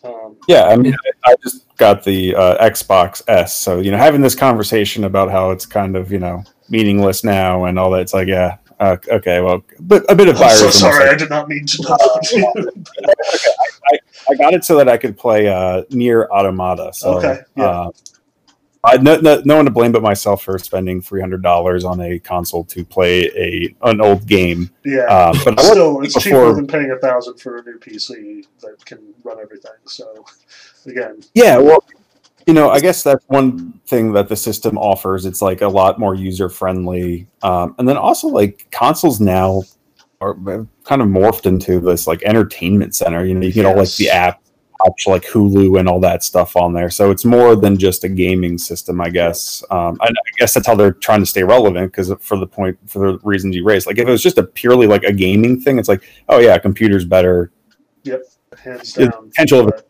Um, 0.03 0.37
yeah, 0.47 0.63
I 0.63 0.77
mean, 0.77 0.95
I 1.25 1.35
just 1.43 1.75
got 1.77 2.03
the 2.03 2.35
uh, 2.35 2.69
Xbox 2.69 3.21
S, 3.27 3.59
so 3.59 3.79
you 3.79 3.91
know, 3.91 3.97
having 3.97 4.21
this 4.21 4.35
conversation 4.35 5.03
about 5.03 5.29
how 5.29 5.51
it's 5.51 5.65
kind 5.65 5.95
of 5.95 6.11
you 6.11 6.19
know 6.19 6.43
meaningless 6.69 7.23
now 7.23 7.65
and 7.65 7.77
all 7.77 7.91
that. 7.91 8.01
It's 8.01 8.13
like, 8.13 8.27
yeah, 8.27 8.57
uh, 8.81 8.97
okay, 9.09 9.39
well, 9.41 9.63
but 9.79 10.03
a 10.11 10.15
bit 10.15 10.27
of 10.27 10.37
virus. 10.37 10.63
I'm 10.63 10.71
so 10.71 10.79
sorry, 10.79 11.07
I 11.07 11.15
did 11.15 11.29
not 11.29 11.47
mean 11.47 11.67
to. 11.67 11.83
Uh, 11.87 11.97
okay, 12.33 13.53
I, 13.85 13.99
I, 14.27 14.35
got 14.35 14.55
it 14.55 14.65
so 14.65 14.75
that 14.77 14.89
I 14.89 14.97
could 14.97 15.15
play 15.15 15.47
uh, 15.47 15.83
NieR 15.91 16.27
Automata. 16.29 16.91
So, 16.91 17.19
okay, 17.19 17.41
yeah. 17.55 17.63
Uh, 17.63 17.91
I, 18.83 18.97
no, 18.97 19.17
no, 19.17 19.39
no 19.45 19.57
one 19.57 19.65
to 19.65 19.71
blame 19.71 19.91
but 19.91 20.01
myself 20.01 20.43
for 20.43 20.57
spending 20.57 20.99
three 20.99 21.21
hundred 21.21 21.43
dollars 21.43 21.85
on 21.85 22.01
a 22.01 22.17
console 22.17 22.63
to 22.65 22.83
play 22.83 23.25
a 23.35 23.75
an 23.87 24.01
old 24.01 24.25
game. 24.25 24.71
Yeah, 24.83 25.03
um, 25.03 25.37
but 25.45 25.59
still, 25.59 26.01
it's 26.01 26.15
before... 26.15 26.47
cheaper 26.47 26.55
than 26.55 26.65
paying 26.65 26.89
a 26.89 26.97
thousand 26.97 27.37
for 27.39 27.57
a 27.57 27.63
new 27.63 27.77
PC 27.77 28.47
that 28.61 28.83
can 28.83 29.13
run 29.23 29.37
everything. 29.39 29.71
So, 29.85 30.25
again, 30.87 31.21
yeah, 31.35 31.57
well, 31.57 31.85
you 32.47 32.53
know, 32.53 32.69
I 32.69 32.79
guess 32.79 33.03
that's 33.03 33.23
one 33.27 33.73
thing 33.87 34.13
that 34.13 34.29
the 34.29 34.35
system 34.35 34.77
offers. 34.77 35.25
It's 35.25 35.41
like 35.41 35.61
a 35.61 35.67
lot 35.67 35.99
more 35.99 36.15
user 36.15 36.49
friendly, 36.49 37.27
um, 37.43 37.75
and 37.77 37.87
then 37.87 37.97
also 37.97 38.27
like 38.27 38.67
consoles 38.71 39.19
now 39.19 39.63
are 40.19 40.35
kind 40.83 41.01
of 41.01 41.07
morphed 41.07 41.45
into 41.47 41.79
this 41.79 42.07
like 42.07 42.21
entertainment 42.23 42.95
center. 42.95 43.25
You 43.25 43.33
know, 43.33 43.45
you 43.45 43.53
get 43.53 43.63
yes. 43.63 43.71
all 43.71 43.81
like 43.81 43.95
the 43.95 44.09
app 44.09 44.41
watch 44.85 45.07
like 45.07 45.23
Hulu 45.23 45.79
and 45.79 45.87
all 45.87 45.99
that 45.99 46.23
stuff 46.23 46.55
on 46.55 46.73
there. 46.73 46.89
So 46.89 47.11
it's 47.11 47.25
more 47.25 47.55
than 47.55 47.77
just 47.77 48.03
a 48.03 48.09
gaming 48.09 48.57
system, 48.57 49.01
I 49.01 49.09
guess. 49.09 49.63
Um, 49.69 49.97
I, 50.01 50.07
I, 50.07 50.11
guess 50.37 50.53
that's 50.53 50.67
how 50.67 50.75
they're 50.75 50.93
trying 50.93 51.19
to 51.19 51.25
stay 51.25 51.43
relevant 51.43 51.91
because 51.91 52.11
for 52.19 52.37
the 52.37 52.47
point, 52.47 52.77
for 52.87 52.99
the 52.99 53.19
reasons 53.23 53.55
you 53.55 53.63
raised, 53.63 53.87
like 53.87 53.97
if 53.97 54.07
it 54.07 54.11
was 54.11 54.23
just 54.23 54.37
a 54.37 54.43
purely 54.43 54.87
like 54.87 55.03
a 55.03 55.13
gaming 55.13 55.59
thing, 55.59 55.79
it's 55.79 55.89
like, 55.89 56.03
oh 56.29 56.39
yeah, 56.39 56.57
computer's 56.57 57.05
better. 57.05 57.51
Yep, 58.03 58.23
hands 58.63 58.93
down. 58.93 59.05
The 59.07 59.11
potential 59.11 59.59
of 59.61 59.67
it 59.69 59.85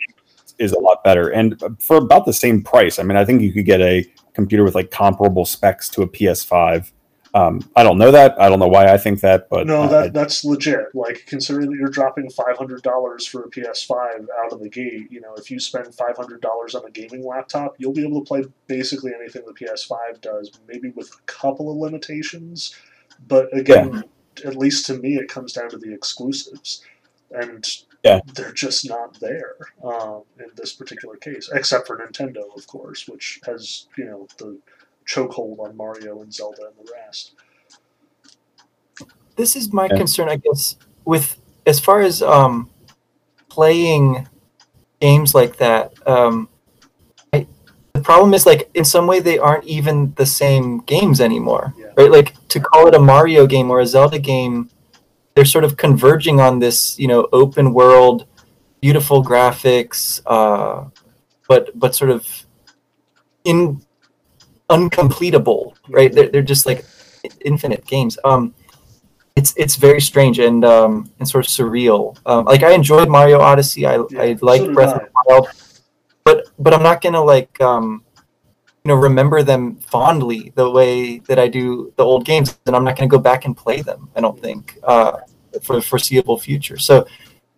is 0.62 0.72
a 0.72 0.80
lot 0.80 1.04
better, 1.04 1.30
and 1.30 1.62
for 1.80 1.98
about 1.98 2.26
the 2.26 2.34
same 2.34 2.64
price. 2.64 3.00
I 3.00 3.04
mean, 3.04 3.18
I 3.18 3.26
think 3.26 3.42
you 3.42 3.52
could 3.52 3.66
get 3.66 3.82
a 3.82 4.06
computer 4.34 4.64
with 4.64 4.76
like 4.76 4.92
comparable 4.92 5.46
specs 5.46 5.90
to 5.90 6.02
a 6.02 6.08
PS5 6.08 6.92
um, 7.34 7.62
I 7.78 7.84
don't 7.84 7.98
know 7.98 8.12
that. 8.12 8.40
I 8.40 8.50
don't 8.50 8.60
know 8.60 8.68
why 8.68 8.92
I 8.92 8.98
think 8.98 9.22
that, 9.22 9.48
but 9.50 9.66
no, 9.66 9.88
that 9.88 10.04
I, 10.04 10.08
that's 10.10 10.44
legit. 10.44 10.94
Like 10.94 11.24
considering 11.28 11.70
that 11.70 11.78
you're 11.78 11.90
dropping 11.90 12.30
five 12.30 12.58
hundred 12.58 12.82
dollars 12.82 13.26
for 13.26 13.44
a 13.44 13.50
PS5 13.50 14.28
out 14.44 14.52
of 14.52 14.60
the 14.60 14.68
gate, 14.68 15.08
you 15.10 15.22
know, 15.22 15.34
if 15.36 15.50
you 15.50 15.58
spend 15.58 15.96
five 15.96 16.18
hundred 16.18 16.42
dollars 16.42 16.76
on 16.76 16.84
a 16.86 16.92
gaming 16.92 17.26
laptop, 17.26 17.76
you'll 17.78 17.94
be 17.94 18.06
able 18.06 18.20
to 18.20 18.28
play 18.28 18.44
basically 18.68 19.14
anything 19.14 19.44
the 19.46 19.54
PS5 19.54 20.20
does, 20.20 20.52
maybe 20.68 20.90
with 20.90 21.10
a 21.14 21.22
couple 21.26 21.72
of 21.72 21.78
limitations. 21.78 22.76
But 23.28 23.56
again, 23.58 24.04
yeah. 24.44 24.50
at 24.50 24.58
least 24.58 24.86
to 24.88 24.96
me, 24.96 25.16
it 25.16 25.30
comes 25.30 25.54
down 25.54 25.70
to 25.70 25.78
the 25.78 25.94
exclusives, 25.94 26.84
and 27.32 27.66
yeah. 28.04 28.20
they're 28.34 28.54
just 28.54 28.88
not 28.88 29.20
there 29.20 29.56
um, 29.84 30.24
in 30.40 30.48
this 30.56 30.74
particular 30.74 31.16
case, 31.18 31.50
except 31.54 31.88
for 31.88 31.98
Nintendo, 31.98 32.44
of 32.56 32.66
course, 32.68 33.08
which 33.08 33.40
has 33.46 33.88
you 33.98 34.06
know 34.06 34.28
the 34.38 34.58
chokehold 35.06 35.60
on 35.60 35.76
Mario 35.76 36.22
and 36.22 36.34
Zelda 36.34 36.68
and 36.68 36.88
the 36.88 36.92
rest. 36.94 37.34
This 39.36 39.56
is 39.56 39.74
my 39.74 39.88
yeah. 39.90 39.98
concern, 39.98 40.30
I 40.30 40.36
guess, 40.36 40.76
with 41.06 41.38
as 41.66 41.80
far 41.80 42.02
as 42.02 42.22
um, 42.22 42.70
playing 43.50 44.28
games 45.00 45.34
like 45.34 45.58
that. 45.58 45.94
Um, 46.08 46.48
I, 47.34 47.48
the 47.94 48.02
problem 48.02 48.34
is, 48.34 48.46
like, 48.46 48.70
in 48.74 48.86
some 48.86 49.08
way, 49.08 49.20
they 49.20 49.38
aren't 49.38 49.66
even 49.66 50.14
the 50.16 50.26
same 50.26 50.80
games 50.80 51.20
anymore, 51.20 51.74
yeah. 51.78 51.88
right? 51.98 52.12
Like, 52.12 52.48
to 52.50 52.60
call 52.60 52.88
it 52.88 52.96
a 52.96 53.00
Mario 53.00 53.48
game 53.48 53.72
or 53.72 53.80
a 53.80 53.86
Zelda 53.86 54.20
game, 54.20 54.70
they're 55.36 55.46
sort 55.46 55.64
of 55.64 55.78
converging 55.78 56.40
on 56.40 56.60
this, 56.60 57.00
you 57.00 57.08
know, 57.08 57.28
open 57.32 57.74
world, 57.74 58.26
beautiful 58.82 59.24
graphics, 59.24 60.22
uh, 60.26 60.90
but 61.48 61.78
but 61.78 61.96
sort 61.96 62.12
of 62.12 62.46
in 63.44 63.82
uncompletable, 64.70 65.74
right? 65.90 66.12
They're, 66.12 66.30
they're 66.30 66.42
just 66.42 66.66
like 66.66 66.86
infinite 67.46 67.86
games. 67.86 68.18
Um, 68.24 68.54
it's 69.36 69.54
it's 69.56 69.76
very 69.76 70.02
strange 70.02 70.40
and 70.40 70.66
um, 70.66 71.10
and 71.20 71.28
sort 71.28 71.46
of 71.46 71.52
surreal. 71.52 72.18
Um, 72.26 72.46
like 72.46 72.64
I 72.64 72.72
enjoyed 72.72 73.10
Mario 73.10 73.40
Odyssey. 73.40 73.86
I 73.86 73.96
yeah, 74.10 74.22
I 74.22 74.38
like 74.42 74.62
so 74.62 74.74
Breath 74.74 74.96
of 74.96 75.02
the 75.02 75.10
Wild, 75.26 75.48
but 76.26 76.48
but 76.60 76.74
I'm 76.74 76.84
not 76.84 77.02
gonna 77.02 77.24
like 77.24 77.60
um, 77.62 78.04
you 78.84 78.90
know 78.90 78.96
remember 78.96 79.44
them 79.44 79.78
fondly 79.78 80.52
the 80.56 80.70
way 80.70 81.20
that 81.28 81.38
I 81.38 81.48
do 81.48 81.94
the 81.98 82.04
old 82.04 82.26
games, 82.26 82.58
and 82.66 82.76
I'm 82.76 82.84
not 82.84 82.96
gonna 82.96 83.08
go 83.08 83.20
back 83.20 83.46
and 83.46 83.56
play 83.56 83.82
them. 83.82 84.10
I 84.16 84.22
don't 84.22 84.40
think 84.40 84.78
uh, 84.84 85.18
for 85.62 85.76
the 85.76 85.82
foreseeable 85.82 86.40
future. 86.40 86.78
So, 86.78 87.06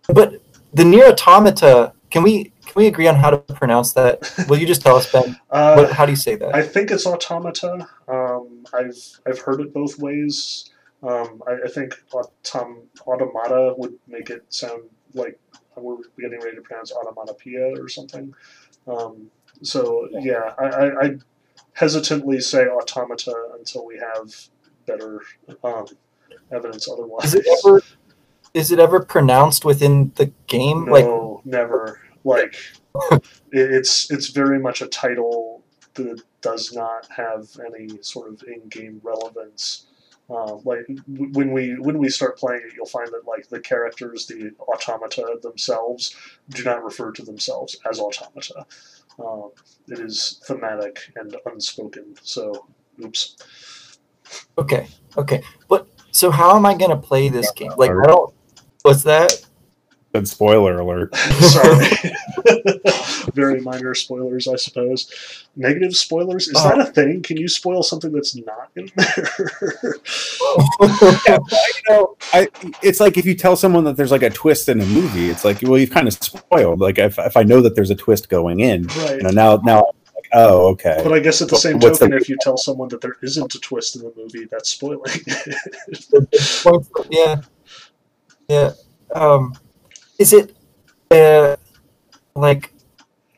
but 0.08 0.42
the 0.74 0.84
NieR 0.84 1.12
Automata, 1.12 1.94
can 2.10 2.24
we 2.24 2.52
can 2.66 2.74
we 2.76 2.88
agree 2.88 3.08
on 3.08 3.16
how 3.16 3.30
to 3.30 3.38
pronounce 3.38 3.94
that? 3.94 4.34
Will 4.50 4.58
you 4.58 4.68
just 4.68 4.82
tell 4.82 4.96
us, 4.96 5.12
Ben? 5.12 5.40
Uh, 5.50 5.76
what, 5.76 5.92
how 5.92 6.06
do 6.06 6.12
you 6.12 6.16
say 6.16 6.36
that? 6.36 6.56
I 6.56 6.64
think 6.64 6.90
it's 6.90 7.06
automata. 7.06 7.88
Um, 8.08 8.66
I've 8.74 8.98
I've 9.28 9.40
heard 9.40 9.62
it 9.62 9.72
both 9.74 10.00
ways. 10.00 10.72
Um, 11.04 11.44
I, 11.46 11.66
I, 11.66 11.68
think 11.68 12.02
autom- 12.14 12.86
automata 13.06 13.74
would 13.78 13.94
make 14.08 14.30
it 14.30 14.46
sound 14.50 14.84
like 15.14 15.38
we're 15.76 15.98
getting 16.18 16.40
ready 16.40 16.56
to 16.56 16.62
pronounce 16.62 16.94
automatopoeia 16.94 17.78
or 17.78 17.90
something. 17.90 18.34
Um, 18.88 19.30
so 19.64 20.08
yeah, 20.12 20.54
I, 20.60 20.66
I, 20.66 21.06
I, 21.06 21.18
hesitantly 21.74 22.40
say 22.40 22.66
automata 22.68 23.34
until 23.58 23.86
we 23.86 23.98
have 23.98 24.36
better 24.86 25.22
um, 25.64 25.88
evidence 26.52 26.88
otherwise. 26.90 27.34
Is 27.34 27.36
it 27.36 27.46
ever 27.66 27.82
is 28.54 28.72
it 28.72 28.80
ever 28.80 29.00
pronounced 29.00 29.66
within 29.66 30.12
the 30.16 30.32
game? 30.48 30.86
No, 30.86 30.92
like 30.92 31.46
never 31.46 32.00
like 32.24 32.56
it's 33.52 34.12
it's 34.12 34.30
very 34.30 34.60
much 34.60 34.82
a 34.82 34.88
title 34.88 35.64
that 35.96 36.22
does 36.42 36.74
not 36.74 37.08
have 37.16 37.48
any 37.66 38.02
sort 38.02 38.30
of 38.32 38.44
in-game 38.44 39.00
relevance. 39.04 39.88
Uh, 40.30 40.56
like 40.64 40.88
when 41.08 41.52
we 41.52 41.76
when 41.80 41.98
we 41.98 42.10
start 42.10 42.38
playing 42.38 42.62
it, 42.66 42.74
you'll 42.76 42.86
find 42.86 43.08
that 43.10 43.28
like 43.28 43.48
the 43.50 43.60
characters, 43.60 44.26
the 44.26 44.52
automata 44.60 45.38
themselves, 45.42 46.16
do 46.50 46.64
not 46.64 46.84
refer 46.84 47.12
to 47.12 47.24
themselves 47.24 47.76
as 47.90 48.00
automata. 48.00 48.66
Um, 49.20 49.52
it 49.88 50.00
is 50.00 50.42
thematic 50.46 51.00
and 51.16 51.36
unspoken. 51.46 52.16
So, 52.22 52.68
oops. 53.04 53.36
Okay. 54.58 54.88
Okay. 55.18 55.44
But 55.68 55.88
so 56.12 56.32
how 56.32 56.56
am 56.56 56.66
I 56.66 56.74
going 56.76 56.92
to 56.92 56.98
play 56.98 57.30
this 57.30 57.52
game? 57.52 57.72
Like 57.78 57.92
I 57.92 58.08
don't. 58.08 58.34
What's 58.82 59.04
that? 59.04 59.46
Good 60.14 60.28
spoiler 60.28 60.80
alert. 60.80 61.16
Sorry. 61.40 61.88
Very 63.34 63.62
minor 63.62 63.96
spoilers, 63.96 64.48
I 64.48 64.58
suppose. 64.58 65.12
Negative 65.56 65.96
spoilers? 65.96 66.48
Is 66.48 66.54
that 66.54 66.80
a 66.80 66.86
thing? 66.86 67.24
Can 67.24 67.38
you 67.38 67.48
spoil 67.48 67.82
something 67.82 68.12
that's 68.12 68.36
not 68.36 68.70
in 68.76 68.92
there? 68.96 69.28
yeah, 71.28 71.40
you 71.50 71.84
know, 71.90 72.16
I, 72.32 72.48
it's 72.84 73.00
like 73.00 73.18
if 73.18 73.26
you 73.26 73.34
tell 73.34 73.56
someone 73.56 73.86
that 73.86 73.98
there's 73.98 74.12
like 74.12 74.22
a 74.22 74.30
twist 74.30 74.70
in 74.70 74.82
a 74.82 74.86
movie, 74.86 75.32
it's 75.32 75.44
like, 75.44 75.64
well, 75.64 75.80
you've 75.80 75.90
kind 75.90 76.08
of 76.08 76.14
spoiled. 76.14 76.80
Like 76.80 77.00
if, 77.00 77.18
if 77.18 77.36
I 77.36 77.42
know 77.42 77.62
that 77.62 77.74
there's 77.74 77.90
a 77.90 77.96
twist 77.96 78.30
going 78.30 78.60
in, 78.60 78.84
right. 78.84 79.18
you 79.18 79.24
know, 79.24 79.32
now 79.32 79.56
now 79.64 79.94
oh, 80.34 80.68
okay. 80.74 81.02
But 81.04 81.14
I 81.14 81.22
guess 81.22 81.42
at 81.42 81.50
the 81.50 81.56
same 81.56 81.80
What's 81.80 81.98
token, 81.98 82.12
the... 82.12 82.18
if 82.18 82.30
you 82.30 82.38
tell 82.40 82.58
someone 82.58 82.90
that 82.90 83.02
there 83.02 83.16
isn't 83.24 83.56
a 83.56 83.60
twist 83.60 83.96
in 83.96 84.04
the 84.04 84.14
movie, 84.16 84.46
that's 84.46 84.70
spoiling. 84.70 85.12
yeah, 87.10 87.42
yeah. 88.48 88.74
Um, 89.16 89.56
is 90.20 90.34
it 90.34 90.56
uh, 91.12 91.56
like 92.36 92.74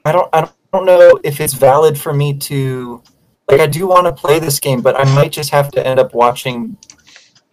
I 0.04 0.12
don't 0.12 0.30
I 0.34 0.50
don't 0.74 0.86
know 0.86 1.20
if 1.24 1.40
it's 1.40 1.54
valid 1.54 1.98
for 1.98 2.14
me 2.14 2.38
to 2.38 3.02
like 3.50 3.60
I 3.60 3.68
do 3.68 3.88
want 3.88 4.06
to 4.08 4.14
play 4.14 4.40
this 4.40 4.60
game, 4.60 4.82
but 4.82 5.00
I 5.00 5.04
might 5.16 5.32
just 5.32 5.52
have 5.52 5.72
to 5.72 5.86
end 5.86 6.00
up 6.00 6.14
watching 6.14 6.78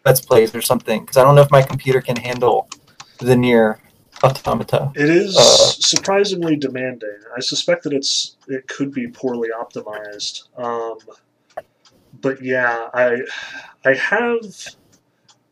let's 0.05 0.21
plays 0.21 0.55
or 0.55 0.63
something 0.63 1.01
because 1.01 1.17
I 1.17 1.23
don't 1.23 1.35
know 1.35 1.43
if 1.43 1.51
my 1.51 1.63
computer 1.63 2.01
can 2.01 2.17
handle 2.17 2.69
the 3.19 3.35
NieR 3.35 3.79
Automata. 4.23 4.93
It 4.95 5.09
is 5.09 5.37
uh, 5.37 5.41
surprisingly 5.43 6.57
demanding. 6.57 7.19
I 7.37 7.41
suspect 7.41 7.85
that 7.85 7.93
it's 7.93 8.37
it 8.49 8.67
could 8.69 8.93
be 8.93 9.09
poorly 9.09 9.49
optimized. 9.57 10.49
Um, 10.59 10.99
but 12.21 12.43
yeah, 12.43 12.89
I 12.95 13.19
I 13.85 13.95
have 13.95 14.41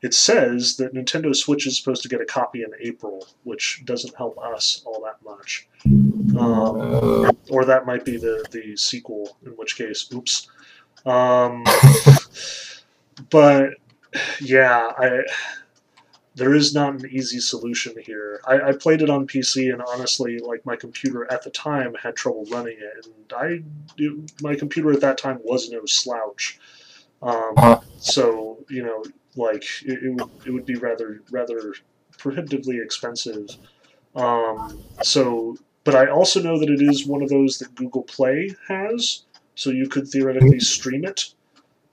it 0.03 0.15
says 0.15 0.77
that 0.77 0.95
Nintendo 0.95 1.35
Switch 1.35 1.67
is 1.67 1.77
supposed 1.77 2.03
to 2.03 2.09
get 2.09 2.21
a 2.21 2.25
copy 2.25 2.63
in 2.63 2.71
April, 2.81 3.27
which 3.45 3.83
doesn't 3.85 4.15
help 4.17 4.39
us 4.39 4.83
all 4.87 5.03
that 5.05 5.23
much. 5.25 5.69
Um, 5.85 7.37
or 7.51 7.65
that 7.65 7.85
might 7.87 8.05
be 8.05 8.17
the, 8.17 8.45
the 8.51 8.77
sequel, 8.77 9.37
in 9.45 9.53
which 9.53 9.77
case, 9.77 10.09
oops. 10.15 10.49
Um, 11.05 11.65
but 13.31 13.71
yeah, 14.41 14.91
I 14.99 15.23
there 16.37 16.55
is 16.55 16.75
not 16.75 16.95
an 16.95 17.11
easy 17.11 17.41
solution 17.41 17.95
here. 18.03 18.41
I, 18.47 18.69
I, 18.69 18.73
played 18.73 19.03
it 19.03 19.11
on 19.11 19.27
PC, 19.27 19.73
and 19.73 19.83
honestly, 19.83 20.39
like 20.39 20.65
my 20.65 20.77
computer 20.77 21.31
at 21.31 21.43
the 21.43 21.51
time 21.51 21.95
had 22.03 22.17
trouble 22.17 22.47
running 22.51 22.79
it, 22.79 23.07
and 23.07 23.33
I 23.37 23.63
it, 23.99 24.33
my 24.41 24.55
computer 24.55 24.93
at 24.93 25.01
that 25.01 25.19
time 25.19 25.41
was 25.45 25.71
no 25.71 25.85
slouch. 25.87 26.59
Um, 27.23 27.53
uh-huh. 27.57 27.81
so 27.99 28.59
you 28.71 28.83
know, 28.83 29.05
like 29.37 29.65
it, 29.85 30.03
it, 30.03 30.11
would 30.15 30.31
it 30.47 30.51
would 30.51 30.67
be 30.67 30.75
rather 30.77 31.23
rather 31.31 31.75
prohibitively 32.19 32.79
expensive. 32.79 33.49
Um, 34.15 34.83
so, 35.03 35.57
but 35.85 35.95
I 35.95 36.09
also 36.09 36.43
know 36.43 36.59
that 36.59 36.69
it 36.69 36.83
is 36.83 37.07
one 37.07 37.23
of 37.23 37.29
those 37.29 37.59
that 37.59 37.75
Google 37.75 38.03
Play 38.03 38.55
has, 38.69 39.25
so 39.55 39.71
you 39.71 39.89
could 39.89 40.09
theoretically 40.09 40.61
stream 40.61 41.05
it 41.05 41.33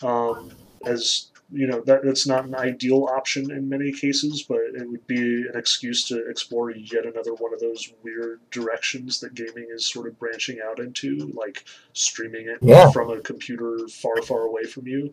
um, 0.01 0.51
as 0.85 1.31
you 1.51 1.65
know 1.65 1.79
that 1.81 2.03
that's 2.03 2.27
not 2.27 2.43
an 2.45 2.55
ideal 2.55 3.05
option 3.09 3.51
in 3.51 3.69
many 3.69 3.91
cases, 3.91 4.43
but 4.43 4.57
it 4.57 4.89
would 4.89 5.05
be 5.07 5.43
an 5.47 5.53
excuse 5.55 6.05
to 6.09 6.27
explore 6.29 6.71
yet 6.71 7.05
another 7.05 7.33
one 7.35 7.53
of 7.53 7.59
those 7.61 7.93
weird 8.03 8.41
directions 8.51 9.21
that 9.21 9.33
gaming 9.33 9.67
is 9.73 9.89
sort 9.89 10.07
of 10.07 10.19
branching 10.19 10.59
out 10.67 10.79
into, 10.79 11.31
like 11.35 11.63
streaming 11.93 12.47
it 12.47 12.57
Yeah. 12.61 12.91
from 12.91 13.11
a 13.11 13.21
computer 13.21 13.87
far, 13.87 14.21
far 14.23 14.41
away 14.41 14.65
from 14.65 14.87
you. 14.87 15.11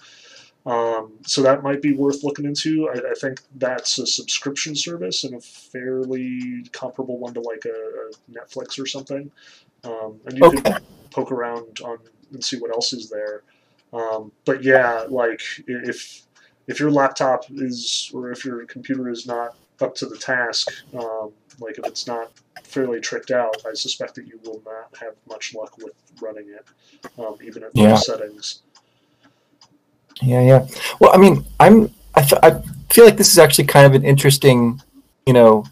Um, 0.67 1.19
so 1.27 1.43
that 1.43 1.63
might 1.63 1.83
be 1.83 1.93
worth 1.95 2.25
looking 2.25 2.47
into. 2.47 2.89
I, 2.89 3.11
I 3.11 3.15
think 3.21 3.41
that's 3.57 3.99
a 3.99 4.07
subscription 4.07 4.75
service 4.75 5.25
and 5.25 5.35
a 5.35 5.41
fairly 5.41 6.65
comparable 6.73 7.19
one 7.19 7.35
to 7.35 7.41
like 7.41 7.65
a, 7.67 7.69
a 7.71 8.11
Netflix 8.33 8.79
or 8.81 8.87
something. 8.87 9.31
Um, 9.85 10.21
and 10.27 10.39
you 10.39 10.47
Okay. 10.47 10.63
could 10.63 10.81
poke 11.11 11.33
around 11.33 11.81
on 11.85 11.99
and 12.33 12.45
see 12.45 12.59
what 12.59 12.71
else 12.73 12.93
is 12.93 13.11
there. 13.11 13.43
Um, 13.93 14.33
but 14.45 14.65
yeah, 14.65 15.05
like 15.09 15.43
if 15.67 16.27
if 16.67 16.81
your 16.81 16.91
laptop 16.91 17.45
is 17.51 18.11
or 18.15 18.33
if 18.33 18.45
your 18.45 18.65
computer 18.67 19.09
is 19.11 19.27
not 19.27 19.57
up 19.81 19.95
to 19.97 20.07
the 20.07 20.19
task, 20.19 20.73
um, 20.95 21.33
like 21.61 21.79
if 21.79 21.87
it's 21.87 22.07
not 22.07 22.33
fairly 22.65 23.01
tricked 23.01 23.31
out, 23.31 23.63
I 23.69 23.75
suspect 23.75 24.15
that 24.17 24.27
you 24.27 24.41
will 24.43 24.63
not 24.65 24.99
have 25.01 25.15
much 25.29 25.55
luck 25.55 25.79
with 25.79 25.95
running 26.21 26.49
it, 26.49 26.67
um, 27.19 27.37
even 27.45 27.63
at 27.65 27.75
Yeah. 27.75 27.83
low 27.83 27.95
settings. 27.95 28.64
Yeah, 30.23 30.41
yeah. 30.41 30.67
Well, 31.01 31.11
I 31.13 31.19
mean, 31.19 31.45
I'm 31.61 31.91
I, 32.15 32.29
I 32.43 32.63
feel 32.93 33.05
like 33.05 33.17
this 33.17 33.33
is 33.33 33.39
actually 33.39 33.65
kind 33.65 33.87
of 33.87 33.95
an 33.95 34.05
interesting, 34.05 34.81
you 35.27 35.33
know, 35.33 35.65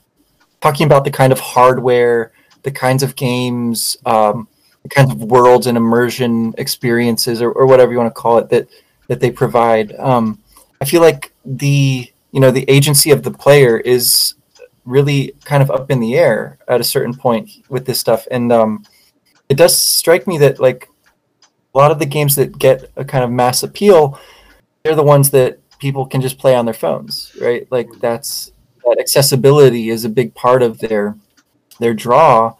talking 0.60 0.86
about 0.86 1.04
the 1.04 1.10
kind 1.10 1.32
of 1.32 1.40
hardware, 1.40 2.32
the 2.62 2.70
kinds 2.70 3.02
of 3.02 3.14
games, 3.16 3.96
um, 4.06 4.48
the 4.82 4.88
kinds 4.88 5.12
of 5.12 5.22
worlds 5.22 5.66
and 5.66 5.76
immersion 5.76 6.54
experiences, 6.58 7.40
or, 7.40 7.52
or 7.52 7.66
whatever 7.66 7.92
you 7.92 7.98
want 7.98 8.14
to 8.14 8.20
call 8.20 8.38
it, 8.38 8.48
that 8.50 8.68
that 9.08 9.20
they 9.20 9.30
provide. 9.30 9.94
Um, 9.96 10.40
I 10.80 10.84
feel 10.84 11.00
like 11.02 11.32
the 11.44 12.10
you 12.32 12.40
know 12.40 12.50
the 12.50 12.68
agency 12.68 13.10
of 13.10 13.22
the 13.22 13.30
player 13.30 13.78
is 13.78 14.34
really 14.84 15.34
kind 15.44 15.62
of 15.62 15.70
up 15.70 15.90
in 15.92 16.00
the 16.00 16.16
air 16.16 16.58
at 16.66 16.80
a 16.80 16.84
certain 16.84 17.14
point 17.14 17.48
with 17.68 17.86
this 17.86 18.00
stuff, 18.00 18.26
and 18.30 18.52
um, 18.52 18.84
it 19.48 19.56
does 19.56 19.76
strike 19.76 20.26
me 20.26 20.38
that 20.38 20.58
like 20.58 20.88
a 21.74 21.78
lot 21.78 21.90
of 21.90 21.98
the 21.98 22.06
games 22.06 22.36
that 22.36 22.58
get 22.58 22.90
a 22.96 23.04
kind 23.04 23.24
of 23.24 23.30
mass 23.30 23.62
appeal 23.62 24.18
they're 24.82 24.94
the 24.94 25.02
ones 25.02 25.30
that 25.30 25.58
people 25.78 26.06
can 26.06 26.20
just 26.20 26.38
play 26.38 26.54
on 26.54 26.64
their 26.64 26.74
phones 26.74 27.32
right 27.40 27.66
like 27.70 27.88
that's 28.00 28.52
that 28.84 28.98
accessibility 28.98 29.88
is 29.90 30.04
a 30.04 30.08
big 30.08 30.34
part 30.34 30.62
of 30.62 30.78
their 30.78 31.16
their 31.78 31.94
draw 31.94 32.54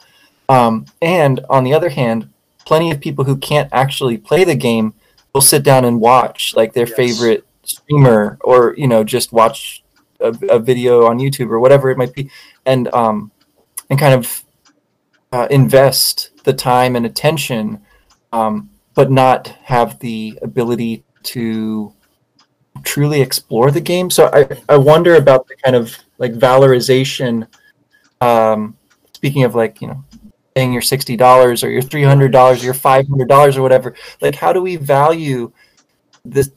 um, 0.49 0.87
and 1.01 1.41
on 1.49 1.65
the 1.65 1.73
other 1.75 1.89
hand 1.91 2.29
plenty 2.65 2.91
of 2.91 3.01
people 3.01 3.25
who 3.25 3.37
can't 3.37 3.69
actually 3.73 4.17
play 4.17 4.45
the 4.45 4.55
game 4.55 4.95
will 5.35 5.41
sit 5.41 5.63
down 5.63 5.85
and 5.85 6.01
watch 6.01 6.55
like 6.57 6.73
their 6.75 6.87
Yes. 6.87 6.97
favorite 6.97 7.47
streamer 7.65 8.39
or 8.43 8.75
you 8.77 8.87
know 8.89 9.05
just 9.05 9.33
watch 9.33 9.83
a, 10.21 10.35
a 10.49 10.59
video 10.59 11.07
on 11.07 11.19
youtube 11.19 11.49
or 11.51 11.61
whatever 11.61 11.91
it 11.91 11.99
might 11.99 12.13
be 12.13 12.31
and 12.67 12.93
um 12.95 13.31
and 13.91 13.99
kind 13.99 14.15
of 14.15 14.43
uh, 15.33 15.47
invest 15.51 16.31
the 16.45 16.53
time 16.53 16.95
and 16.97 17.07
attention 17.07 17.81
um, 18.33 18.69
but 18.95 19.11
not 19.11 19.49
have 19.64 19.99
the 20.01 20.38
ability 20.43 21.05
to 21.22 21.93
truly 22.84 23.20
explore 23.20 23.70
the 23.70 23.80
game. 23.80 24.11
So 24.11 24.30
I, 24.32 24.47
I 24.68 24.76
wonder 24.76 25.16
about 25.16 25.47
the 25.49 25.57
kind 25.57 25.76
of 25.76 25.97
like 26.18 26.32
valorization. 26.32 27.47
Um, 28.20 28.76
speaking 29.14 29.45
of 29.45 29.55
like, 29.55 29.80
you 29.80 29.88
know, 29.88 30.05
paying 30.55 30.72
your 30.72 30.82
$60 30.82 31.64
or 31.64 31.68
your 31.68 31.82
$300 31.82 32.61
or 32.61 32.64
your 32.64 32.74
$500 32.74 33.57
or 33.57 33.62
whatever, 33.62 33.95
like 34.20 34.34
how 34.34 34.53
do 34.53 34.61
we 34.62 34.76
value 34.76 35.53
this, 36.24 36.51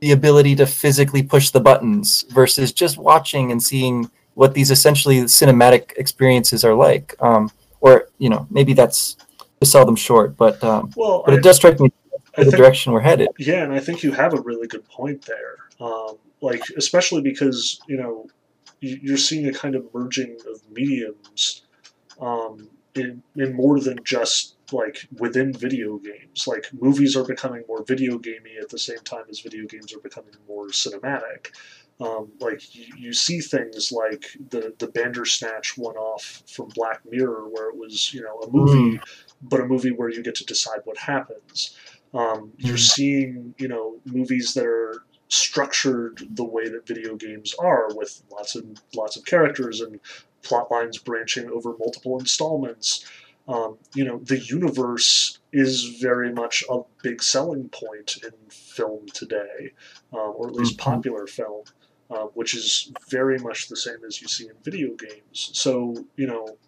the 0.00 0.12
ability 0.12 0.54
to 0.56 0.66
physically 0.66 1.22
push 1.22 1.50
the 1.50 1.60
buttons 1.60 2.24
versus 2.30 2.72
just 2.72 2.98
watching 2.98 3.50
and 3.52 3.62
seeing 3.62 4.10
what 4.34 4.52
these 4.52 4.70
essentially 4.70 5.20
cinematic 5.22 5.92
experiences 5.96 6.64
are 6.64 6.74
like? 6.74 7.14
Um, 7.20 7.50
or, 7.80 8.08
you 8.18 8.28
know, 8.28 8.46
maybe 8.50 8.72
that's 8.72 9.16
to 9.60 9.66
sell 9.66 9.84
them 9.86 9.96
short, 9.96 10.36
but, 10.36 10.62
um, 10.62 10.90
Well, 10.96 11.22
but 11.24 11.34
I, 11.34 11.36
it 11.38 11.42
does 11.42 11.56
strike 11.56 11.80
me 11.80 11.90
the 12.36 12.44
think 12.44 12.56
direction 12.56 12.92
we're 12.92 13.00
headed. 13.00 13.28
Yeah, 13.38 13.62
and 13.62 13.72
I 13.72 13.80
think 13.80 14.02
you 14.02 14.12
have 14.12 14.34
a 14.34 14.40
really 14.40 14.66
good 14.66 14.84
point 14.88 15.24
there. 15.26 15.56
Um, 15.80 16.16
like, 16.40 16.62
especially 16.76 17.22
because 17.22 17.80
you 17.88 17.96
know 17.96 18.26
you- 18.80 18.98
you're 19.02 19.16
seeing 19.16 19.46
a 19.46 19.52
kind 19.52 19.74
of 19.74 19.86
merging 19.94 20.36
of 20.50 20.60
mediums 20.70 21.62
um, 22.20 22.68
in 22.94 23.22
in 23.36 23.54
more 23.54 23.80
than 23.80 23.98
just 24.04 24.56
like 24.72 25.06
within 25.18 25.52
video 25.52 25.98
games. 25.98 26.46
Like 26.46 26.66
movies 26.72 27.16
are 27.16 27.24
becoming 27.24 27.62
more 27.68 27.84
video 27.84 28.18
gamey 28.18 28.56
at 28.60 28.68
the 28.68 28.78
same 28.78 28.98
time 29.04 29.24
as 29.30 29.40
video 29.40 29.66
games 29.66 29.92
are 29.94 30.00
becoming 30.00 30.34
more 30.48 30.68
cinematic. 30.68 31.48
Um, 32.00 32.32
like 32.40 32.74
you, 32.74 32.86
you 32.96 33.12
see 33.12 33.40
things 33.40 33.92
like 33.92 34.26
the 34.50 34.74
the 34.78 34.88
Bandersnatch 34.88 35.76
one 35.78 35.96
off 35.96 36.42
from 36.48 36.68
Black 36.74 37.00
Mirror, 37.08 37.48
where 37.50 37.68
it 37.70 37.76
was 37.76 38.12
you 38.12 38.22
know 38.22 38.40
a 38.40 38.50
movie, 38.50 39.00
but 39.50 39.60
a 39.60 39.66
movie 39.66 39.92
where 39.92 40.10
you 40.10 40.22
get 40.22 40.34
to 40.36 40.44
decide 40.44 40.80
what 40.84 40.98
happens. 40.98 41.76
Um, 42.12 42.52
you're 42.58 42.76
Mhm. 42.76 42.80
seeing, 42.94 43.54
you 43.58 43.68
know, 43.68 44.00
movies 44.04 44.54
that 44.54 44.66
are 44.66 45.02
structured 45.28 46.20
the 46.30 46.44
way 46.44 46.68
that 46.68 46.86
video 46.86 47.16
games 47.16 47.54
are, 47.58 47.88
with 47.94 48.22
lots 48.30 48.54
of 48.54 48.64
lots 48.94 49.16
of 49.16 49.24
characters 49.24 49.80
and 49.80 50.00
plot 50.42 50.70
lines 50.70 50.98
branching 50.98 51.48
over 51.50 51.74
multiple 51.78 52.18
installments. 52.18 53.04
Um, 53.48 53.78
you 53.94 54.04
know, 54.04 54.18
the 54.20 54.38
universe 54.38 55.38
is 55.52 55.84
very 56.00 56.32
much 56.32 56.64
a 56.70 56.80
big 57.02 57.22
selling 57.22 57.68
point 57.70 58.16
in 58.24 58.32
film 58.50 59.06
today, 59.12 59.72
uh, 60.12 60.30
or 60.30 60.48
at 60.48 60.54
least 60.54 60.78
Mhm. 60.78 60.78
popular 60.78 61.26
film, 61.26 61.64
uh, 62.10 62.26
which 62.34 62.54
is 62.54 62.92
very 63.10 63.38
much 63.38 63.68
the 63.68 63.76
same 63.76 63.98
as 64.06 64.20
you 64.22 64.28
see 64.28 64.46
in 64.48 64.54
video 64.62 64.94
games. 64.94 65.50
So, 65.54 66.06
you 66.16 66.26
know, 66.26 66.58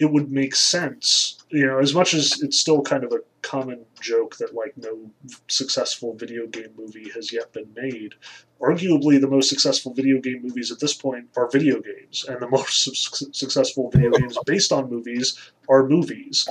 it 0.00 0.10
would 0.10 0.32
make 0.32 0.54
sense, 0.56 1.44
you 1.50 1.66
know, 1.66 1.78
as 1.78 1.94
much 1.94 2.14
as 2.14 2.40
it's 2.42 2.58
still 2.58 2.80
kind 2.80 3.04
of 3.04 3.12
a 3.12 3.20
common 3.42 3.84
joke 4.00 4.34
that 4.38 4.54
like 4.54 4.72
no 4.78 5.10
successful 5.46 6.14
video 6.14 6.46
game 6.46 6.70
movie 6.76 7.10
has 7.10 7.30
yet 7.30 7.52
been 7.52 7.70
made. 7.76 8.14
Arguably, 8.62 9.20
the 9.20 9.28
most 9.28 9.50
successful 9.50 9.92
video 9.92 10.18
game 10.18 10.40
movies 10.42 10.72
at 10.72 10.80
this 10.80 10.94
point 10.94 11.26
are 11.36 11.50
video 11.50 11.80
games, 11.82 12.24
and 12.26 12.40
the 12.40 12.48
most 12.56 12.72
su- 12.82 13.30
successful 13.32 13.90
video 13.90 14.10
games 14.10 14.38
based 14.46 14.72
on 14.72 14.88
movies 14.88 15.38
are 15.68 15.86
movies. 15.86 16.48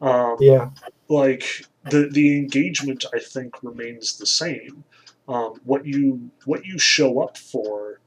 Um, 0.00 0.36
Yeah. 0.38 0.70
like 1.08 1.66
the 1.90 2.08
the 2.08 2.38
engagement 2.38 3.04
I 3.12 3.18
think 3.18 3.62
remains 3.64 4.16
the 4.16 4.26
same. 4.26 4.84
Um, 5.28 5.60
what 5.64 5.84
you 5.84 6.30
what 6.44 6.64
you 6.64 6.78
show 6.78 7.20
up 7.20 7.36
for 7.36 8.00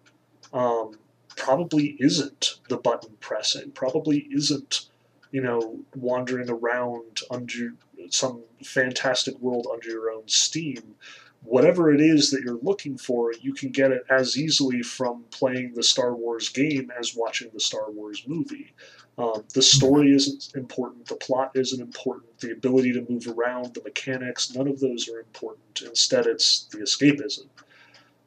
um, 0.53 0.91
probably 1.35 1.97
isn't 1.99 2.59
the 2.69 2.77
button 2.77 3.15
pressing. 3.19 3.71
Probably 3.71 4.27
isn't 4.31 4.87
you 5.31 5.41
know 5.41 5.79
wandering 5.95 6.49
around 6.49 7.21
under 7.29 7.73
some 8.09 8.43
fantastic 8.63 9.37
world 9.39 9.67
under 9.71 9.89
your 9.89 10.11
own 10.11 10.27
steam. 10.27 10.95
Whatever 11.43 11.93
it 11.93 12.01
is 12.01 12.31
that 12.31 12.41
you're 12.41 12.59
looking 12.63 12.97
for, 12.97 13.31
you 13.39 13.53
can 13.53 13.69
get 13.69 13.91
it 13.91 14.03
as 14.09 14.35
easily 14.35 14.81
from 14.81 15.25
playing 15.29 15.73
the 15.75 15.83
Star 15.83 16.15
Wars 16.15 16.49
game 16.49 16.91
as 16.97 17.15
watching 17.15 17.51
the 17.53 17.59
Star 17.59 17.91
Wars 17.91 18.23
movie. 18.25 18.73
Um, 19.17 19.43
the 19.53 19.61
story 19.61 20.13
isn't 20.13 20.51
important. 20.55 21.05
The 21.05 21.15
plot 21.15 21.51
isn't 21.53 21.79
important. 21.79 22.39
The 22.39 22.51
ability 22.51 22.93
to 22.93 23.05
move 23.07 23.27
around, 23.27 23.73
the 23.73 23.83
mechanics, 23.83 24.53
none 24.53 24.67
of 24.67 24.79
those 24.79 25.07
are 25.07 25.19
important. 25.19 25.83
Instead, 25.85 26.25
it's 26.25 26.65
the 26.71 26.79
escapism. 26.79 27.45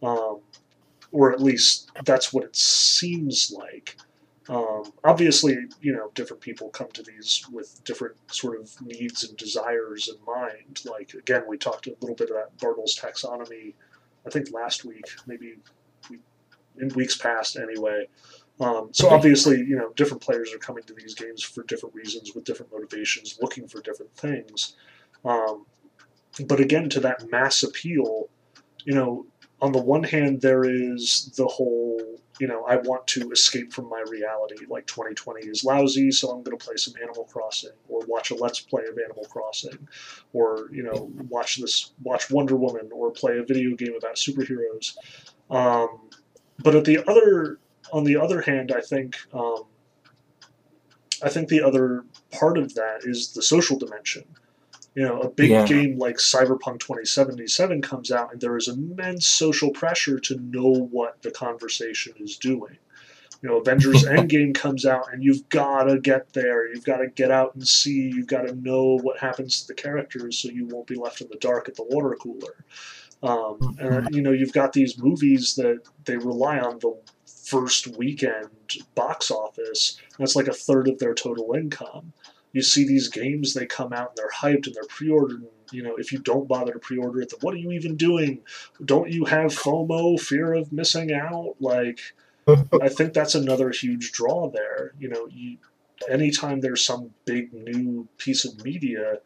Um, 0.02 0.40
or 1.12 1.32
at 1.32 1.40
least 1.40 1.90
that's 2.04 2.32
what 2.32 2.44
it 2.44 2.56
seems 2.56 3.52
like. 3.56 3.96
Um, 4.48 4.92
obviously, 5.04 5.58
you 5.80 5.92
know, 5.92 6.10
different 6.14 6.40
people 6.40 6.70
come 6.70 6.90
to 6.92 7.02
these 7.02 7.44
with 7.52 7.82
different 7.84 8.16
sort 8.32 8.58
of 8.58 8.70
needs 8.80 9.24
and 9.24 9.36
desires 9.36 10.08
in 10.08 10.16
mind. 10.24 10.80
Like, 10.86 11.12
again, 11.14 11.42
we 11.46 11.58
talked 11.58 11.86
a 11.86 11.94
little 12.00 12.16
bit 12.16 12.30
about 12.30 12.56
Bartle's 12.58 12.98
taxonomy, 12.98 13.74
I 14.26 14.30
think 14.30 14.50
last 14.52 14.84
week, 14.84 15.04
maybe 15.26 15.56
we, 16.08 16.18
in 16.80 16.88
weeks 16.90 17.16
past 17.16 17.56
anyway. 17.56 18.08
Um, 18.60 18.88
so 18.92 19.08
obviously, 19.10 19.58
you 19.58 19.76
know, 19.76 19.92
different 19.96 20.22
players 20.22 20.52
are 20.52 20.58
coming 20.58 20.82
to 20.84 20.94
these 20.94 21.14
games 21.14 21.42
for 21.42 21.62
different 21.64 21.94
reasons, 21.94 22.34
with 22.34 22.44
different 22.44 22.72
motivations, 22.72 23.38
looking 23.40 23.68
for 23.68 23.80
different 23.80 24.14
things. 24.16 24.76
Um, 25.24 25.66
but 26.46 26.60
again, 26.60 26.88
to 26.90 27.00
that 27.00 27.30
mass 27.30 27.62
appeal, 27.62 28.28
you 28.84 28.94
know, 28.94 29.26
on 29.60 29.72
the 29.72 29.82
one 29.82 30.04
hand, 30.04 30.40
there 30.40 30.64
is 30.64 31.32
the 31.36 31.46
whole, 31.46 32.00
you 32.38 32.46
know, 32.46 32.64
I 32.64 32.76
want 32.76 33.06
to 33.08 33.30
escape 33.30 33.72
from 33.72 33.88
my 33.88 34.04
reality. 34.08 34.64
Like 34.68 34.86
2020 34.86 35.46
is 35.46 35.64
lousy, 35.64 36.12
so 36.12 36.30
I'm 36.30 36.42
going 36.42 36.56
to 36.56 36.64
play 36.64 36.76
some 36.76 36.94
Animal 37.02 37.24
Crossing, 37.24 37.72
or 37.88 38.00
watch 38.06 38.30
a 38.30 38.36
Let's 38.36 38.60
Play 38.60 38.84
of 38.84 38.98
Animal 38.98 39.24
Crossing, 39.24 39.88
or 40.32 40.68
you 40.70 40.84
know, 40.84 41.10
watch 41.28 41.56
this, 41.56 41.92
watch 42.02 42.30
Wonder 42.30 42.56
Woman, 42.56 42.90
or 42.92 43.10
play 43.10 43.38
a 43.38 43.42
video 43.42 43.74
game 43.74 43.94
about 43.96 44.14
superheroes. 44.14 44.96
Um, 45.50 46.08
but 46.60 46.76
at 46.76 46.84
the 46.84 46.98
other, 47.08 47.58
on 47.92 48.04
the 48.04 48.16
other 48.16 48.40
hand, 48.40 48.72
I 48.74 48.80
think, 48.80 49.16
um, 49.32 49.64
I 51.22 51.30
think 51.30 51.48
the 51.48 51.62
other 51.62 52.04
part 52.30 52.58
of 52.58 52.74
that 52.74 53.00
is 53.02 53.32
the 53.32 53.42
social 53.42 53.76
dimension. 53.76 54.24
You 54.98 55.04
know, 55.04 55.20
a 55.20 55.30
big 55.30 55.50
yeah. 55.50 55.64
game 55.64 55.96
like 55.96 56.16
Cyberpunk 56.16 56.80
2077 56.80 57.82
comes 57.82 58.10
out, 58.10 58.32
and 58.32 58.40
there 58.40 58.56
is 58.56 58.66
immense 58.66 59.28
social 59.28 59.70
pressure 59.70 60.18
to 60.18 60.40
know 60.40 60.88
what 60.90 61.22
the 61.22 61.30
conversation 61.30 62.14
is 62.18 62.36
doing. 62.36 62.78
You 63.40 63.48
know, 63.48 63.58
Avengers 63.58 64.02
Endgame 64.06 64.52
comes 64.52 64.84
out, 64.84 65.12
and 65.12 65.22
you've 65.22 65.48
got 65.50 65.84
to 65.84 66.00
get 66.00 66.32
there. 66.32 66.68
You've 66.68 66.82
got 66.82 66.96
to 66.96 67.06
get 67.06 67.30
out 67.30 67.54
and 67.54 67.64
see. 67.64 68.10
You've 68.12 68.26
got 68.26 68.48
to 68.48 68.56
know 68.56 68.98
what 69.00 69.20
happens 69.20 69.60
to 69.60 69.68
the 69.68 69.74
characters, 69.74 70.36
so 70.36 70.48
you 70.48 70.66
won't 70.66 70.88
be 70.88 70.96
left 70.96 71.20
in 71.20 71.28
the 71.28 71.36
dark 71.36 71.68
at 71.68 71.76
the 71.76 71.84
water 71.84 72.16
cooler. 72.20 72.64
Um, 73.22 73.76
and 73.78 74.12
you 74.12 74.20
know, 74.20 74.32
you've 74.32 74.52
got 74.52 74.72
these 74.72 74.98
movies 74.98 75.54
that 75.54 75.78
they 76.06 76.16
rely 76.16 76.58
on 76.58 76.80
the 76.80 77.00
first 77.44 77.96
weekend 77.96 78.48
box 78.96 79.30
office. 79.30 79.96
That's 80.18 80.34
like 80.34 80.48
a 80.48 80.52
third 80.52 80.88
of 80.88 80.98
their 80.98 81.14
total 81.14 81.54
income. 81.54 82.14
You 82.52 82.62
see 82.62 82.86
these 82.86 83.08
games, 83.08 83.54
they 83.54 83.66
come 83.66 83.92
out 83.92 84.10
and 84.10 84.16
they're 84.16 84.30
hyped 84.30 84.66
and 84.66 84.74
they're 84.74 84.84
pre-ordered. 84.88 85.40
And, 85.40 85.48
you 85.70 85.82
know, 85.82 85.96
if 85.96 86.12
you 86.12 86.18
don't 86.18 86.48
bother 86.48 86.72
to 86.72 86.78
pre-order 86.78 87.20
it, 87.20 87.30
then 87.30 87.40
what 87.40 87.54
are 87.54 87.58
you 87.58 87.72
even 87.72 87.96
doing? 87.96 88.40
Don't 88.84 89.10
you 89.10 89.24
have 89.26 89.52
FOMO, 89.52 90.18
fear 90.20 90.54
of 90.54 90.72
missing 90.72 91.12
out? 91.12 91.56
Like, 91.60 92.00
I 92.82 92.88
think 92.88 93.12
that's 93.12 93.34
another 93.34 93.70
huge 93.70 94.12
draw 94.12 94.50
there. 94.50 94.92
You 94.98 95.08
know, 95.08 95.26
you, 95.30 95.58
anytime 96.08 96.60
there's 96.60 96.84
some 96.84 97.10
big 97.24 97.52
new 97.52 98.08
piece 98.16 98.44
of 98.44 98.64
media, 98.64 99.18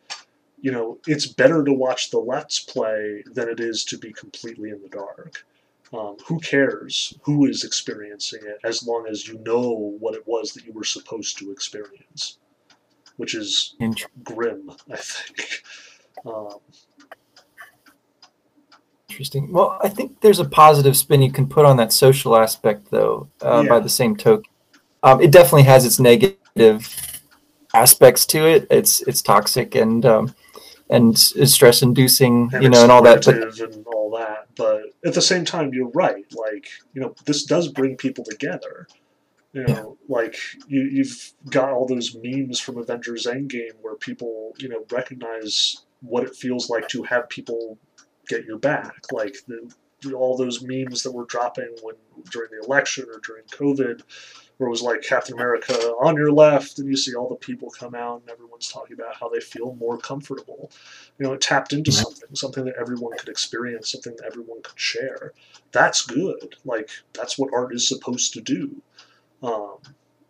you 0.61 0.73
know, 0.73 0.99
it's 1.07 1.27
better 1.27 1.65
to 1.65 1.73
watch 1.73 2.11
the 2.11 2.19
Let's 2.19 2.61
Play 2.61 3.25
than 3.27 3.49
it 3.49 3.61
is 3.61 3.85
to 3.87 3.99
be 3.99 4.13
completely 4.13 4.71
in 4.71 4.81
the 4.83 4.89
dark. 4.89 5.45
Um, 5.93 6.17
who 6.27 6.41
cares 6.41 7.13
who 7.21 7.45
is 7.45 7.65
experiencing 7.65 8.41
it 8.45 8.59
as 8.65 8.87
long 8.87 9.07
as 9.11 9.29
you 9.29 9.39
know 9.41 9.95
what 10.01 10.15
it 10.15 10.27
was 10.27 10.55
that 10.55 10.65
you 10.65 10.73
were 10.73 10.85
supposed 10.85 11.37
to 11.37 11.53
experience, 11.53 12.39
which 13.17 13.35
is 13.35 13.75
grim, 14.23 14.71
I 14.91 14.97
think. 14.97 15.63
Um, 16.25 16.59
Interesting. 19.11 19.53
Well, 19.53 19.79
I 19.83 19.91
think 19.91 20.23
there's 20.23 20.39
a 20.39 20.45
positive 20.45 20.97
spin 20.97 21.21
you 21.21 21.31
can 21.31 21.47
put 21.47 21.67
on 21.67 21.77
that 21.77 21.93
social 21.93 22.35
aspect, 22.35 22.91
though, 22.91 23.29
uh, 23.43 23.61
yeah. 23.63 23.69
by 23.69 23.79
the 23.79 23.89
same 23.89 24.17
token. 24.17 24.51
Um, 25.03 25.21
it 25.21 25.31
definitely 25.31 25.65
has 25.65 25.85
its 25.85 25.99
negative 25.99 27.21
aspects 27.75 28.25
to 28.27 28.47
it. 28.47 28.67
It's 28.71 29.03
it's 29.03 29.21
toxic 29.21 29.75
and 29.75 30.07
um, 30.07 30.35
and 30.89 31.13
is 31.37 31.53
stress 31.53 31.83
inducing, 31.83 32.51
you 32.61 32.71
know, 32.71 32.83
and 32.83 32.93
all 32.93 33.03
that. 33.03 33.25
But, 33.25 33.59
and 33.61 33.87
all 33.87 34.11
that. 34.17 34.47
But 34.57 34.85
at 35.05 35.13
the 35.13 35.23
same 35.23 35.45
time, 35.45 35.75
you're 35.75 35.91
right. 35.91 36.25
Like 36.33 36.69
you 36.95 37.03
know, 37.03 37.15
this 37.27 37.45
does 37.45 37.69
bring 37.69 37.97
people 37.97 38.25
together. 38.25 38.87
You 39.53 39.65
know, 39.65 39.99
yeah. 40.09 40.15
like 40.15 40.37
you, 40.67 40.83
you've 40.83 41.33
got 41.51 41.71
all 41.71 41.87
those 41.87 42.17
memes 42.23 42.59
from 42.59 42.79
Avengers 42.79 43.27
Endgame 43.27 43.75
where 43.83 43.97
people, 43.97 44.55
you 44.59 44.69
know, 44.69 44.85
recognize 44.91 45.85
what 46.01 46.25
it 46.25 46.35
feels 46.35 46.71
like 46.71 46.89
to 46.89 47.03
have 47.03 47.29
people 47.29 47.79
get 48.29 48.45
your 48.45 48.59
back. 48.59 49.13
Like 49.13 49.37
the, 49.47 49.71
all 50.15 50.37
those 50.37 50.63
memes 50.63 51.03
that 51.03 51.13
were 51.13 51.27
dropping 51.27 51.77
when 51.83 51.95
during 52.31 52.51
the 52.51 52.65
election 52.67 53.07
or 53.13 53.21
during 53.21 53.45
COVID, 53.45 54.03
where 54.57 54.67
it 54.67 54.71
was 54.71 54.83
like 54.83 55.03
Captain 55.03 55.35
America 55.35 55.75
on 56.01 56.17
your 56.17 56.33
left, 56.33 56.79
and 56.79 56.89
you 56.89 56.97
see 56.97 57.15
all 57.15 57.29
the 57.29 57.37
people 57.37 57.71
come 57.71 57.95
out 57.95 58.21
and 58.21 58.31
everyone's 58.31 58.69
talking 58.69 58.95
about 58.95 59.17
how 59.17 59.29
they 59.29 59.41
feel 59.41 59.75
more 59.75 59.99
comfortable. 59.99 60.71
You 61.19 61.27
know, 61.27 61.33
it 61.35 61.41
tapped 61.41 61.73
into 61.73 61.93
something, 61.93 62.35
something 62.35 62.65
that 62.65 62.77
everyone 62.81 63.17
could 63.19 63.29
experience, 63.29 63.91
something 63.93 64.15
that 64.17 64.27
everyone 64.27 64.63
could 64.63 64.79
share. 64.79 65.33
That's 65.73 66.05
good. 66.05 66.57
Like 66.65 66.91
that's 67.13 67.39
what 67.39 67.53
art 67.53 67.75
is 67.75 67.87
supposed 67.87 68.33
to 68.35 68.41
do. 68.41 68.83
Um, 69.43 69.79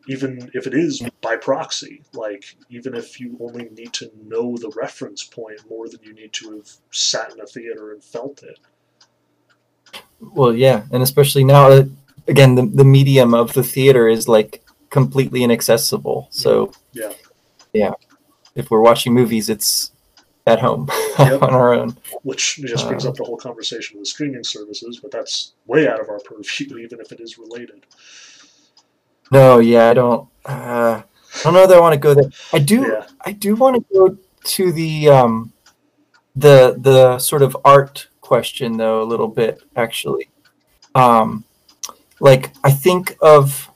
even 0.09 0.51
if 0.55 0.67
it 0.67 0.75
is 0.75 1.03
by 1.21 1.37
proxy. 1.37 2.03
Like, 2.13 2.57
even 2.71 2.95
if 2.95 3.21
you 3.21 3.37
only 3.41 3.69
need 3.71 3.93
to 3.95 4.11
know 4.25 4.57
the 4.57 4.73
reference 4.77 5.25
point 5.25 5.61
more 5.69 5.89
than 5.89 6.01
you 6.03 6.13
need 6.15 6.33
to 6.35 6.57
have 6.57 6.71
sat 6.91 7.33
in 7.33 7.41
a 7.41 7.47
theater 7.47 7.93
and 7.93 8.03
felt 8.03 8.43
it. 8.43 8.59
Well, 10.21 10.55
yeah, 10.55 10.85
and 10.93 11.03
especially 11.03 11.45
now, 11.45 11.69
uh, 11.69 11.85
again, 12.29 12.55
the, 12.55 12.67
the 12.67 12.85
medium 12.85 13.35
of 13.35 13.53
the 13.55 13.63
theater 13.63 14.09
is 14.09 14.29
like 14.29 14.65
completely 14.91 15.43
inaccessible. 15.43 16.29
So, 16.31 16.73
yeah, 16.93 17.13
yeah, 17.73 17.93
if 18.55 18.71
we're 18.71 18.81
watching 18.81 19.13
movies, 19.13 19.49
it's 19.49 19.91
at 20.47 20.61
home 20.61 20.89
yep. 21.19 21.43
on 21.43 21.55
our 21.55 21.75
own. 21.75 21.97
Which 22.23 22.57
just 22.57 22.87
brings 22.87 23.05
uh, 23.05 23.11
up 23.11 23.17
the 23.17 23.25
whole 23.25 23.37
conversation 23.37 23.99
with 23.99 24.09
streaming 24.09 24.45
services, 24.45 25.01
but 25.01 25.11
that's 25.11 25.53
way 25.67 25.89
out 25.89 26.01
of 26.01 26.09
our 26.09 26.21
purview, 26.21 26.79
even 26.81 27.01
if 27.01 27.13
it 27.13 27.21
is 27.21 27.39
related. 27.39 27.85
No, 29.33 29.61
yeah, 29.61 29.89
I 29.89 29.95
don't. 29.95 30.29
Uh, 30.45 31.03
I 31.03 31.43
don't 31.43 31.55
know 31.55 31.67
that 31.67 31.77
I 31.77 31.81
want 31.81 31.95
to 31.95 31.99
go 31.99 32.13
there. 32.15 32.31
I 32.53 32.59
do. 32.59 32.83
Yeah. 32.83 33.07
I 33.25 33.33
do 33.33 33.57
want 33.57 33.77
to 33.77 33.95
go 33.95 34.19
to 34.45 34.73
the 34.73 35.09
um, 35.09 35.53
the 36.37 36.77
the 36.79 37.19
sort 37.19 37.41
of 37.41 37.57
art 37.65 38.09
question 38.21 38.77
though 38.77 39.03
a 39.03 39.05
little 39.05 39.29
bit 39.29 39.63
actually. 39.75 40.29
Um, 40.95 41.45
like 42.21 42.53
I 42.63 42.71
think 42.71 43.17
of 43.23 43.71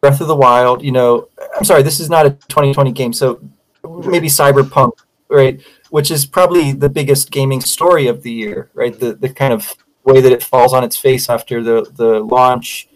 Breath 0.00 0.22
of 0.22 0.28
the 0.28 0.36
Wild. 0.36 0.82
You 0.82 0.92
know, 0.92 1.28
I'm 1.56 1.64
sorry, 1.64 1.82
this 1.82 2.00
is 2.00 2.08
not 2.08 2.24
a 2.24 2.30
2020 2.30 2.90
game, 2.92 3.12
so 3.12 3.40
maybe 3.84 4.28
Cyberpunk, 4.28 4.92
right? 5.28 5.60
Which 5.90 6.10
is 6.10 6.24
probably 6.24 6.72
the 6.72 6.88
biggest 6.88 7.30
gaming 7.30 7.60
story 7.60 8.06
of 8.06 8.22
the 8.22 8.32
year, 8.32 8.70
right? 8.72 8.98
The 8.98 9.12
the 9.12 9.28
kind 9.28 9.52
of 9.52 9.74
way 10.04 10.22
that 10.22 10.32
it 10.32 10.42
falls 10.42 10.72
on 10.72 10.82
its 10.82 10.96
face 10.96 11.28
after 11.28 11.62
the 11.62 11.82
the 11.94 12.20
launch 12.20 12.88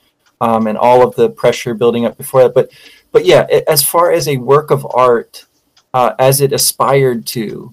um, 0.43 0.67
and 0.67 0.77
all 0.77 1.07
of 1.07 1.15
the 1.15 1.31
pressure 1.31 1.73
building 1.73 2.05
up 2.05 2.19
before 2.19 2.43
that. 2.43 2.53
But 2.53 2.71
but 3.13 3.25
yeah, 3.25 3.47
as 3.69 3.83
far 3.83 4.11
as 4.11 4.27
a 4.27 4.37
work 4.39 4.71
of 4.71 4.87
art, 4.93 5.47
uh, 5.95 6.15
as 6.19 6.41
it 6.41 6.53
aspired 6.53 7.27
to, 7.29 7.71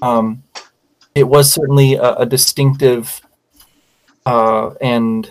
um, 0.00 0.44
it 1.14 1.24
was 1.24 1.52
certainly 1.52 1.94
a, 1.94 2.14
a 2.14 2.26
distinctive 2.26 3.20
uh, 4.24 4.70
and 4.80 5.30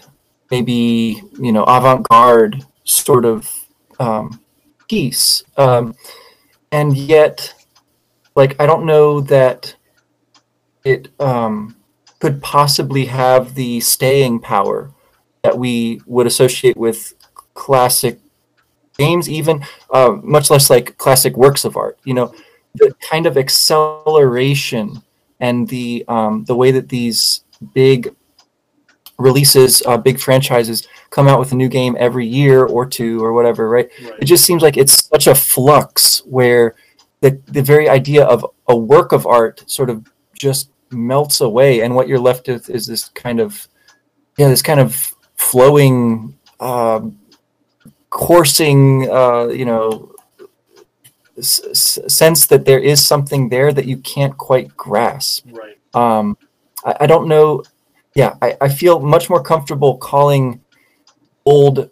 maybe 0.52 1.24
you 1.40 1.52
know 1.52 1.64
avant-garde 1.64 2.66
sort 2.84 3.24
of 3.24 3.50
um, 4.00 4.42
piece, 4.90 5.44
um, 5.58 5.96
and 6.74 6.98
yet, 6.98 7.54
like 8.36 8.62
I 8.62 8.66
don't 8.66 8.86
know 8.86 9.22
that 9.22 9.76
it 10.84 11.08
um, 11.22 11.78
could 12.20 12.42
possibly 12.42 13.06
have 13.06 13.56
the 13.56 13.80
staying 13.80 14.40
power 14.42 14.92
that 15.44 15.58
we 15.58 16.02
would 16.06 16.28
associate 16.28 16.78
with 16.78 17.14
classic 17.54 18.20
games, 18.98 19.30
even 19.30 19.64
uh, 19.92 20.18
much 20.22 20.50
less 20.50 20.70
like 20.70 20.98
classic 20.98 21.36
works 21.36 21.66
of 21.66 21.78
art. 21.78 22.00
You 22.04 22.14
know, 22.14 22.34
the 22.76 22.94
kind 23.10 23.26
of 23.26 23.38
acceleration 23.38 25.02
and 25.40 25.68
the 25.68 26.06
um, 26.08 26.46
the 26.46 26.56
way 26.56 26.72
that 26.72 26.90
these 26.90 27.44
big 27.74 28.16
releases, 29.18 29.82
uh, 29.86 29.98
big 29.98 30.20
franchises 30.20 30.88
come 31.10 31.28
out 31.28 31.40
with 31.40 31.52
a 31.52 31.56
new 31.56 31.68
game 31.68 31.96
every 32.00 32.26
year 32.26 32.66
or 32.66 32.86
two 32.86 33.24
or 33.24 33.34
whatever, 33.34 33.70
right? 33.70 33.90
right? 34.04 34.14
It 34.20 34.26
just 34.26 34.46
seems 34.46 34.62
like 34.62 34.78
it's 34.78 35.08
such 35.08 35.28
a 35.28 35.36
flux 35.36 36.20
where 36.26 36.76
the 37.22 37.40
the 37.48 37.62
very 37.62 37.90
idea 37.90 38.26
of 38.26 38.46
a 38.68 38.76
work 38.76 39.12
of 39.12 39.26
art 39.26 39.64
sort 39.68 39.90
of 39.90 40.06
just 40.34 40.72
melts 40.92 41.42
away, 41.42 41.82
and 41.82 41.96
what 41.96 42.08
you're 42.08 42.20
left 42.20 42.48
with 42.48 42.70
is 42.70 42.86
this 42.88 43.10
kind 43.10 43.40
of 43.40 43.68
yeah, 44.38 44.48
this 44.48 44.62
kind 44.62 44.80
of 44.80 45.16
flowing, 45.42 46.38
uh, 46.60 47.02
coursing, 48.10 49.10
uh, 49.10 49.48
you 49.48 49.66
know, 49.66 50.14
s- 51.38 52.00
sense 52.08 52.46
that 52.48 52.66
there 52.66 52.80
is 52.80 53.06
something 53.06 53.50
there 53.50 53.74
that 53.74 53.86
you 53.86 53.98
can't 53.98 54.38
quite 54.38 54.76
grasp. 54.78 55.48
Right. 55.52 55.78
Um, 55.94 56.38
I, 56.86 56.96
I, 57.02 57.08
don't 57.08 57.28
know. 57.28 57.64
Yeah, 58.16 58.36
I, 58.42 58.56
I, 58.62 58.70
feel 58.70 59.00
much 59.00 59.30
more 59.30 59.44
comfortable 59.44 59.98
calling 59.98 60.62
old 61.46 61.90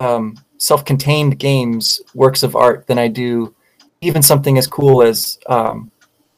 um, 0.00 0.36
self-contained 0.58 1.38
games 1.38 2.02
works 2.14 2.42
of 2.42 2.56
art 2.56 2.86
than 2.86 2.98
I 2.98 3.08
do 3.08 3.54
even 4.00 4.22
something 4.22 4.58
as 4.58 4.66
cool 4.66 5.02
as 5.02 5.38
um, 5.48 5.90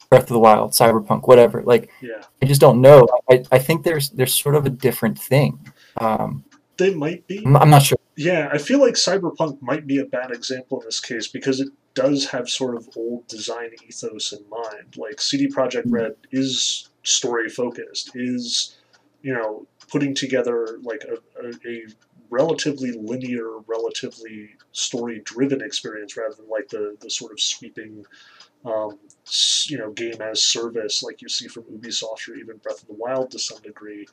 Breath 0.09 0.23
of 0.23 0.29
the 0.29 0.39
Wild, 0.39 0.71
Cyberpunk, 0.71 1.27
whatever. 1.27 1.63
Like, 1.63 1.89
yeah. 2.01 2.21
I 2.41 2.45
just 2.45 2.61
don't 2.61 2.81
know. 2.81 3.07
I, 3.29 3.43
I 3.51 3.59
think 3.59 3.83
there's 3.83 4.09
there's 4.09 4.33
sort 4.33 4.55
of 4.55 4.65
a 4.65 4.69
different 4.69 5.17
thing. 5.17 5.59
Um, 5.97 6.43
they 6.81 6.93
might 6.93 7.27
be. 7.27 7.43
I'm 7.45 7.69
not 7.69 7.83
sure. 7.83 7.97
Yeah, 8.15 8.49
I 8.51 8.57
feel 8.57 8.79
like 8.79 8.95
Cyberpunk 8.95 9.61
might 9.61 9.85
be 9.85 9.99
a 9.99 10.05
bad 10.05 10.31
example 10.31 10.81
in 10.81 10.85
this 10.85 10.99
case 10.99 11.27
because 11.27 11.59
it 11.59 11.69
does 11.93 12.25
have 12.31 12.49
sort 12.49 12.75
of 12.75 12.89
old 12.95 13.27
design 13.27 13.69
ethos 13.87 14.33
in 14.33 14.43
mind. 14.49 14.97
Like 14.97 15.21
CD 15.21 15.47
Projekt 15.47 15.83
hmm. 15.83 15.93
Red 15.93 16.15
is 16.31 16.89
story 17.03 17.49
focused, 17.49 18.11
is 18.15 18.77
you 19.21 19.33
know 19.33 19.67
putting 19.89 20.15
together 20.15 20.79
like 20.81 21.03
a, 21.03 21.45
a, 21.45 21.51
a 21.69 21.85
relatively 22.31 22.91
linear, 22.93 23.59
relatively 23.67 24.49
story 24.71 25.21
driven 25.23 25.61
experience 25.61 26.17
rather 26.17 26.35
than 26.35 26.49
like 26.49 26.67
the 26.69 26.97
the 26.99 27.09
sort 27.09 27.31
of 27.31 27.39
sweeping. 27.39 28.05
Um, 28.63 28.99
you 29.65 29.79
know, 29.79 29.89
game 29.91 30.21
as 30.21 30.43
service 30.43 31.01
like 31.01 31.23
you 31.23 31.29
see 31.29 31.47
from 31.47 31.63
Ubisoft 31.63 32.29
or 32.29 32.35
even 32.35 32.57
Breath 32.57 32.83
of 32.83 32.87
the 32.87 32.93
Wild 32.93 33.31
to 33.31 33.39
some 33.39 33.59
degree. 33.63 34.05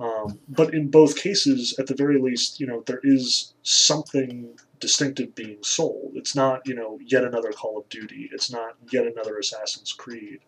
Um, 0.00 0.38
but 0.48 0.74
in 0.74 0.90
both 0.90 1.16
cases, 1.16 1.74
at 1.78 1.86
the 1.88 1.94
very 1.94 2.20
least, 2.20 2.60
you 2.60 2.66
know, 2.66 2.82
there 2.86 3.00
is 3.02 3.54
something 3.62 4.56
distinctive 4.78 5.34
being 5.34 5.58
sold. 5.62 6.12
It's 6.14 6.36
not, 6.36 6.66
you 6.66 6.74
know, 6.74 6.98
yet 7.04 7.24
another 7.24 7.50
Call 7.50 7.78
of 7.78 7.88
Duty. 7.88 8.30
It's 8.32 8.50
not 8.50 8.74
yet 8.92 9.06
another 9.06 9.38
Assassin's 9.38 9.92
Creed. 9.92 10.38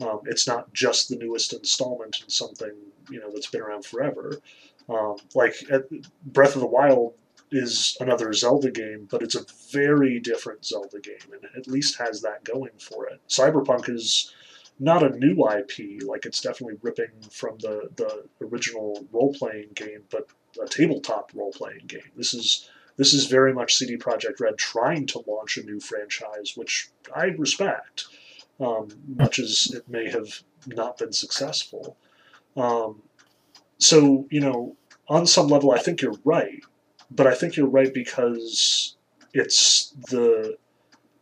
Um, 0.00 0.20
it's 0.26 0.46
not 0.46 0.72
just 0.72 1.08
the 1.08 1.16
newest 1.16 1.52
installment 1.52 2.20
in 2.22 2.28
something, 2.28 2.72
you 3.10 3.18
know, 3.18 3.30
that's 3.32 3.50
been 3.50 3.60
around 3.60 3.84
forever. 3.84 4.38
Um, 4.88 5.16
like 5.34 5.54
Breath 6.26 6.54
of 6.54 6.60
the 6.60 6.66
Wild 6.66 7.14
is 7.50 7.96
another 8.00 8.32
Zelda 8.32 8.70
game, 8.70 9.06
but 9.10 9.22
it's 9.22 9.34
a 9.34 9.44
very 9.72 10.18
different 10.20 10.64
Zelda 10.64 11.00
game, 11.00 11.32
and 11.32 11.44
at 11.56 11.66
least 11.66 11.98
has 11.98 12.22
that 12.22 12.44
going 12.44 12.72
for 12.78 13.06
it. 13.06 13.20
Cyberpunk 13.28 13.88
is 13.90 14.32
not 14.82 15.04
a 15.04 15.16
new 15.16 15.48
IP, 15.48 16.02
like 16.02 16.26
it's 16.26 16.40
definitely 16.40 16.76
ripping 16.82 17.12
from 17.30 17.56
the, 17.58 17.88
the 17.94 18.24
original 18.44 19.06
role 19.12 19.32
playing 19.32 19.68
game, 19.74 20.02
but 20.10 20.26
a 20.60 20.66
tabletop 20.66 21.30
role 21.34 21.52
playing 21.52 21.86
game. 21.86 22.10
This 22.16 22.34
is 22.34 22.68
this 22.96 23.14
is 23.14 23.26
very 23.26 23.54
much 23.54 23.74
CD 23.74 23.96
Projekt 23.96 24.40
Red 24.40 24.58
trying 24.58 25.06
to 25.06 25.22
launch 25.26 25.56
a 25.56 25.62
new 25.62 25.78
franchise, 25.78 26.54
which 26.56 26.90
I 27.14 27.26
respect, 27.26 28.06
um, 28.60 28.88
much 29.06 29.38
as 29.38 29.72
it 29.72 29.88
may 29.88 30.10
have 30.10 30.42
not 30.66 30.98
been 30.98 31.12
successful. 31.12 31.96
Um, 32.56 33.02
so 33.78 34.26
you 34.30 34.40
know, 34.40 34.76
on 35.08 35.28
some 35.28 35.46
level, 35.46 35.70
I 35.70 35.78
think 35.78 36.02
you're 36.02 36.18
right, 36.24 36.60
but 37.08 37.28
I 37.28 37.34
think 37.34 37.56
you're 37.56 37.68
right 37.68 37.94
because 37.94 38.96
it's 39.32 39.94
the 40.10 40.56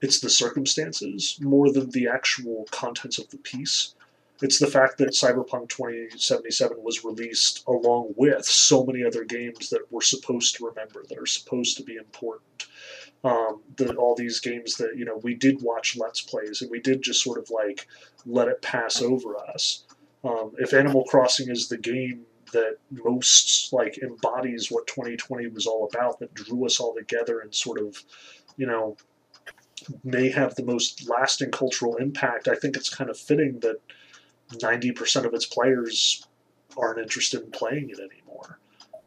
it's 0.00 0.20
the 0.20 0.30
circumstances 0.30 1.38
more 1.40 1.72
than 1.72 1.90
the 1.90 2.08
actual 2.08 2.66
contents 2.70 3.18
of 3.18 3.28
the 3.30 3.38
piece. 3.38 3.94
It's 4.42 4.58
the 4.58 4.66
fact 4.66 4.96
that 4.98 5.10
Cyberpunk 5.10 5.68
2077 5.68 6.82
was 6.82 7.04
released 7.04 7.62
along 7.66 8.14
with 8.16 8.44
so 8.46 8.84
many 8.84 9.04
other 9.04 9.24
games 9.24 9.68
that 9.68 9.82
we're 9.90 10.00
supposed 10.00 10.56
to 10.56 10.66
remember, 10.66 11.04
that 11.08 11.18
are 11.18 11.26
supposed 11.26 11.76
to 11.76 11.82
be 11.82 11.96
important. 11.96 12.66
Um, 13.22 13.60
all 13.98 14.14
these 14.14 14.40
games 14.40 14.76
that, 14.76 14.96
you 14.96 15.04
know, 15.04 15.18
we 15.22 15.34
did 15.34 15.60
watch 15.60 15.98
Let's 15.98 16.22
Plays 16.22 16.62
and 16.62 16.70
we 16.70 16.80
did 16.80 17.02
just 17.02 17.22
sort 17.22 17.38
of 17.38 17.50
like 17.50 17.86
let 18.24 18.48
it 18.48 18.62
pass 18.62 19.02
over 19.02 19.36
us. 19.36 19.84
Um, 20.24 20.52
if 20.58 20.72
Animal 20.72 21.04
Crossing 21.04 21.50
is 21.50 21.68
the 21.68 21.76
game 21.76 22.24
that 22.52 22.76
most 22.90 23.72
like 23.72 23.98
embodies 23.98 24.70
what 24.70 24.86
2020 24.86 25.48
was 25.48 25.66
all 25.66 25.88
about, 25.92 26.18
that 26.20 26.32
drew 26.32 26.64
us 26.64 26.80
all 26.80 26.94
together 26.94 27.40
and 27.40 27.54
sort 27.54 27.78
of, 27.78 28.02
you 28.56 28.66
know, 28.66 28.96
may 30.04 30.30
have 30.30 30.54
the 30.54 30.64
most 30.64 31.08
lasting 31.08 31.50
cultural 31.50 31.96
impact, 31.96 32.48
I 32.48 32.54
think 32.54 32.76
it's 32.76 32.94
kind 32.94 33.10
of 33.10 33.18
fitting 33.18 33.60
that 33.60 33.76
90% 34.52 35.24
of 35.24 35.34
its 35.34 35.46
players 35.46 36.26
aren't 36.76 36.98
interested 36.98 37.42
in 37.42 37.50
playing 37.50 37.90
it 37.90 37.98
anymore. 37.98 38.58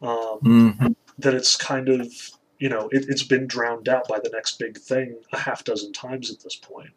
Um, 0.01 0.39
mm-hmm. 0.41 0.87
That 1.19 1.33
it's 1.33 1.55
kind 1.55 1.89
of, 1.89 2.11
you 2.59 2.69
know, 2.69 2.89
it, 2.91 3.05
it's 3.07 3.23
been 3.23 3.47
drowned 3.47 3.87
out 3.87 4.07
by 4.07 4.19
the 4.19 4.29
next 4.31 4.59
big 4.59 4.77
thing 4.77 5.17
a 5.31 5.37
half 5.37 5.63
dozen 5.63 5.93
times 5.93 6.31
at 6.31 6.41
this 6.41 6.55
point. 6.55 6.91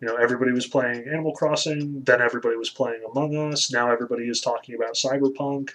You 0.00 0.08
know, 0.08 0.16
everybody 0.16 0.52
was 0.52 0.66
playing 0.66 1.06
Animal 1.06 1.32
Crossing, 1.32 2.02
then 2.02 2.20
everybody 2.20 2.56
was 2.56 2.70
playing 2.70 3.02
Among 3.10 3.36
Us, 3.36 3.72
now 3.72 3.90
everybody 3.90 4.24
is 4.24 4.40
talking 4.40 4.74
about 4.74 4.94
Cyberpunk. 4.94 5.70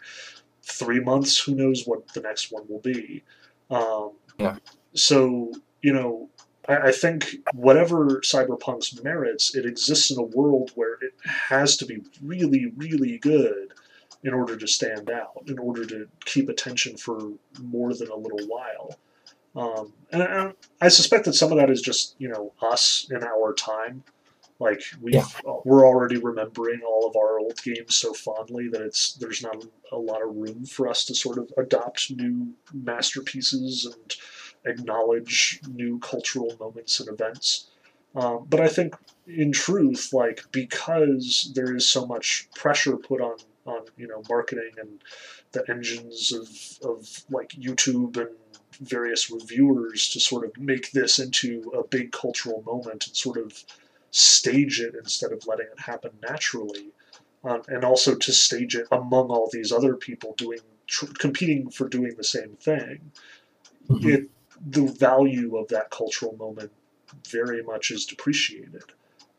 Three 0.64 1.00
months, 1.00 1.40
who 1.40 1.56
knows 1.56 1.84
what 1.86 2.14
the 2.14 2.20
next 2.20 2.52
one 2.52 2.64
will 2.68 2.82
be. 2.82 3.24
Um, 3.70 4.12
yeah. 4.38 4.58
So, 4.94 5.54
you 5.82 5.94
know, 5.94 6.30
I, 6.68 6.92
think 6.92 7.38
whatever 7.54 8.20
cyberpunk's 8.22 9.02
merits, 9.02 9.56
it 9.56 9.66
exists 9.66 10.12
in 10.12 10.20
a 10.20 10.24
world 10.24 10.72
where 10.76 10.96
it 10.96 11.14
has 11.24 11.78
to 11.78 11.86
be 11.86 12.02
really, 12.22 12.72
really 12.76 13.18
good 13.20 13.74
in 14.24 14.34
order 14.34 14.58
to 14.58 14.68
stand 14.68 15.10
out, 15.10 15.44
in 15.48 15.60
order 15.60 15.86
to 15.86 16.08
keep 16.26 16.50
attention 16.50 16.98
for 16.98 17.32
more 17.62 17.94
than 17.94 18.10
a 18.10 18.16
little 18.16 18.46
while. 18.48 18.98
Um, 19.56 19.94
and 20.12 20.22
I, 20.22 20.52
I, 20.82 20.88
suspect 20.90 21.26
that 21.26 21.34
some 21.34 21.52
of 21.52 21.58
that 21.58 21.70
is 21.70 21.82
just 21.82 22.16
you 22.20 22.28
know 22.28 22.54
us 22.62 23.08
in 23.10 23.24
our 23.24 23.54
time. 23.54 24.04
Like 24.60 24.82
we 25.02 25.14
yeah. 25.14 25.26
we're 25.66 25.86
already 25.86 26.18
remembering 26.18 26.82
all 26.88 27.08
of 27.08 27.16
our 27.16 27.40
old 27.40 27.62
games 27.64 27.96
so 27.96 28.14
fondly 28.14 28.68
that 28.70 28.82
it's 28.82 29.14
there's 29.14 29.42
not 29.42 29.66
a 29.92 29.98
lot 29.98 30.22
of 30.22 30.36
room 30.36 30.66
for 30.66 30.88
us 30.88 31.06
to 31.06 31.16
sort 31.16 31.40
of 31.40 31.52
adopt 31.58 32.12
new 32.12 32.54
masterpieces 32.74 33.86
and 33.86 34.16
acknowledge 34.68 35.62
new 35.68 36.00
cultural 36.00 36.56
moments 36.60 37.00
and 37.00 37.10
events. 37.10 37.68
Um, 38.16 38.48
but 38.50 38.60
I 38.60 38.68
think, 38.68 38.96
in 39.28 39.52
truth, 39.52 40.12
like 40.14 40.44
because 40.52 41.52
there 41.54 41.76
is 41.76 41.88
so 41.88 42.06
much 42.06 42.48
pressure 42.56 42.98
put 42.98 43.22
on 43.22 43.38
on 43.66 43.82
you 43.98 44.08
know 44.08 44.24
marketing 44.30 44.72
and 44.78 45.04
the 45.52 45.64
engines 45.70 46.32
of 46.32 46.50
of 46.90 47.24
like 47.30 47.50
YouTube 47.50 48.18
and 48.18 48.30
various 48.80 49.30
reviewers 49.30 50.10
to 50.10 50.20
sort 50.20 50.46
of 50.46 50.58
make 50.58 50.92
this 50.92 51.20
into 51.20 51.72
a 51.78 51.84
big 51.88 52.12
cultural 52.12 52.62
moment 52.64 53.08
and 53.08 53.16
sort 53.16 53.38
of 53.38 53.64
stage 54.12 54.80
it 54.80 54.96
instead 54.96 55.32
of 55.32 55.46
letting 55.46 55.68
it 55.72 55.80
happen 55.80 56.12
naturally, 56.28 56.92
um, 57.44 57.62
and 57.68 57.84
also 57.84 58.16
to 58.16 58.32
stage 58.32 58.76
it 58.76 58.88
among 58.92 59.28
all 59.28 59.50
these 59.52 59.72
other 59.72 59.96
people 59.96 60.34
doing 60.38 60.60
tr- 60.88 61.14
competing 61.20 61.70
for 61.70 61.88
doing 61.88 62.16
the 62.18 62.24
same 62.24 62.56
thing. 62.60 63.12
Mm-hmm. 63.90 64.10
It 64.10 64.30
the 64.66 64.86
value 64.86 65.58
of 65.58 65.68
that 65.70 65.92
cultural 65.92 66.36
moment 66.38 66.72
very 67.30 67.64
much 67.64 67.92
is 67.92 68.06
depreciated. 68.06 68.84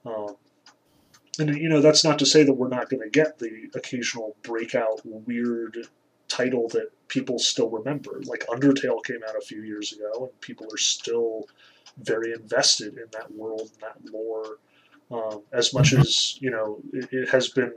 Um, 0.04 0.36
and 1.38 1.56
you 1.56 1.68
know 1.68 1.80
that's 1.80 2.04
not 2.04 2.18
to 2.18 2.26
say 2.26 2.42
that 2.42 2.52
we're 2.52 2.68
not 2.68 2.88
going 2.88 3.02
to 3.02 3.10
get 3.10 3.38
the 3.38 3.70
occasional 3.74 4.36
breakout 4.42 5.00
weird 5.04 5.78
title 6.28 6.68
that 6.68 6.90
people 7.08 7.38
still 7.38 7.70
remember. 7.70 8.20
Like 8.24 8.44
Undertale 8.48 9.04
came 9.04 9.20
out 9.28 9.36
a 9.36 9.44
few 9.44 9.62
years 9.62 9.92
ago, 9.92 10.24
and 10.24 10.40
people 10.40 10.66
are 10.72 10.78
still 10.78 11.48
very 11.98 12.32
invested 12.32 12.96
in 12.96 13.06
that 13.12 13.32
world 13.32 13.70
and 13.72 13.82
that 13.82 14.12
lore. 14.12 14.58
Um, 15.10 15.42
as 15.52 15.72
much 15.72 15.92
mm-hmm. 15.92 16.02
as 16.02 16.40
you 16.40 16.50
know, 16.50 16.80
it, 16.92 17.08
it, 17.12 17.28
has 17.30 17.48
been 17.48 17.72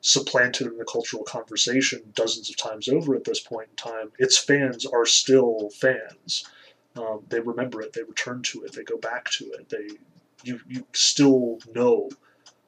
supplanted 0.00 0.68
in 0.68 0.78
the 0.78 0.84
cultural 0.84 1.24
conversation 1.24 2.00
dozens 2.14 2.48
of 2.48 2.56
times 2.56 2.88
over 2.88 3.16
at 3.16 3.24
this 3.24 3.40
point 3.40 3.68
in 3.70 3.76
time. 3.76 4.12
Its 4.18 4.38
fans 4.38 4.86
are 4.86 5.04
still 5.04 5.70
fans. 5.70 6.48
Um, 6.98 7.20
they 7.28 7.40
remember 7.40 7.80
it. 7.80 7.92
They 7.92 8.02
return 8.02 8.42
to 8.44 8.64
it. 8.64 8.72
They 8.72 8.82
go 8.82 8.98
back 8.98 9.30
to 9.32 9.44
it. 9.52 9.68
They 9.68 9.96
you 10.42 10.60
you 10.68 10.84
still 10.92 11.58
know 11.74 12.10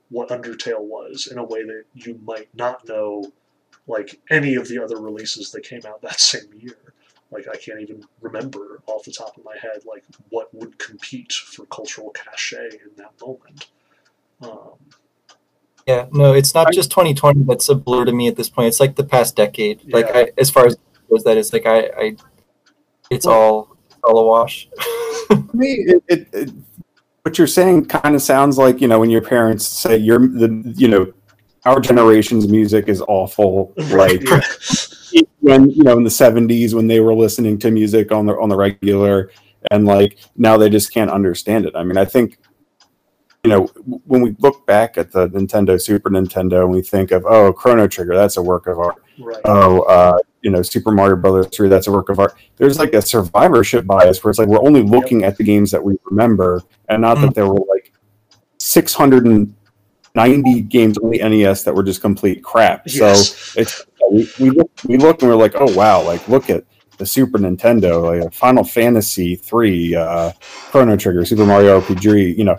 what 0.08 0.28
Undertale 0.28 0.80
was 0.80 1.28
in 1.30 1.38
a 1.38 1.44
way 1.44 1.64
that 1.64 1.84
you 1.94 2.18
might 2.24 2.48
not 2.54 2.86
know 2.86 3.32
like 3.86 4.20
any 4.30 4.54
of 4.54 4.68
the 4.68 4.82
other 4.82 5.00
releases 5.00 5.50
that 5.52 5.62
came 5.62 5.80
out 5.86 6.02
that 6.02 6.20
same 6.32 6.50
year. 6.56 6.94
Like 7.30 7.46
I 7.48 7.56
can't 7.56 7.80
even 7.80 8.04
remember 8.20 8.82
off 8.86 9.04
the 9.04 9.12
top 9.12 9.36
of 9.36 9.44
my 9.44 9.56
head 9.60 9.82
like 9.86 10.04
what 10.30 10.52
would 10.54 10.78
compete 10.78 11.32
for 11.32 11.66
cultural 11.66 12.10
cachet 12.10 12.70
in 12.70 12.90
that 12.96 13.12
moment. 13.20 13.68
Um, 14.42 14.74
yeah, 15.86 16.06
no, 16.12 16.32
it's 16.32 16.54
not 16.54 16.72
just 16.72 16.90
2020 16.90 17.44
that's 17.44 17.68
a 17.68 17.74
blur 17.74 18.04
to 18.04 18.12
me 18.12 18.28
at 18.28 18.36
this 18.36 18.48
point. 18.48 18.68
It's 18.68 18.80
like 18.80 18.96
the 18.96 19.04
past 19.04 19.36
decade. 19.36 19.80
Yeah. 19.84 19.96
Like 19.96 20.14
I, 20.14 20.30
as 20.38 20.50
far 20.50 20.66
as 20.66 20.76
goes, 21.08 21.24
that 21.24 21.36
is 21.36 21.52
like 21.52 21.66
I, 21.66 21.90
I 21.96 22.16
it's 23.10 23.26
all 23.26 23.76
a 24.04 24.12
wash. 24.12 24.68
me, 25.52 25.66
it, 25.86 26.04
it, 26.08 26.28
it, 26.32 26.50
what 27.22 27.38
you're 27.38 27.46
saying 27.46 27.86
kind 27.86 28.14
of 28.14 28.22
sounds 28.22 28.58
like 28.58 28.80
you 28.80 28.88
know 28.88 28.98
when 28.98 29.10
your 29.10 29.22
parents 29.22 29.66
say 29.66 29.96
you're 29.96 30.18
the 30.18 30.74
you 30.76 30.88
know 30.88 31.12
our 31.66 31.80
generation's 31.80 32.48
music 32.48 32.88
is 32.88 33.02
awful. 33.02 33.74
Like 33.90 34.22
when 35.40 35.70
you 35.70 35.82
know 35.82 35.96
in 35.96 36.04
the 36.04 36.10
'70s 36.10 36.74
when 36.74 36.86
they 36.86 37.00
were 37.00 37.14
listening 37.14 37.58
to 37.58 37.70
music 37.70 38.12
on 38.12 38.26
the 38.26 38.38
on 38.38 38.48
the 38.48 38.56
regular, 38.56 39.30
and 39.70 39.84
like 39.84 40.18
now 40.36 40.56
they 40.56 40.70
just 40.70 40.92
can't 40.92 41.10
understand 41.10 41.66
it. 41.66 41.74
I 41.74 41.82
mean, 41.82 41.96
I 41.96 42.04
think 42.04 42.38
you 43.44 43.50
know 43.50 43.66
when 44.06 44.20
we 44.20 44.36
look 44.38 44.66
back 44.66 44.98
at 44.98 45.12
the 45.12 45.28
Nintendo, 45.28 45.80
Super 45.80 46.10
Nintendo, 46.10 46.62
and 46.62 46.70
we 46.70 46.82
think 46.82 47.10
of 47.10 47.24
oh, 47.26 47.52
Chrono 47.52 47.88
Trigger, 47.88 48.14
that's 48.14 48.36
a 48.36 48.42
work 48.42 48.66
of 48.66 48.78
art. 48.78 49.02
Right. 49.18 49.40
Oh, 49.44 49.80
uh, 49.82 50.18
you 50.42 50.50
know, 50.50 50.62
Super 50.62 50.90
Mario 50.90 51.16
Brothers 51.16 51.48
3, 51.54 51.68
that's 51.68 51.86
a 51.86 51.92
work 51.92 52.08
of 52.08 52.18
art. 52.18 52.34
There's 52.56 52.78
like 52.78 52.94
a 52.94 53.02
survivorship 53.02 53.86
bias 53.86 54.22
where 54.22 54.30
it's 54.30 54.38
like 54.38 54.48
we're 54.48 54.66
only 54.66 54.82
looking 54.82 55.20
yep. 55.20 55.32
at 55.32 55.38
the 55.38 55.44
games 55.44 55.70
that 55.70 55.82
we 55.82 55.96
remember 56.04 56.62
and 56.88 57.02
not 57.02 57.18
mm. 57.18 57.22
that 57.22 57.34
there 57.34 57.46
were 57.46 57.60
like 57.74 57.92
690 58.58 60.60
games 60.62 60.98
on 60.98 61.10
the 61.10 61.18
NES 61.18 61.64
that 61.64 61.74
were 61.74 61.82
just 61.82 62.00
complete 62.00 62.42
crap. 62.42 62.82
Yes. 62.86 63.34
So 63.34 63.60
it's 63.60 63.84
we, 64.10 64.28
we 64.40 64.50
look 64.50 64.70
we 64.84 64.96
look 64.96 65.22
and 65.22 65.30
we're 65.30 65.36
like, 65.36 65.54
oh 65.56 65.72
wow, 65.74 66.02
like 66.02 66.26
look 66.28 66.50
at 66.50 66.64
the 66.98 67.06
Super 67.06 67.38
Nintendo, 67.38 68.22
like 68.22 68.32
Final 68.32 68.64
Fantasy 68.64 69.36
3, 69.36 69.94
uh, 69.94 70.32
Chrono 70.70 70.96
Trigger, 70.96 71.24
Super 71.24 71.46
Mario 71.46 71.80
RPG, 71.80 72.36
you 72.36 72.44
know, 72.44 72.56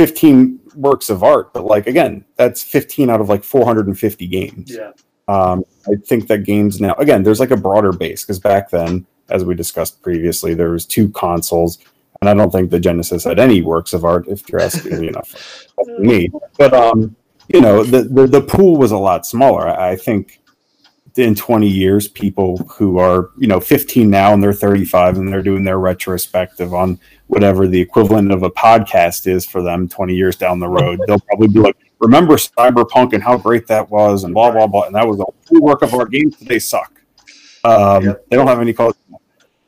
15 0.00 0.58
works 0.76 1.10
of 1.10 1.22
art, 1.22 1.52
but 1.52 1.66
like 1.66 1.86
again, 1.86 2.24
that's 2.36 2.62
15 2.62 3.10
out 3.10 3.20
of 3.20 3.28
like 3.28 3.44
450 3.44 4.26
games. 4.28 4.74
Yeah. 4.74 4.92
Um, 5.28 5.62
I 5.86 5.96
think 6.06 6.26
that 6.28 6.38
games 6.44 6.80
now, 6.80 6.94
again, 6.94 7.22
there's 7.22 7.38
like 7.38 7.50
a 7.50 7.56
broader 7.56 7.92
base 7.92 8.22
because 8.24 8.38
back 8.38 8.70
then, 8.70 9.04
as 9.28 9.44
we 9.44 9.54
discussed 9.54 10.00
previously, 10.00 10.54
there 10.54 10.70
was 10.70 10.86
two 10.86 11.10
consoles, 11.10 11.80
and 12.22 12.30
I 12.30 12.32
don't 12.32 12.50
think 12.50 12.70
the 12.70 12.80
Genesis 12.80 13.24
had 13.24 13.38
any 13.38 13.60
works 13.60 13.92
of 13.92 14.06
art. 14.06 14.26
If 14.26 14.48
you're 14.48 14.62
asking 14.62 15.02
me 15.02 15.08
enough, 15.08 15.66
me, 15.98 16.30
but 16.56 16.72
um, 16.72 17.14
you 17.48 17.60
know, 17.60 17.84
the, 17.84 18.04
the 18.04 18.26
the 18.26 18.40
pool 18.40 18.78
was 18.78 18.92
a 18.92 18.96
lot 18.96 19.26
smaller. 19.26 19.68
I, 19.68 19.90
I 19.90 19.96
think 19.96 20.39
in 21.16 21.34
20 21.34 21.68
years, 21.68 22.08
people 22.08 22.56
who 22.58 22.98
are, 22.98 23.30
you 23.38 23.46
know, 23.46 23.60
15 23.60 24.08
now 24.08 24.32
and 24.32 24.42
they're 24.42 24.52
35 24.52 25.18
and 25.18 25.32
they're 25.32 25.42
doing 25.42 25.64
their 25.64 25.78
retrospective 25.78 26.72
on 26.74 26.98
whatever 27.26 27.66
the 27.66 27.80
equivalent 27.80 28.32
of 28.32 28.42
a 28.42 28.50
podcast 28.50 29.26
is 29.26 29.46
for 29.46 29.62
them 29.62 29.88
20 29.88 30.14
years 30.14 30.36
down 30.36 30.58
the 30.58 30.68
road, 30.68 31.00
they'll 31.06 31.20
probably 31.20 31.48
be 31.48 31.60
like, 31.60 31.76
remember 31.98 32.34
Cyberpunk 32.34 33.12
and 33.12 33.22
how 33.22 33.36
great 33.36 33.66
that 33.66 33.88
was 33.90 34.24
and 34.24 34.34
blah, 34.34 34.50
blah, 34.50 34.66
blah. 34.66 34.84
And 34.84 34.94
that 34.94 35.06
was 35.06 35.18
the 35.18 35.60
work 35.60 35.82
of 35.82 35.94
our 35.94 36.06
games. 36.06 36.38
They 36.38 36.58
suck. 36.58 37.00
Um, 37.64 38.04
yep. 38.04 38.26
They 38.28 38.36
don't 38.36 38.46
have 38.46 38.60
any 38.60 38.72
color. 38.72 38.94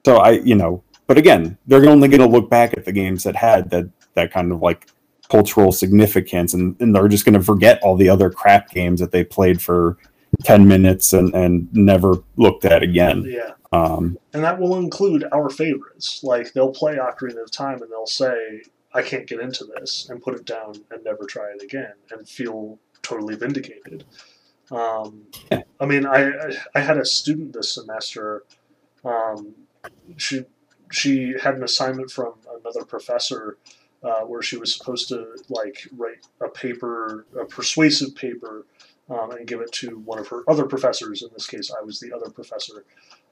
So 0.05 0.17
I, 0.17 0.33
you 0.33 0.55
know, 0.55 0.83
but 1.07 1.19
again, 1.19 1.59
they're 1.67 1.89
only 1.89 2.09
going 2.09 2.21
to 2.21 2.27
look 2.27 2.49
back 2.49 2.77
at 2.77 2.85
the 2.85 2.93
games 2.93 3.25
that 3.25 3.37
had 3.37 3.71
that, 3.71 3.91
that 4.15 4.33
kind 4.33 4.53
of 4.53 4.61
like 4.61 4.89
cultural 5.29 5.73
significance 5.73 6.53
and, 6.53 6.77
and 6.81 6.95
they're 6.95 7.09
just 7.09 7.25
going 7.25 7.33
to 7.35 7.43
forget 7.43 7.81
all 7.83 7.97
the 7.97 8.09
other 8.09 8.29
crap 8.29 8.71
games 8.71 9.01
that 9.01 9.13
they 9.13 9.25
played 9.25 9.63
for 9.63 9.97
10 10.43 10.67
minutes 10.67 11.13
and, 11.13 11.35
and 11.35 11.73
never 11.73 12.23
looked 12.37 12.65
at 12.65 12.83
again. 12.83 13.25
Yeah. 13.27 13.53
Um, 13.73 14.19
and 14.33 14.45
that 14.45 14.61
will 14.61 14.79
include 14.79 15.25
our 15.33 15.49
favorites. 15.49 16.23
Like 16.23 16.53
they'll 16.53 16.73
play 16.73 16.97
Ocarina 16.97 17.43
of 17.43 17.51
Time 17.51 17.81
and 17.83 17.91
they'll 17.91 18.07
say, 18.07 18.63
I 18.95 19.03
can't 19.03 19.27
get 19.27 19.41
into 19.41 19.65
this, 19.65 20.09
and 20.11 20.23
put 20.23 20.35
it 20.35 20.45
down 20.45 20.75
and 20.91 21.03
never 21.03 21.25
try 21.25 21.51
it 21.55 21.63
again 21.63 21.95
and 22.11 22.29
feel 22.29 22.79
totally 23.01 23.37
vindicated. 23.37 24.05
Um, 24.71 25.27
I 25.81 25.87
mean, 25.87 26.07
I, 26.07 26.31
I 26.75 26.81
had 26.81 26.99
a 26.99 27.05
student 27.05 27.53
this 27.53 27.73
semester. 27.75 28.45
Um, 29.05 29.55
she 30.17 30.45
she 30.91 31.35
had 31.43 31.55
an 31.55 31.65
assignment 31.65 32.11
from 32.11 32.35
another 32.61 32.85
professor 32.85 33.57
uh, 34.03 34.21
where 34.21 34.43
she 34.43 34.59
was 34.59 34.75
supposed 34.75 35.09
to 35.09 35.27
like 35.49 35.89
write 35.97 36.27
a 36.43 36.49
paper, 36.49 37.27
a 37.41 37.45
persuasive 37.47 38.15
paper 38.15 38.67
um, 39.11 39.33
and 39.33 39.47
give 39.47 39.61
it 39.61 39.73
to 39.73 39.99
one 39.99 40.19
of 40.19 40.29
her 40.29 40.43
other 40.49 40.65
professors. 40.65 41.23
In 41.23 41.29
this 41.33 41.47
case, 41.47 41.71
I 41.71 41.85
was 41.85 42.01
the 42.01 42.13
other 42.13 42.31
professor. 42.31 42.85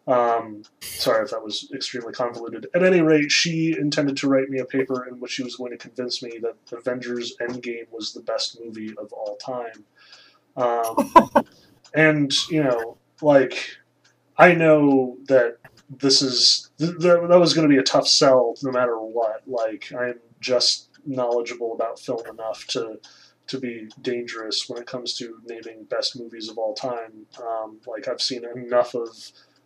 Um, 0.07 0.63
sorry 0.81 1.25
if 1.25 1.31
that 1.31 1.43
was 1.43 1.71
extremely 1.75 2.13
convoluted. 2.13 2.67
At 2.75 2.83
any 2.83 3.01
rate, 3.01 3.31
she 3.31 3.77
intended 3.79 4.17
to 4.19 4.29
write 4.29 4.49
me 4.49 4.59
a 4.59 4.65
paper 4.65 5.07
in 5.07 5.21
which 5.21 5.33
she 5.33 5.43
was 5.43 5.57
going 5.57 5.73
to 5.73 5.79
convince 5.79 6.23
me 6.23 6.41
that 6.43 6.57
Avengers 6.77 7.37
Endgame 7.41 7.91
was 7.91 8.13
the 8.13 8.21
best 8.21 8.59
movie 8.63 8.95
of 8.99 9.13
all 9.13 9.37
time. 9.37 9.85
Um, 10.57 11.45
and, 11.95 12.33
you 12.51 12.63
know, 12.63 12.97
like, 13.23 13.77
I 14.37 14.55
know 14.55 15.19
that 15.29 15.59
this 15.99 16.23
is, 16.23 16.71
th- 16.79 16.99
th- 16.99 17.29
that 17.29 17.39
was 17.39 17.55
going 17.55 17.69
to 17.69 17.73
be 17.73 17.81
a 17.81 17.85
tough 17.85 18.09
sell 18.09 18.55
no 18.63 18.73
matter 18.73 18.99
what. 18.99 19.43
Like, 19.47 19.93
I'm 19.93 20.19
just 20.41 20.89
knowledgeable 21.07 21.75
about 21.75 22.01
film 22.01 22.27
enough 22.27 22.67
to 22.69 22.99
to 23.51 23.59
be 23.59 23.89
dangerous 24.01 24.69
when 24.69 24.81
it 24.81 24.87
comes 24.87 25.15
to 25.15 25.39
naming 25.45 25.83
best 25.85 26.19
movies 26.19 26.49
of 26.49 26.57
all 26.57 26.73
time. 26.73 27.27
Um, 27.43 27.81
like 27.87 28.07
I've 28.07 28.23
seen 28.23 28.45
enough 28.45 28.95
of 28.95 29.09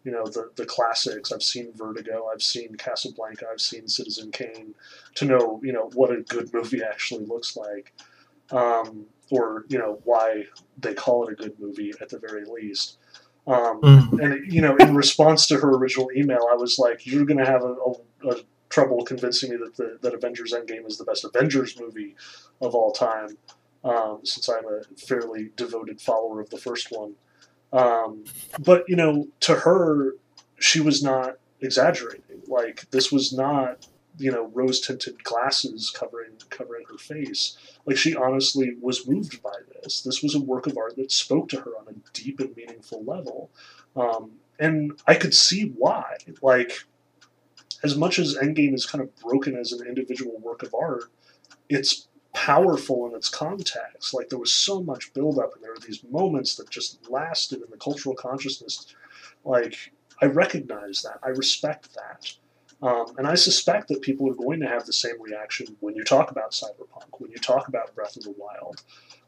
you 0.05 0.13
know 0.13 0.25
the 0.27 0.51
the 0.57 0.65
classics. 0.65 1.33
I've 1.33 1.43
seen 1.43 1.73
Vertigo. 1.75 2.29
I've 2.33 2.43
seen 2.43 2.75
Casablanca. 2.77 3.47
I've 3.53 3.61
seen 3.61 3.87
Citizen 3.87 4.31
Kane 4.31 4.75
to 5.17 5.25
know 5.27 5.61
you 5.63 5.73
know 5.73 5.91
what 5.95 6.11
a 6.11 6.23
good 6.23 6.53
movie 6.55 6.83
actually 6.93 7.27
looks 7.27 7.57
like, 7.57 7.93
um, 8.51 9.05
or 9.31 9.67
you 9.69 9.79
know 9.79 10.01
why 10.05 10.45
they 10.79 10.95
call 10.95 11.29
it 11.29 11.33
a 11.33 11.37
good 11.37 11.59
movie 11.61 11.93
at 12.01 12.09
the 12.09 12.19
very 12.19 12.47
least. 12.47 12.99
Um, 13.47 13.83
mm-hmm. 13.83 14.21
And 14.21 14.53
you 14.53 14.63
know, 14.63 14.77
in 14.77 14.95
response 14.95 15.47
to 15.49 15.59
her 15.59 15.77
original 15.77 16.11
email, 16.17 16.49
I 16.51 16.55
was 16.55 16.79
like, 16.79 17.07
"You're 17.07 17.27
going 17.27 17.39
to 17.39 17.45
have 17.45 17.63
a, 17.63 17.75
a, 17.75 18.31
a 18.31 18.37
trouble 18.71 19.05
convincing 19.05 19.51
me 19.51 19.57
that 19.59 19.77
the, 19.77 19.99
that 20.01 20.15
Avengers 20.15 20.55
Endgame 20.55 20.87
is 20.87 20.97
the 20.97 21.05
best 21.05 21.27
Avengers 21.27 21.79
movie 21.79 22.17
of 22.63 22.75
all 22.75 22.93
time." 22.93 23.37
Um, 23.85 24.21
since 24.25 24.49
I'm 24.49 24.65
a 24.67 24.83
fairly 24.97 25.51
devoted 25.57 26.01
follower 26.01 26.41
of 26.41 26.51
the 26.51 26.59
first 26.59 26.89
one. 26.91 27.15
Um, 27.73 28.25
but 28.59 28.85
you 28.89 28.97
know, 28.97 29.29
to 29.41 29.55
her, 29.55 30.15
she 30.59 30.81
was 30.81 31.03
not 31.03 31.39
exaggerating. 31.61 32.43
Like 32.47 32.91
this 32.91 33.13
was 33.13 33.33
not 33.33 33.87
you 34.17 34.31
know 34.31 34.51
rose 34.55 34.81
tinted 34.81 35.23
glasses 35.25 35.91
covering 35.91 36.33
covering 36.51 36.85
her 36.91 36.99
face. 36.99 37.57
Like 37.85 37.97
she 37.97 38.15
honestly 38.15 38.77
was 38.81 39.07
moved 39.07 39.43
by 39.43 39.57
this. 39.83 40.03
This 40.03 40.23
was 40.23 40.35
a 40.35 40.41
work 40.41 40.67
of 40.67 40.79
art 40.79 40.97
that 40.97 41.13
spoke 41.13 41.49
to 41.51 41.61
her 41.61 41.73
on 41.79 41.89
a 41.89 41.95
deep 42.13 42.41
and 42.41 42.57
meaningful 42.57 43.05
level, 43.05 43.51
um, 43.97 44.33
and 44.59 44.93
I 45.07 45.15
could 45.15 45.35
see 45.35 45.73
why. 45.77 46.17
Like 46.41 46.85
as 47.83 47.97
much 47.97 48.19
as 48.19 48.37
Endgame 48.37 48.75
is 48.75 48.87
kind 48.87 49.03
of 49.03 49.15
broken 49.17 49.57
as 49.57 49.73
an 49.73 49.87
individual 49.87 50.39
work 50.39 50.63
of 50.63 50.75
art, 50.75 51.05
it's 51.69 52.09
powerful 52.35 53.07
in 53.09 53.15
its 53.15 53.29
context. 53.29 54.13
Like 54.13 54.29
there 54.29 54.39
was 54.39 54.53
so 54.53 54.83
much 54.83 55.15
buildup, 55.15 55.55
and 55.55 55.63
there 55.63 55.73
were 55.73 55.79
these 55.79 56.05
moments 56.11 56.57
that 56.57 56.69
just 56.69 57.09
lasted 57.09 57.63
in 57.63 57.71
the 57.71 57.79
cultural 57.79 58.15
consciousness. 58.15 58.95
Like 59.45 59.93
I 60.21 60.27
recognize 60.27 61.03
that, 61.03 61.19
I 61.23 61.31
respect 61.31 61.95
that, 61.95 62.33
um, 62.83 63.15
and 63.17 63.27
I 63.27 63.35
suspect 63.35 63.89
that 63.89 64.03
people 64.03 64.31
are 64.31 64.35
going 64.35 64.61
to 64.61 64.69
have 64.69 64.85
the 64.85 64.93
same 64.93 65.21
reaction 65.23 65.77
when 65.81 65.95
you 65.95 66.05
talk 66.05 66.31
about 66.31 66.51
cyberpunk, 66.51 67.19
when 67.19 67.31
you 67.31 67.39
talk 67.39 67.69
about 67.69 67.95
Breath 67.95 68.17
of 68.17 68.25
the 68.25 68.35
Wild. 68.37 68.83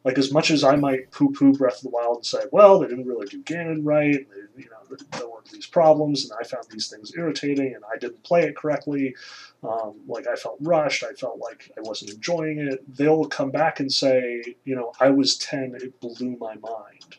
Like 0.07 0.19
as 0.19 0.33
much 0.33 0.53
as 0.53 0.63
I 0.63 0.77
might 0.77 1.11
poo-poo 1.11 1.53
Breath 1.55 1.79
of 1.79 1.83
the 1.83 1.89
Wild 1.89 2.19
and 2.19 2.25
say, 2.25 2.39
well, 2.53 2.79
they 2.79 2.87
didn't 2.87 3.09
really 3.09 3.27
do 3.27 3.43
Ganon 3.43 3.81
right, 3.83 4.25
they, 4.31 4.63
you 4.63 4.71
know, 4.71 4.97
there 5.11 5.27
were 5.27 5.43
these 5.53 5.67
problems, 5.67 6.23
and 6.23 6.33
I 6.41 6.45
found 6.45 6.65
these 6.71 6.87
things 6.87 7.13
irritating, 7.17 7.75
and 7.75 7.83
I 7.93 7.99
didn't 7.99 8.23
play 8.23 8.43
it 8.45 8.55
correctly. 8.55 9.17
Um, 9.65 9.97
like 10.07 10.29
I 10.29 10.37
felt 10.37 10.59
rushed, 10.61 11.03
I 11.03 11.13
felt 11.15 11.41
like 11.41 11.73
I 11.77 11.81
wasn't 11.81 12.13
enjoying 12.13 12.61
it. 12.61 12.85
They'll 12.97 13.25
come 13.25 13.51
back 13.51 13.81
and 13.81 13.93
say, 13.93 14.55
you 14.65 14.77
know, 14.77 14.93
I 15.01 15.11
was 15.11 15.39
ten, 15.39 15.75
it 15.75 15.99
blew 15.99 16.37
my 16.37 16.55
mind, 16.55 17.17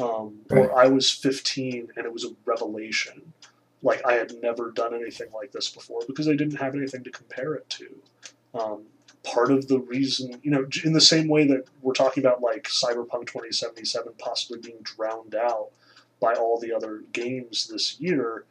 um, 0.00 0.40
right. 0.50 0.58
or 0.58 0.76
I 0.76 0.88
was 0.88 1.08
fifteen 1.12 1.86
and 1.96 2.04
it 2.04 2.12
was 2.12 2.24
a 2.24 2.34
revelation. 2.44 3.32
Like 3.80 4.04
I 4.04 4.14
had 4.14 4.32
never 4.42 4.72
done 4.72 4.92
anything 4.92 5.28
like 5.32 5.52
this 5.52 5.70
before 5.70 6.00
because 6.08 6.26
I 6.28 6.34
didn't 6.34 6.56
have 6.56 6.74
anything 6.74 7.04
to 7.04 7.10
compare 7.12 7.54
it 7.54 7.70
to. 7.70 7.86
Um, 8.54 8.82
part 9.22 9.50
of 9.50 9.68
the 9.68 9.78
reason, 9.80 10.40
you 10.42 10.50
know, 10.50 10.66
in 10.84 10.92
the 10.92 11.00
same 11.00 11.28
way 11.28 11.46
that 11.46 11.64
we're 11.82 11.92
talking 11.92 12.24
about 12.24 12.42
like 12.42 12.64
Cyberpunk 12.64 13.26
2077 13.26 14.12
possibly 14.18 14.60
being 14.60 14.80
drowned 14.82 15.34
out 15.34 15.68
by 16.20 16.34
all 16.34 16.58
the 16.58 16.72
other 16.72 17.02
games 17.12 17.68
this 17.68 18.00
year, 18.00 18.44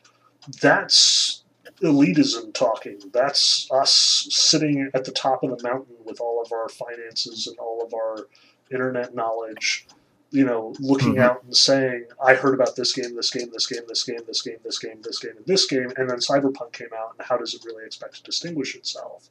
that's 0.62 1.44
elitism 1.82 2.54
talking. 2.54 3.00
That's 3.12 3.70
us 3.72 4.28
sitting 4.30 4.90
at 4.94 5.06
the 5.06 5.12
top 5.12 5.44
of 5.44 5.58
the 5.58 5.68
mountain 5.68 5.96
with 6.06 6.20
all 6.20 6.42
of 6.42 6.52
our 6.52 6.70
finances 6.70 7.48
and 7.48 7.58
all 7.60 7.84
of 7.84 7.94
our 7.94 8.28
internet 8.72 9.14
knowledge, 9.14 9.88
you 10.32 10.46
know, 10.46 10.74
looking 10.80 11.14
mm-hmm. 11.14 11.22
out 11.22 11.44
and 11.44 11.56
saying, 11.56 12.06
I 12.24 12.34
heard 12.34 12.54
about 12.54 12.76
this 12.76 12.94
game, 12.94 13.16
this 13.16 13.32
game, 13.32 13.50
this 13.54 13.68
game, 13.68 13.84
this 13.88 14.04
game, 14.04 14.20
this 14.28 14.42
game, 14.42 14.58
this 14.64 14.80
game, 14.80 15.02
this 15.02 15.20
game, 15.20 15.38
and 15.38 15.46
this 15.46 15.66
game, 15.66 15.92
and 15.98 16.10
then 16.10 16.18
Cyberpunk 16.18 16.74
came 16.74 16.90
out, 16.98 17.16
and 17.18 17.28
how 17.28 17.38
does 17.38 17.54
it 17.54 17.64
really 17.66 17.86
expect 17.86 18.16
to 18.16 18.24
distinguish 18.24 18.76
itself? 18.76 19.30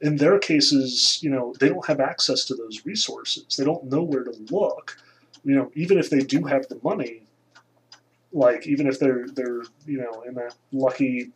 In 0.00 0.16
their 0.16 0.38
cases, 0.38 1.18
you 1.22 1.30
know, 1.30 1.54
they 1.58 1.68
don't 1.68 1.86
have 1.86 2.00
access 2.00 2.44
to 2.46 2.54
those 2.54 2.84
resources. 2.84 3.56
They 3.56 3.64
don't 3.64 3.84
know 3.84 4.02
where 4.02 4.24
to 4.24 4.34
look. 4.50 4.98
You 5.44 5.54
know, 5.54 5.70
even 5.74 5.98
if 5.98 6.10
they 6.10 6.20
do 6.20 6.44
have 6.44 6.68
the 6.68 6.78
money, 6.82 7.22
like 8.32 8.66
even 8.66 8.86
if 8.86 8.98
they're 8.98 9.26
they're 9.28 9.62
you 9.86 9.98
know 9.98 10.22
in 10.26 10.34
that 10.34 10.54
lucky 10.72 11.32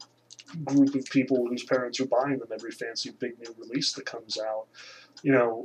group 0.64 0.94
of 0.94 1.04
people 1.06 1.46
whose 1.46 1.64
parents 1.64 2.00
are 2.00 2.06
buying 2.06 2.38
them 2.38 2.48
every 2.52 2.72
fancy 2.72 3.10
big 3.18 3.38
new 3.38 3.54
release 3.58 3.92
that 3.92 4.04
comes 4.04 4.38
out, 4.38 4.66
you 5.22 5.32
know, 5.32 5.64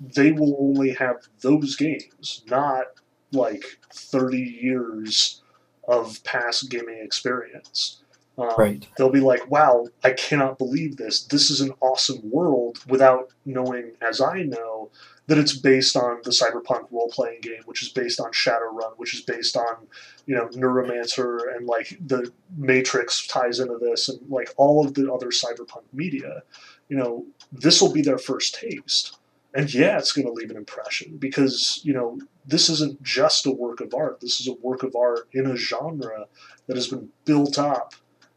they 0.00 0.32
will 0.32 0.56
only 0.60 0.92
have 0.92 1.26
those 1.40 1.74
games, 1.76 2.44
not 2.48 2.86
like 3.32 3.78
30 3.92 4.38
years 4.38 5.42
of 5.88 6.22
past 6.24 6.70
gaming 6.70 7.00
experience. 7.02 8.02
Um, 8.38 8.52
right. 8.58 8.86
They'll 8.96 9.10
be 9.10 9.20
like, 9.20 9.50
wow, 9.50 9.86
I 10.04 10.12
cannot 10.12 10.58
believe 10.58 10.96
this. 10.96 11.22
This 11.24 11.50
is 11.50 11.60
an 11.60 11.72
awesome 11.80 12.20
world 12.30 12.78
without 12.86 13.32
knowing, 13.44 13.92
as 14.06 14.20
I 14.20 14.42
know, 14.42 14.90
that 15.26 15.38
it's 15.38 15.56
based 15.56 15.96
on 15.96 16.20
the 16.22 16.30
cyberpunk 16.30 16.86
role 16.90 17.10
playing 17.10 17.40
game, 17.40 17.62
which 17.64 17.82
is 17.82 17.88
based 17.88 18.20
on 18.20 18.30
Shadowrun, 18.32 18.92
which 18.96 19.14
is 19.14 19.22
based 19.22 19.56
on 19.56 19.86
you 20.26 20.34
know 20.34 20.48
Neuromancer, 20.48 21.56
and 21.56 21.66
like 21.66 21.96
the 22.06 22.30
Matrix 22.56 23.26
ties 23.26 23.58
into 23.58 23.78
this, 23.78 24.08
and 24.08 24.20
like 24.28 24.50
all 24.56 24.84
of 24.84 24.94
the 24.94 25.12
other 25.12 25.28
cyberpunk 25.28 25.82
media. 25.92 26.42
You 26.88 26.96
know, 26.96 27.26
this 27.50 27.80
will 27.80 27.92
be 27.92 28.02
their 28.02 28.18
first 28.18 28.54
taste, 28.54 29.16
and 29.54 29.72
yeah, 29.72 29.98
it's 29.98 30.12
going 30.12 30.26
to 30.26 30.32
leave 30.32 30.50
an 30.50 30.56
impression 30.56 31.16
because 31.16 31.80
you 31.82 31.92
know 31.92 32.20
this 32.46 32.68
isn't 32.68 33.02
just 33.02 33.46
a 33.46 33.50
work 33.50 33.80
of 33.80 33.94
art. 33.94 34.20
This 34.20 34.40
is 34.40 34.46
a 34.46 34.54
work 34.54 34.82
of 34.82 34.94
art 34.94 35.28
in 35.32 35.46
a 35.46 35.56
genre 35.56 36.26
that 36.68 36.76
has 36.76 36.86
been 36.86 37.08
built 37.24 37.58
up 37.58 37.94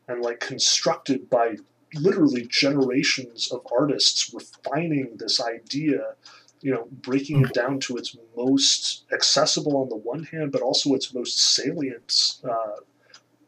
and 0.10 0.22
like 0.22 0.42
constructed 0.42 1.30
by 1.30 1.56
literally 1.96 2.46
generations 2.46 3.52
of 3.52 3.66
artists 3.72 4.34
refining 4.34 5.16
this 5.18 5.40
idea 5.42 6.16
you 6.62 6.74
know, 6.74 6.88
breaking 6.92 7.42
it 7.44 7.54
down 7.54 7.80
to 7.80 7.98
its 7.98 8.16
most 8.36 9.06
accessible 9.14 9.78
on 9.78 9.90
the 9.90 9.96
one 9.96 10.24
hand, 10.26 10.52
but 10.52 10.62
also 10.62 10.94
its 10.94 11.14
most 11.14 11.40
salient 11.40 12.36
uh, 12.44 12.78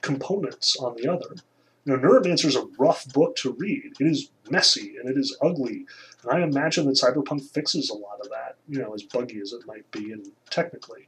components 0.02 0.78
on 0.78 0.96
the 0.96 1.12
other. 1.12 1.36
You 1.86 1.98
know, 1.98 2.00
Neuromancer 2.00 2.46
is 2.46 2.56
a 2.56 2.68
rough 2.78 3.12
book 3.12 3.36
to 3.38 3.54
read. 3.54 3.94
It 4.00 4.06
is 4.06 4.30
messy 4.50 4.96
and 4.98 5.10
it 5.10 5.18
is 5.18 5.36
ugly, 5.42 5.86
and 6.24 6.32
I 6.32 6.42
imagine 6.42 6.86
that 6.86 6.96
Cyberpunk 6.96 7.50
fixes 7.52 7.90
a 7.90 7.96
lot 7.96 8.20
of 8.22 8.30
that. 8.30 8.58
You 8.68 8.80
know, 8.80 8.94
as 8.94 9.04
buggy 9.04 9.40
as 9.42 9.52
it 9.52 9.66
might 9.66 9.90
be, 9.92 10.12
and 10.12 10.28
technically. 10.50 11.08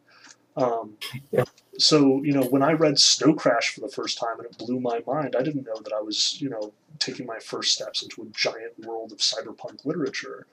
Um, 0.55 0.97
yeah. 1.31 1.45
So 1.77 2.21
you 2.23 2.33
know 2.33 2.43
when 2.43 2.61
I 2.61 2.73
read 2.73 2.99
Snow 2.99 3.33
Crash 3.33 3.73
for 3.73 3.81
the 3.81 3.89
first 3.89 4.17
time 4.17 4.39
and 4.39 4.45
it 4.45 4.57
blew 4.57 4.79
my 4.79 5.01
mind, 5.07 5.35
I 5.37 5.41
didn't 5.41 5.65
know 5.65 5.79
that 5.83 5.93
I 5.93 6.01
was 6.01 6.39
you 6.41 6.49
know 6.49 6.73
taking 6.99 7.25
my 7.25 7.39
first 7.39 7.73
steps 7.73 8.03
into 8.03 8.21
a 8.21 8.27
giant 8.27 8.79
world 8.85 9.11
of 9.11 9.17
cyberpunk 9.19 9.85
literature. 9.85 10.47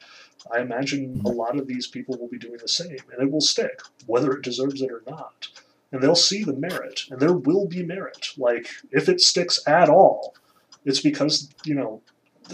I 0.52 0.60
imagine 0.60 1.20
a 1.24 1.28
lot 1.28 1.58
of 1.58 1.66
these 1.66 1.86
people 1.86 2.16
will 2.16 2.28
be 2.28 2.38
doing 2.38 2.58
the 2.60 2.68
same, 2.68 2.98
and 3.12 3.22
it 3.22 3.30
will 3.30 3.42
stick, 3.42 3.82
whether 4.06 4.32
it 4.32 4.42
deserves 4.42 4.80
it 4.80 4.90
or 4.90 5.02
not. 5.06 5.48
And 5.92 6.00
they'll 6.00 6.14
see 6.14 6.44
the 6.44 6.54
merit, 6.54 7.02
and 7.10 7.20
there 7.20 7.34
will 7.34 7.66
be 7.66 7.82
merit. 7.82 8.30
Like 8.38 8.68
if 8.90 9.08
it 9.08 9.20
sticks 9.20 9.60
at 9.66 9.90
all, 9.90 10.34
it's 10.84 11.00
because 11.00 11.50
you 11.64 11.74
know 11.74 12.00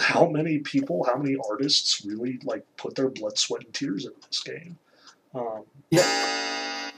how 0.01 0.29
many 0.29 0.59
people, 0.59 1.05
how 1.05 1.17
many 1.17 1.37
artists 1.49 2.05
really 2.05 2.41
like 2.43 2.65
put 2.77 2.97
their 2.97 3.09
blood, 3.09 3.39
sweat, 3.39 3.65
and 3.65 3.73
tears 3.73 4.07
into 4.07 4.19
this 4.27 4.43
game. 4.43 4.79
Um, 5.35 5.63
yeah, 5.91 6.91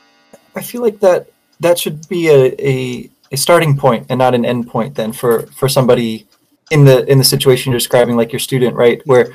I 0.54 0.62
feel 0.62 0.80
like 0.80 1.00
that 1.00 1.28
that 1.60 1.78
should 1.78 2.08
be 2.08 2.28
a, 2.28 2.54
a, 2.58 3.10
a 3.32 3.36
starting 3.36 3.76
point 3.76 4.06
and 4.08 4.18
not 4.18 4.34
an 4.34 4.44
end 4.44 4.68
point 4.68 4.94
then 4.94 5.12
for 5.12 5.42
for 5.46 5.68
somebody 5.68 6.26
in 6.70 6.84
the 6.84 7.04
in 7.10 7.18
the 7.18 7.24
situation 7.24 7.72
you're 7.72 7.78
describing, 7.78 8.16
like 8.16 8.32
your 8.32 8.40
student, 8.40 8.76
right? 8.76 9.00
Where 9.06 9.34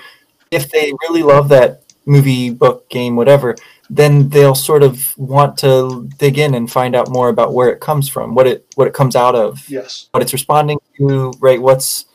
if 0.51 0.69
they 0.71 0.93
really 1.07 1.24
love 1.24 1.49
that 1.49 1.84
movie, 2.05 2.49
book, 2.49 2.89
game, 2.89 3.15
whatever, 3.15 3.55
then 3.89 4.30
they'll 4.30 4.55
sort 4.55 4.84
of 4.84 5.17
want 5.17 5.57
to 5.57 6.09
dig 6.17 6.38
in 6.38 6.53
and 6.53 6.71
find 6.71 6.95
out 6.95 7.09
more 7.09 7.30
about 7.30 7.53
where 7.53 7.69
it 7.69 7.80
comes 7.80 8.07
from, 8.07 8.36
what 8.36 8.47
it 8.47 8.65
what 8.76 8.88
it 8.88 8.93
comes 8.93 9.15
out 9.15 9.36
of, 9.36 9.67
yes, 9.69 10.09
what 10.11 10.21
it's 10.21 10.34
responding 10.34 10.80
to, 10.97 11.34
right? 11.39 11.61
What's 11.61 12.05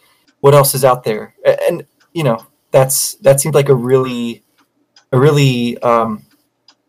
what 0.41 0.55
else 0.55 0.75
is 0.75 0.85
out 0.85 1.05
there, 1.05 1.35
and 1.45 1.85
you 2.13 2.23
know 2.23 2.45
that's 2.71 3.15
that 3.15 3.41
seems 3.41 3.55
like 3.55 3.69
a 3.69 3.75
really 3.75 4.43
a 5.13 5.19
really 5.19 5.79
um, 5.79 6.25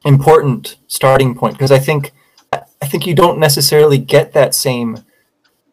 important 0.06 0.78
starting 0.88 1.36
point 1.36 1.56
because 1.56 1.72
I 1.72 1.80
think 1.80 2.14
I 2.52 2.86
think 2.86 3.06
you 3.06 3.14
don't 3.14 3.40
necessarily 3.40 3.98
get 3.98 4.34
that 4.34 4.56
same 4.56 5.04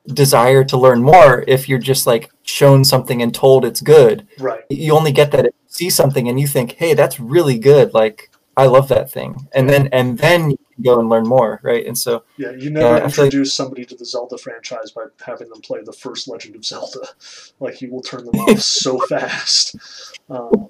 desire 0.06 0.64
to 0.64 0.76
learn 0.76 1.02
more 1.02 1.44
if 1.46 1.68
you're 1.68 1.78
just 1.78 2.06
like 2.06 2.30
shown 2.42 2.84
something 2.84 3.22
and 3.22 3.34
told 3.34 3.64
it's 3.64 3.80
good. 3.80 4.26
Right. 4.38 4.64
You 4.70 4.92
only 4.92 5.12
get 5.12 5.32
that 5.32 5.46
if 5.46 5.54
you 5.54 5.68
see 5.68 5.90
something 5.90 6.28
and 6.28 6.38
you 6.38 6.46
think, 6.46 6.72
"Hey, 6.72 6.94
that's 6.94 7.18
really 7.18 7.58
good." 7.58 7.94
Like 7.94 8.30
I 8.56 8.66
love 8.66 8.88
that 8.88 9.10
thing, 9.10 9.48
and 9.54 9.68
then 9.68 9.88
and 9.92 10.18
then 10.18 10.50
you 10.50 10.58
can 10.74 10.82
go 10.82 11.00
and 11.00 11.08
learn 11.08 11.26
more, 11.26 11.60
right? 11.62 11.84
And 11.86 11.96
so 11.96 12.24
yeah, 12.36 12.52
you 12.52 12.70
never 12.70 13.04
introduce 13.04 13.48
like, 13.48 13.66
somebody 13.66 13.84
to 13.84 13.96
the 13.96 14.04
Zelda 14.04 14.38
franchise 14.38 14.90
by 14.92 15.04
having 15.24 15.48
them 15.48 15.60
play 15.60 15.80
the 15.82 15.92
first 15.92 16.28
Legend 16.28 16.56
of 16.56 16.64
Zelda. 16.64 17.00
Like 17.58 17.80
you 17.80 17.90
will 17.90 18.02
turn 18.02 18.26
them 18.26 18.34
off 18.34 18.60
so 18.82 18.98
fast. 18.98 19.76
Um, 20.28 20.68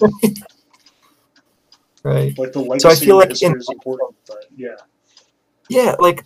right. 2.04 2.36
Like 2.38 2.52
the 2.52 2.60
legacy 2.60 2.78
so 2.78 2.88
I 2.90 2.94
feel 2.94 3.16
like 3.16 3.42
in, 3.42 3.56
is 3.56 3.68
important, 3.68 4.14
but 4.28 4.44
yeah. 4.54 4.76
Yeah, 5.68 5.96
like 5.98 6.24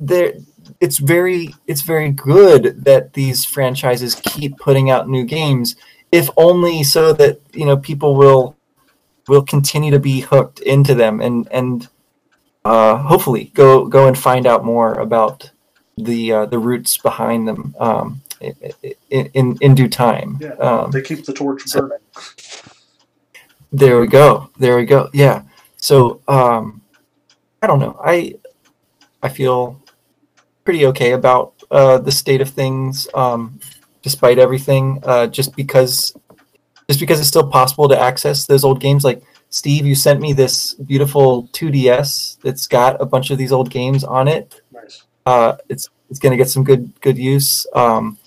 there 0.00 0.34
it's 0.80 0.98
very 0.98 1.54
it's 1.66 1.82
very 1.82 2.10
good 2.10 2.84
that 2.84 3.12
these 3.12 3.44
franchises 3.44 4.14
keep 4.14 4.58
putting 4.58 4.90
out 4.90 5.08
new 5.08 5.24
games 5.24 5.76
if 6.12 6.28
only 6.36 6.82
so 6.82 7.12
that 7.12 7.40
you 7.52 7.64
know 7.64 7.76
people 7.76 8.16
will 8.16 8.56
will 9.28 9.42
continue 9.42 9.90
to 9.90 9.98
be 9.98 10.20
hooked 10.20 10.60
into 10.60 10.94
them 10.94 11.20
and 11.20 11.48
and 11.50 11.88
uh, 12.64 12.96
hopefully 12.96 13.50
go 13.54 13.86
go 13.86 14.08
and 14.08 14.18
find 14.18 14.46
out 14.46 14.64
more 14.64 14.94
about 14.94 15.50
the 15.96 16.32
uh, 16.32 16.46
the 16.46 16.58
roots 16.58 16.98
behind 16.98 17.46
them 17.46 17.74
um, 17.78 18.20
in, 18.40 19.30
in, 19.34 19.58
in 19.60 19.74
due 19.74 19.88
time. 19.88 20.38
Yeah, 20.40 20.54
um, 20.54 20.90
they 20.90 21.02
keep 21.02 21.24
the 21.24 21.32
torch 21.32 21.72
burning. 21.72 21.98
there 23.72 24.00
we 24.00 24.08
go. 24.08 24.50
There 24.58 24.76
we 24.76 24.84
go. 24.84 25.08
Yeah. 25.12 25.42
So 25.76 26.20
um, 26.26 26.82
I 27.62 27.66
don't 27.66 27.78
know. 27.78 27.98
I 28.04 28.34
I 29.26 29.28
feel 29.28 29.82
pretty 30.64 30.86
okay 30.86 31.12
about 31.12 31.54
uh, 31.72 31.98
the 31.98 32.12
state 32.12 32.40
of 32.40 32.48
things, 32.48 33.08
um, 33.12 33.58
despite 34.02 34.38
everything. 34.38 35.00
Uh, 35.02 35.26
just 35.26 35.56
because, 35.56 36.14
just 36.88 37.00
because 37.00 37.18
it's 37.18 37.28
still 37.28 37.50
possible 37.50 37.88
to 37.88 37.98
access 37.98 38.46
those 38.46 38.62
old 38.62 38.80
games. 38.80 39.02
Like 39.02 39.20
Steve, 39.50 39.84
you 39.84 39.96
sent 39.96 40.20
me 40.20 40.32
this 40.32 40.74
beautiful 40.74 41.48
2DS 41.48 42.38
that's 42.42 42.68
got 42.68 43.00
a 43.02 43.04
bunch 43.04 43.32
of 43.32 43.38
these 43.38 43.50
old 43.50 43.68
games 43.68 44.04
on 44.04 44.28
it. 44.28 44.60
Nice. 44.72 45.02
Uh, 45.26 45.56
it's 45.68 45.90
it's 46.08 46.20
gonna 46.20 46.36
get 46.36 46.48
some 46.48 46.62
good 46.62 46.92
good 47.00 47.18
use. 47.18 47.66
Um, 47.74 48.18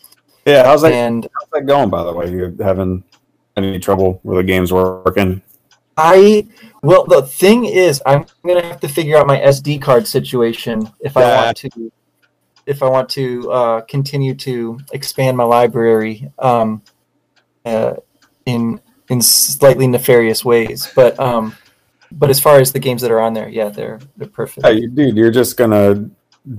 yeah, 0.45 0.65
how's 0.65 0.81
that? 0.81 0.91
And 0.91 1.29
how's 1.33 1.49
that 1.53 1.65
going? 1.65 1.89
By 1.89 2.03
the 2.03 2.11
way, 2.11 2.29
you 2.29 2.57
having 2.59 3.05
any 3.55 3.79
trouble 3.79 4.19
with 4.23 4.35
the 4.35 4.43
games 4.43 4.73
working? 4.73 5.41
I 5.99 6.47
well, 6.81 7.05
the 7.05 7.23
thing 7.23 7.65
is, 7.65 8.01
I'm 8.05 8.25
gonna 8.45 8.65
have 8.65 8.79
to 8.79 8.87
figure 8.87 9.17
out 9.17 9.27
my 9.27 9.37
SD 9.39 9.81
card 9.81 10.07
situation 10.07 10.89
if 11.01 11.15
yeah. 11.15 11.21
I 11.21 11.45
want 11.45 11.57
to 11.57 11.91
if 12.65 12.83
I 12.83 12.89
want 12.89 13.09
to 13.09 13.51
uh, 13.51 13.81
continue 13.81 14.33
to 14.35 14.79
expand 14.93 15.35
my 15.35 15.43
library 15.43 16.31
um, 16.39 16.81
uh, 17.65 17.95
in 18.45 18.79
in 19.09 19.21
slightly 19.21 19.87
nefarious 19.87 20.45
ways. 20.45 20.89
But 20.95 21.19
um, 21.19 21.55
but 22.11 22.29
as 22.29 22.39
far 22.39 22.59
as 22.59 22.71
the 22.71 22.79
games 22.79 23.01
that 23.01 23.11
are 23.11 23.19
on 23.19 23.33
there, 23.33 23.49
yeah, 23.49 23.69
they're 23.69 23.99
they're 24.15 24.29
perfect. 24.29 24.65
Hey, 24.65 24.85
dude, 24.85 25.17
you're 25.17 25.31
just 25.31 25.57
gonna 25.57 26.09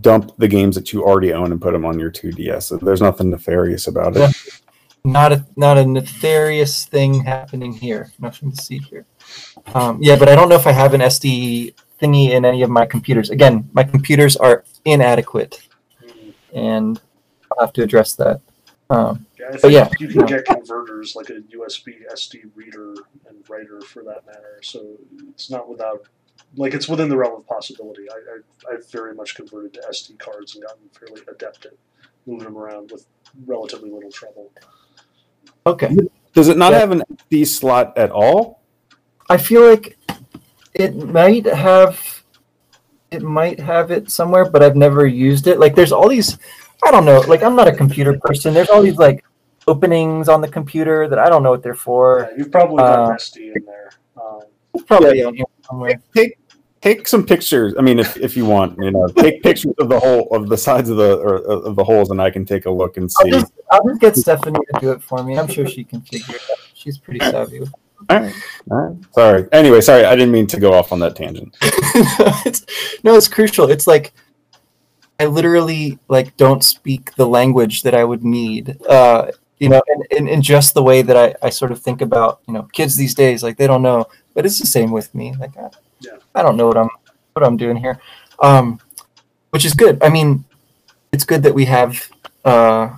dump 0.03 0.37
the 0.37 0.49
games 0.49 0.75
that 0.75 0.93
you 0.93 1.03
already 1.03 1.33
own 1.33 1.51
and 1.51 1.61
put 1.61 1.73
them 1.73 1.87
on 1.87 1.99
your 1.99 2.11
2DS. 2.11 2.79
There's 2.81 3.01
nothing 3.01 3.31
nefarious 3.31 3.87
about 3.87 4.17
it. 4.17 4.37
Not 5.03 5.33
a 5.33 5.47
not 5.57 5.79
a 5.79 5.87
nefarious 5.87 6.85
thing 6.85 7.25
happening 7.25 7.73
here. 7.73 8.13
Nothing 8.19 8.53
to 8.53 8.63
see 8.63 8.79
here. 8.79 9.07
Um, 9.75 10.03
yeah, 10.03 10.17
but 10.17 10.29
I 10.29 10.35
don't 10.35 10.49
know 10.49 10.57
if 10.57 10.67
I 10.67 10.73
have 10.73 10.95
an 10.95 11.01
SD 11.01 11.75
thingy 12.01 12.31
in 12.31 12.45
any 12.45 12.63
of 12.63 12.71
my 12.71 12.87
computers. 12.87 13.31
Again, 13.31 13.69
my 13.73 13.85
computers 13.85 14.37
are 14.37 14.65
inadequate 14.85 15.61
and 16.53 17.01
I'll 17.53 17.67
have 17.67 17.73
to 17.75 17.83
address 17.83 18.15
that. 18.17 18.41
Um, 18.89 19.27
yeah, 19.39 19.57
but 19.63 19.71
yeah, 19.71 19.89
you 20.01 20.09
can 20.09 20.27
get 20.27 20.45
converters 20.45 21.15
like 21.15 21.31
a 21.31 21.41
USB 21.41 22.01
SD 22.13 22.51
reader 22.55 22.95
and 23.29 23.49
writer 23.49 23.81
for 23.83 24.03
that 24.05 24.27
matter. 24.27 24.59
So 24.63 24.97
it's 25.29 25.51
not 25.51 25.69
without, 25.69 26.09
like, 26.57 26.75
it's 26.75 26.89
within 26.89 27.09
the 27.09 27.17
realm 27.17 27.37
of 27.37 27.47
possibility. 27.47 28.11
I, 28.11 28.15
I, 28.15 28.75
I've 28.75 28.91
very 28.91 29.15
much 29.15 29.37
converted 29.37 29.75
to 29.75 29.81
SD 29.89 30.19
cards 30.19 30.57
and 30.57 30.65
gotten 30.65 30.89
fairly 30.89 31.23
adept 31.29 31.67
at 31.67 31.75
moving 32.27 32.45
them 32.45 32.59
around 32.59 32.91
with 32.91 33.07
relatively 33.47 33.91
little 33.91 34.11
trouble. 34.11 34.51
Okay. 35.67 35.97
Does 36.33 36.49
it 36.49 36.57
not 36.57 36.73
yeah. 36.73 36.81
have 36.81 36.91
an 36.91 37.03
SD 37.29 37.47
slot 37.47 37.97
at 37.97 38.11
all? 38.11 38.60
I 39.31 39.37
feel 39.37 39.71
like 39.71 39.97
it 40.75 40.97
might 40.97 41.47
have 41.47 42.25
it 43.13 43.23
might 43.23 43.61
have 43.61 43.93
it 43.93 44.11
somewhere, 44.11 44.45
but 44.45 44.61
I've 44.61 44.77
never 44.77 45.07
used 45.07 45.47
it. 45.47 45.61
Like 45.61 45.77
there's 45.77 45.93
all 45.93 46.09
these 46.09 46.37
I 46.85 46.91
don't 46.91 47.05
know, 47.05 47.21
like 47.21 47.43
I'm 47.45 47.55
not 47.55 47.69
a 47.69 47.73
computer 47.73 48.19
person. 48.19 48.53
There's 48.53 48.69
all 48.71 48.83
these 48.83 48.99
like 48.99 49.25
openings 49.69 50.29
on 50.29 50.41
the 50.41 50.49
computer 50.49 51.07
that 51.09 51.21
I 51.21 51.29
don't 51.29 51.45
know 51.45 51.51
what 51.51 51.63
they're 51.63 51.75
for. 51.75 52.29
Yeah, 52.29 52.39
you've 52.39 52.51
probably 52.51 52.79
got 52.79 53.13
uh, 53.13 53.15
SD 53.15 53.57
in 53.57 53.65
there. 53.65 53.91
Um, 54.21 54.41
probably 54.87 55.21
yeah, 55.21 55.31
here 55.31 55.45
somewhere. 55.65 56.03
Take 56.13 56.37
take 56.81 57.07
some 57.07 57.25
pictures. 57.25 57.75
I 57.79 57.83
mean, 57.83 58.01
if, 58.01 58.17
if 58.17 58.37
you 58.37 58.47
want, 58.47 58.83
you 58.83 58.91
know, 58.91 59.07
take 59.09 59.45
pictures 59.45 59.75
of 59.79 59.89
the 59.89 60.01
whole 60.01 60.29
of 60.35 60.49
the 60.49 60.57
sides 60.57 60.89
of 60.89 60.97
the 60.97 61.19
or, 61.19 61.37
of 61.37 61.77
the 61.77 61.85
holes, 61.85 62.11
and 62.11 62.21
I 62.21 62.31
can 62.31 62.45
take 62.45 62.67
a 62.67 62.71
look 62.71 62.97
and 62.97 63.11
see. 63.11 63.31
I'll 63.31 63.41
just, 63.41 63.53
I'll 63.71 63.89
just 63.89 64.01
get 64.01 64.17
Stephanie 64.17 64.59
to 64.75 64.81
do 64.81 64.91
it 64.91 65.01
for 65.01 65.23
me. 65.23 65.39
I'm 65.39 65.47
sure 65.47 65.69
she 65.69 65.85
can 65.85 66.01
figure 66.01 66.35
it 66.35 66.43
out. 66.51 66.59
She's 66.75 66.99
pretty 66.99 67.21
savvy. 67.21 67.61
All 68.09 68.21
right. 68.21 68.35
All 68.71 68.79
right. 68.79 68.97
Sorry. 69.15 69.49
Anyway, 69.53 69.81
sorry. 69.81 70.05
I 70.05 70.17
didn't 70.17 70.33
mean 70.33 70.47
to 70.49 70.61
go 70.61 70.73
off 70.73 70.93
on 70.93 71.01
that 71.01 71.17
tangent. 71.17 71.57
no, 71.63 72.33
it's, 72.47 72.67
no, 73.05 73.15
it's 73.17 73.29
crucial. 73.29 73.71
It's 73.71 73.87
like 73.87 74.13
I 75.19 75.27
literally 75.27 75.99
like 76.09 76.37
don't 76.37 76.65
speak 76.65 77.15
the 77.15 77.27
language 77.27 77.83
that 77.83 77.95
I 77.95 78.05
would 78.05 78.25
need. 78.25 78.81
Uh, 78.87 79.33
you 79.59 79.69
know, 79.69 79.83
and, 79.89 80.07
and, 80.17 80.29
and 80.29 80.43
just 80.43 80.73
the 80.73 80.83
way 80.83 81.03
that 81.03 81.17
I, 81.17 81.35
I 81.47 81.51
sort 81.51 81.71
of 81.71 81.81
think 81.81 82.01
about, 82.01 82.41
you 82.49 82.55
know, 82.55 82.63
kids 82.73 82.97
these 82.97 83.15
days, 83.15 83.43
like 83.43 83.59
they 83.59 83.67
don't 83.67 83.83
know, 83.83 84.07
but 84.33 84.47
it's 84.47 84.59
the 84.59 84.67
same 84.67 84.91
with 84.91 85.15
me. 85.15 85.35
Like 85.39 85.55
I, 85.59 85.69
yeah. 86.01 86.17
I 86.35 86.43
don't 86.43 86.57
know 86.57 86.67
what 86.67 86.79
I'm 86.79 86.89
what 87.35 87.45
I'm 87.45 87.59
doing 87.59 87.77
here. 87.77 88.01
Um, 88.41 88.81
which 89.51 89.67
is 89.67 89.75
good. 89.75 90.03
I 90.03 90.09
mean, 90.09 90.45
it's 91.13 91.25
good 91.25 91.43
that 91.43 91.55
we 91.55 91.67
have 91.67 92.09
uh, 92.47 92.97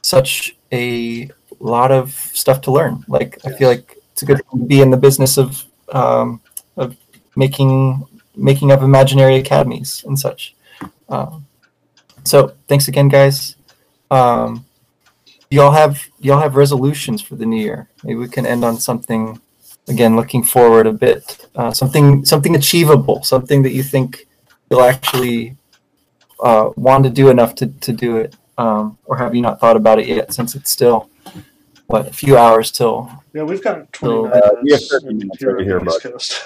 such 0.00 0.56
a 0.72 1.28
lot 1.60 1.92
of 1.92 2.12
stuff 2.12 2.62
to 2.62 2.70
learn. 2.70 3.04
Like 3.08 3.38
yes. 3.44 3.54
I 3.54 3.58
feel 3.58 3.68
like 3.68 3.97
it's 4.18 4.24
a 4.24 4.26
good 4.26 4.44
thing 4.50 4.60
to 4.60 4.66
be 4.66 4.80
in 4.80 4.90
the 4.90 4.96
business 4.96 5.38
of 5.38 5.64
um, 5.92 6.40
of 6.76 6.96
making 7.36 8.04
making 8.34 8.72
up 8.72 8.82
imaginary 8.82 9.36
academies 9.36 10.02
and 10.06 10.18
such. 10.18 10.56
Um, 11.08 11.46
so 12.24 12.52
thanks 12.66 12.88
again, 12.88 13.08
guys. 13.08 13.54
Um, 14.10 14.66
y'all 15.50 15.70
have 15.70 16.08
y'all 16.18 16.40
have 16.40 16.56
resolutions 16.56 17.22
for 17.22 17.36
the 17.36 17.46
new 17.46 17.62
year. 17.62 17.88
Maybe 18.02 18.16
we 18.16 18.28
can 18.28 18.44
end 18.44 18.64
on 18.64 18.78
something 18.78 19.40
again, 19.86 20.16
looking 20.16 20.42
forward 20.42 20.88
a 20.88 20.92
bit, 20.92 21.46
uh, 21.54 21.70
something 21.70 22.24
something 22.24 22.56
achievable, 22.56 23.22
something 23.22 23.62
that 23.62 23.72
you 23.72 23.84
think 23.84 24.26
you'll 24.68 24.82
actually 24.82 25.56
uh, 26.42 26.70
want 26.74 27.04
to 27.04 27.10
do 27.10 27.30
enough 27.30 27.54
to, 27.54 27.68
to 27.68 27.92
do 27.92 28.16
it, 28.16 28.34
um, 28.58 28.98
or 29.04 29.16
have 29.16 29.32
you 29.36 29.42
not 29.42 29.60
thought 29.60 29.76
about 29.76 30.00
it 30.00 30.08
yet 30.08 30.32
since 30.32 30.56
it's 30.56 30.72
still 30.72 31.08
what 31.88 32.06
a 32.06 32.12
few 32.12 32.36
hours 32.36 32.70
till. 32.70 33.10
Yeah, 33.32 33.42
we've 33.42 33.62
got 33.62 33.92
twenty 33.92 34.14
till, 34.14 34.26
uh, 34.26 34.62
minutes, 34.62 34.90
here, 34.90 35.00
minutes 35.10 35.38
here, 35.38 35.58
here 35.58 35.80
Coast. 35.80 36.44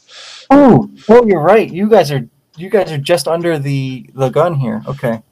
oh, 0.50 0.90
well, 1.08 1.26
you're 1.26 1.42
right. 1.42 1.70
You 1.70 1.88
guys 1.88 2.12
are 2.12 2.28
you 2.56 2.70
guys 2.70 2.92
are 2.92 2.98
just 2.98 3.26
under 3.26 3.58
the 3.58 4.08
the 4.14 4.28
gun 4.28 4.54
here. 4.54 4.82
Okay. 4.86 5.22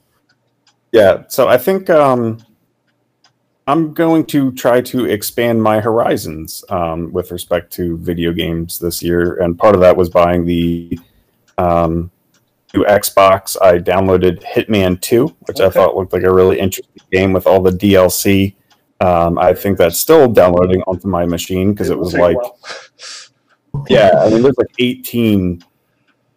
Yeah. 0.93 1.25
So 1.29 1.47
I 1.47 1.59
think 1.59 1.91
um, 1.91 2.39
I'm 3.67 3.93
going 3.93 4.25
to 4.27 4.51
try 4.53 4.81
to 4.81 5.05
expand 5.05 5.63
my 5.63 5.81
horizons 5.81 6.65
um, 6.71 7.13
with 7.13 7.31
respect 7.31 7.73
to 7.75 7.99
video 7.99 8.33
games 8.33 8.79
this 8.79 9.03
year, 9.03 9.43
and 9.43 9.59
part 9.59 9.75
of 9.75 9.83
that 9.83 9.97
was 9.97 10.09
buying 10.09 10.47
the 10.47 10.99
um, 11.59 12.11
new 12.73 12.85
Xbox. 12.85 13.59
I 13.61 13.79
downloaded 13.79 14.43
Hitman 14.43 15.01
2, 15.03 15.27
which 15.41 15.61
okay. 15.61 15.67
I 15.67 15.71
thought 15.71 15.97
looked 15.97 16.15
like 16.15 16.23
a 16.23 16.33
really 16.33 16.59
interesting 16.59 17.03
game 17.13 17.35
with 17.35 17.47
all 17.47 17.63
the 17.63 17.71
DLC. 17.71 18.55
Um, 19.01 19.39
I 19.39 19.55
think 19.55 19.79
that's 19.79 19.99
still 19.99 20.31
downloading 20.31 20.83
onto 20.83 21.09
my 21.09 21.25
machine 21.25 21.73
because 21.73 21.89
it, 21.89 21.95
it 21.95 21.99
was 21.99 22.15
like, 22.15 22.37
yeah, 23.89 24.11
I 24.19 24.29
mean, 24.29 24.43
there's 24.43 24.59
like 24.59 24.75
18 24.79 25.65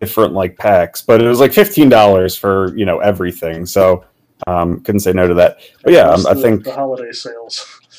different 0.03 0.33
like 0.33 0.57
packs, 0.57 1.01
but 1.01 1.21
it 1.21 1.27
was 1.27 1.39
like 1.39 1.53
fifteen 1.53 1.87
dollars 1.87 2.35
for 2.35 2.75
you 2.75 2.85
know 2.85 2.99
everything. 2.99 3.65
So 3.65 4.03
um, 4.47 4.81
couldn't 4.81 4.99
say 4.99 5.13
no 5.13 5.27
to 5.27 5.33
that. 5.35 5.59
But 5.83 5.93
yeah, 5.93 6.09
um, 6.09 6.27
I 6.27 6.33
think 6.33 6.65
the 6.65 6.73
holiday 6.73 7.11
sales. 7.11 7.79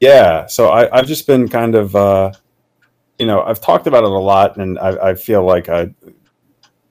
Yeah, 0.00 0.46
so 0.46 0.68
I, 0.68 0.96
I've 0.96 1.08
just 1.08 1.26
been 1.26 1.48
kind 1.48 1.74
of, 1.74 1.96
uh, 1.96 2.30
you 3.18 3.26
know, 3.26 3.42
I've 3.42 3.60
talked 3.60 3.88
about 3.88 4.04
it 4.04 4.10
a 4.10 4.16
lot, 4.16 4.56
and 4.56 4.78
I, 4.78 5.08
I 5.08 5.14
feel 5.14 5.44
like 5.44 5.66
a 5.66 5.92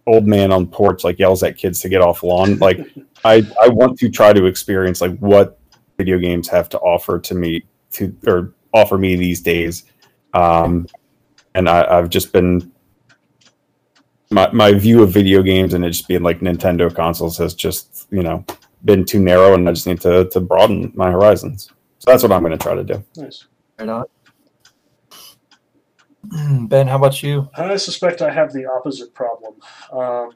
old 0.05 0.27
man 0.27 0.51
on 0.51 0.67
porch 0.67 1.05
like 1.05 1.17
yells 1.17 1.41
at 1.41 1.57
kids 1.57 1.79
to 1.81 1.89
get 1.89 2.01
off 2.01 2.21
lawn. 2.21 2.57
Like 2.57 2.79
I, 3.23 3.49
I 3.61 3.69
want 3.69 3.97
to 3.99 4.09
try 4.09 4.33
to 4.33 4.45
experience 4.45 4.99
like 4.99 5.17
what 5.19 5.56
video 5.97 6.19
games 6.19 6.47
have 6.47 6.69
to 6.69 6.79
offer 6.79 7.19
to 7.19 7.35
me 7.35 7.63
to 7.91 8.15
or 8.25 8.53
offer 8.73 8.97
me 8.97 9.15
these 9.15 9.41
days. 9.41 9.85
Um, 10.33 10.87
and 11.55 11.67
I, 11.67 11.97
I've 11.97 12.09
just 12.09 12.31
been 12.31 12.71
my, 14.29 14.51
my 14.51 14.73
view 14.73 15.03
of 15.03 15.11
video 15.11 15.41
games 15.41 15.73
and 15.73 15.83
it 15.83 15.91
just 15.91 16.07
being 16.07 16.23
like 16.23 16.39
Nintendo 16.39 16.93
consoles 16.93 17.37
has 17.37 17.53
just, 17.53 18.07
you 18.11 18.21
know, 18.21 18.45
been 18.85 19.05
too 19.05 19.19
narrow 19.19 19.53
and 19.53 19.67
I 19.67 19.71
just 19.71 19.87
need 19.87 20.01
to, 20.01 20.29
to 20.29 20.39
broaden 20.39 20.91
my 20.95 21.09
horizons. 21.09 21.71
So 21.99 22.11
that's 22.11 22.23
what 22.23 22.31
I'm 22.31 22.41
going 22.41 22.51
to 22.51 22.57
try 22.57 22.75
to 22.75 22.83
do. 22.83 23.03
Nice. 23.15 23.45
Right 23.79 23.89
on. 23.89 24.05
Ben, 26.67 26.87
how 26.87 26.97
about 26.97 27.23
you? 27.23 27.49
I 27.55 27.77
suspect 27.77 28.21
I 28.21 28.31
have 28.31 28.51
the 28.53 28.65
opposite 28.65 29.13
problem. 29.13 29.55
Um, 29.91 30.31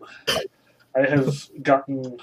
I 0.95 1.07
have 1.07 1.49
gotten 1.61 2.17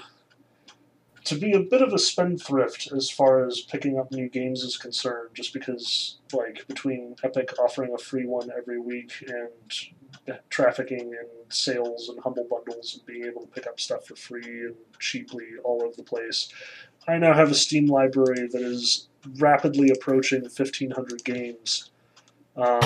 to 1.29 1.35
be 1.35 1.53
a 1.53 1.59
bit 1.59 1.83
of 1.83 1.93
a 1.93 1.99
spendthrift 1.99 2.91
as 2.91 3.07
far 3.07 3.45
as 3.45 3.61
picking 3.61 3.99
up 3.99 4.11
new 4.11 4.27
games 4.27 4.63
is 4.63 4.77
concerned, 4.77 5.29
just 5.35 5.53
because, 5.53 6.17
like, 6.33 6.65
between 6.67 7.15
Epic 7.23 7.53
offering 7.59 7.93
a 7.93 7.99
free 7.99 8.25
one 8.25 8.49
every 8.57 8.79
week 8.79 9.11
and 9.27 10.39
trafficking 10.49 11.13
and 11.13 11.29
sales 11.49 12.09
and 12.09 12.19
humble 12.23 12.47
bundles 12.49 12.95
and 12.95 13.05
being 13.05 13.25
able 13.25 13.41
to 13.41 13.47
pick 13.47 13.67
up 13.67 13.79
stuff 13.79 14.07
for 14.07 14.15
free 14.15 14.65
and 14.65 14.75
cheaply 14.99 15.45
all 15.63 15.83
over 15.83 15.93
the 15.95 16.03
place, 16.03 16.49
I 17.07 17.19
now 17.19 17.35
have 17.35 17.51
a 17.51 17.55
Steam 17.55 17.85
library 17.85 18.47
that 18.51 18.61
is 18.63 19.07
rapidly 19.37 19.91
approaching 19.91 20.41
1,500 20.41 21.23
games. 21.23 21.91
Um, 22.55 22.81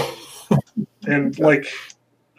and, 1.07 1.39
like, 1.39 1.67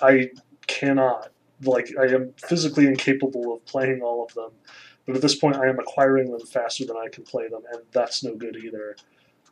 I 0.03 0.33
cannot. 0.67 1.31
Like, 1.63 1.95
I 1.99 2.09
am 2.09 2.35
physically 2.47 2.87
incapable 2.89 3.55
of 3.55 3.65
playing 3.65 4.03
all 4.03 4.23
of 4.23 4.35
them. 4.35 4.51
But 5.07 5.17
at 5.17 5.23
this 5.23 5.35
point, 5.35 5.57
I 5.57 5.69
am 5.69 5.79
acquiring 5.79 6.31
them 6.31 6.47
faster 6.47 6.85
than 6.87 6.97
I 6.97 7.09
can 7.09 7.25
play 7.25 7.49
them, 7.49 7.63
and 7.73 7.83
that's 7.93 8.25
no 8.25 8.35
good 8.35 8.57
either. 8.57 8.97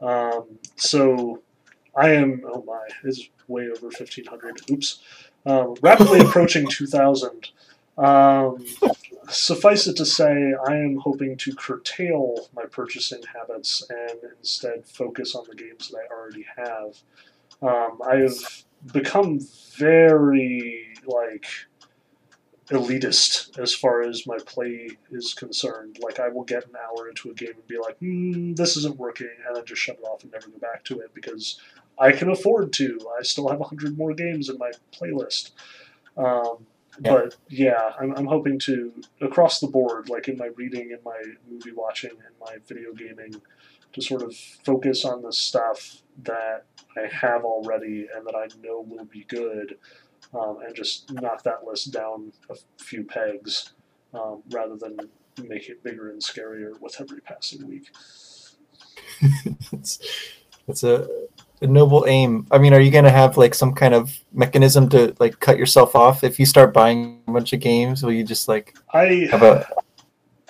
Um, 0.00 0.58
so 0.76 1.42
I 1.94 2.10
am, 2.10 2.42
oh 2.46 2.62
my, 2.66 2.86
it's 3.04 3.28
way 3.48 3.64
over 3.64 3.86
1500. 3.86 4.70
Oops. 4.70 5.02
Um, 5.44 5.74
rapidly 5.82 6.20
approaching 6.26 6.66
2000. 6.66 7.50
Um, 7.98 8.64
suffice 9.28 9.86
it 9.86 9.96
to 9.96 10.06
say, 10.06 10.54
I 10.66 10.76
am 10.76 10.96
hoping 10.96 11.36
to 11.38 11.54
curtail 11.54 12.48
my 12.54 12.64
purchasing 12.64 13.22
habits 13.22 13.84
and 13.90 14.18
instead 14.38 14.86
focus 14.86 15.34
on 15.34 15.44
the 15.48 15.54
games 15.54 15.88
that 15.88 15.98
I 15.98 16.14
already 16.14 16.46
have. 16.56 16.96
Um, 17.60 18.00
I 18.04 18.16
have 18.16 18.64
become 18.92 19.40
very, 19.76 20.94
like, 21.06 21.46
elitist 22.74 23.58
as 23.58 23.74
far 23.74 24.02
as 24.02 24.26
my 24.26 24.38
play 24.46 24.90
is 25.10 25.34
concerned. 25.34 25.98
Like 26.02 26.20
I 26.20 26.28
will 26.28 26.44
get 26.44 26.66
an 26.66 26.74
hour 26.76 27.08
into 27.08 27.30
a 27.30 27.34
game 27.34 27.54
and 27.54 27.66
be 27.66 27.78
like, 27.78 27.98
mm, 28.00 28.56
"This 28.56 28.76
isn't 28.76 28.96
working," 28.98 29.30
and 29.46 29.56
then 29.56 29.64
just 29.64 29.80
shut 29.80 29.98
it 29.98 30.04
off 30.04 30.22
and 30.22 30.32
never 30.32 30.48
go 30.48 30.58
back 30.58 30.84
to 30.84 31.00
it 31.00 31.14
because 31.14 31.60
I 31.98 32.12
can 32.12 32.30
afford 32.30 32.72
to. 32.74 32.98
I 33.18 33.22
still 33.22 33.48
have 33.48 33.60
hundred 33.60 33.96
more 33.96 34.14
games 34.14 34.48
in 34.48 34.58
my 34.58 34.72
playlist. 34.92 35.52
Um, 36.16 36.66
yeah. 37.02 37.12
But 37.12 37.36
yeah, 37.48 37.92
I'm, 37.98 38.12
I'm 38.12 38.26
hoping 38.26 38.58
to 38.60 38.92
across 39.20 39.60
the 39.60 39.66
board, 39.66 40.08
like 40.08 40.28
in 40.28 40.36
my 40.36 40.50
reading, 40.56 40.90
in 40.90 40.98
my 41.04 41.20
movie 41.50 41.72
watching, 41.72 42.10
and 42.10 42.34
my 42.40 42.56
video 42.66 42.92
gaming, 42.92 43.40
to 43.92 44.02
sort 44.02 44.22
of 44.22 44.34
focus 44.36 45.04
on 45.04 45.22
the 45.22 45.32
stuff 45.32 46.02
that 46.22 46.66
I 46.96 47.06
have 47.06 47.44
already 47.44 48.08
and 48.14 48.26
that 48.26 48.34
I 48.34 48.48
know 48.62 48.84
will 48.86 49.06
be 49.06 49.24
good 49.24 49.78
um, 50.34 50.58
and 50.64 50.74
just 50.74 51.12
knock 51.12 51.42
that 51.42 51.64
list 51.64 51.92
down 51.92 52.32
a 52.50 52.56
few 52.78 53.04
pegs 53.04 53.72
um, 54.14 54.42
rather 54.50 54.76
than 54.76 54.96
make 55.42 55.68
it 55.68 55.82
bigger 55.82 56.10
and 56.10 56.20
scarier 56.20 56.78
with 56.80 57.00
every 57.00 57.20
passing 57.20 57.66
week. 57.66 57.90
it's, 59.72 59.98
it's 60.68 60.82
a, 60.82 61.08
a 61.60 61.66
noble 61.66 62.04
aim. 62.06 62.46
I 62.50 62.58
mean, 62.58 62.74
are 62.74 62.80
you 62.80 62.90
going 62.90 63.04
to 63.04 63.10
have 63.10 63.36
like 63.36 63.54
some 63.54 63.74
kind 63.74 63.94
of 63.94 64.18
mechanism 64.32 64.88
to 64.90 65.14
like 65.18 65.40
cut 65.40 65.58
yourself 65.58 65.94
off 65.94 66.24
if 66.24 66.38
you 66.38 66.46
start 66.46 66.74
buying 66.74 67.22
a 67.26 67.32
bunch 67.32 67.52
of 67.52 67.60
games? 67.60 68.02
Will 68.02 68.12
you 68.12 68.24
just 68.24 68.48
like 68.48 68.76
I 68.92 69.28
have 69.30 69.42
a 69.42 69.66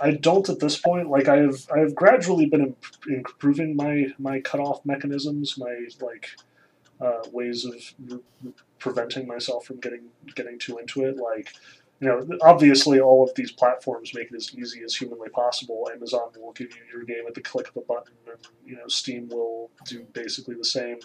I 0.03 0.13
don't 0.13 0.49
at 0.49 0.59
this 0.59 0.79
point. 0.79 1.09
Like 1.09 1.29
I 1.29 1.37
have, 1.37 1.67
I 1.75 1.79
have 1.79 1.95
gradually 1.95 2.47
been 2.47 2.75
improving 3.09 3.77
my 3.77 4.07
my 4.19 4.41
cutoff 4.41 4.85
mechanisms, 4.85 5.57
my 5.57 5.87
like 6.01 6.31
uh, 7.03 7.23
ways 7.33 7.65
of 7.65 7.75
re- 8.07 8.53
preventing 8.79 9.27
myself 9.27 9.65
from 9.65 9.81
getting 9.81 10.05
getting 10.35 10.59
too 10.59 10.79
into 10.79 11.05
it. 11.05 11.17
Like, 11.17 11.53
you 12.01 12.09
know, 12.09 12.27
obviously 12.43 13.01
all 13.01 13.25
of 13.25 13.35
these 13.35 13.51
platforms 13.51 14.15
make 14.15 14.31
it 14.31 14.37
as 14.37 14.55
easy 14.55 14.83
as 14.83 14.95
humanly 14.95 15.29
possible. 15.29 15.89
Amazon 15.93 16.31
will 16.37 16.53
give 16.53 16.71
you 16.77 16.83
your 16.93 17.05
game 17.05 17.25
at 17.27 17.35
the 17.35 17.41
click 17.41 17.69
of 17.69 17.77
a 17.77 17.81
button, 17.81 18.15
and 18.27 18.39
you 18.65 18.77
know, 18.77 18.87
Steam 18.87 19.29
will 19.29 19.71
do 19.87 20.07
basically 20.13 20.55
the 20.55 20.65
same. 20.65 20.99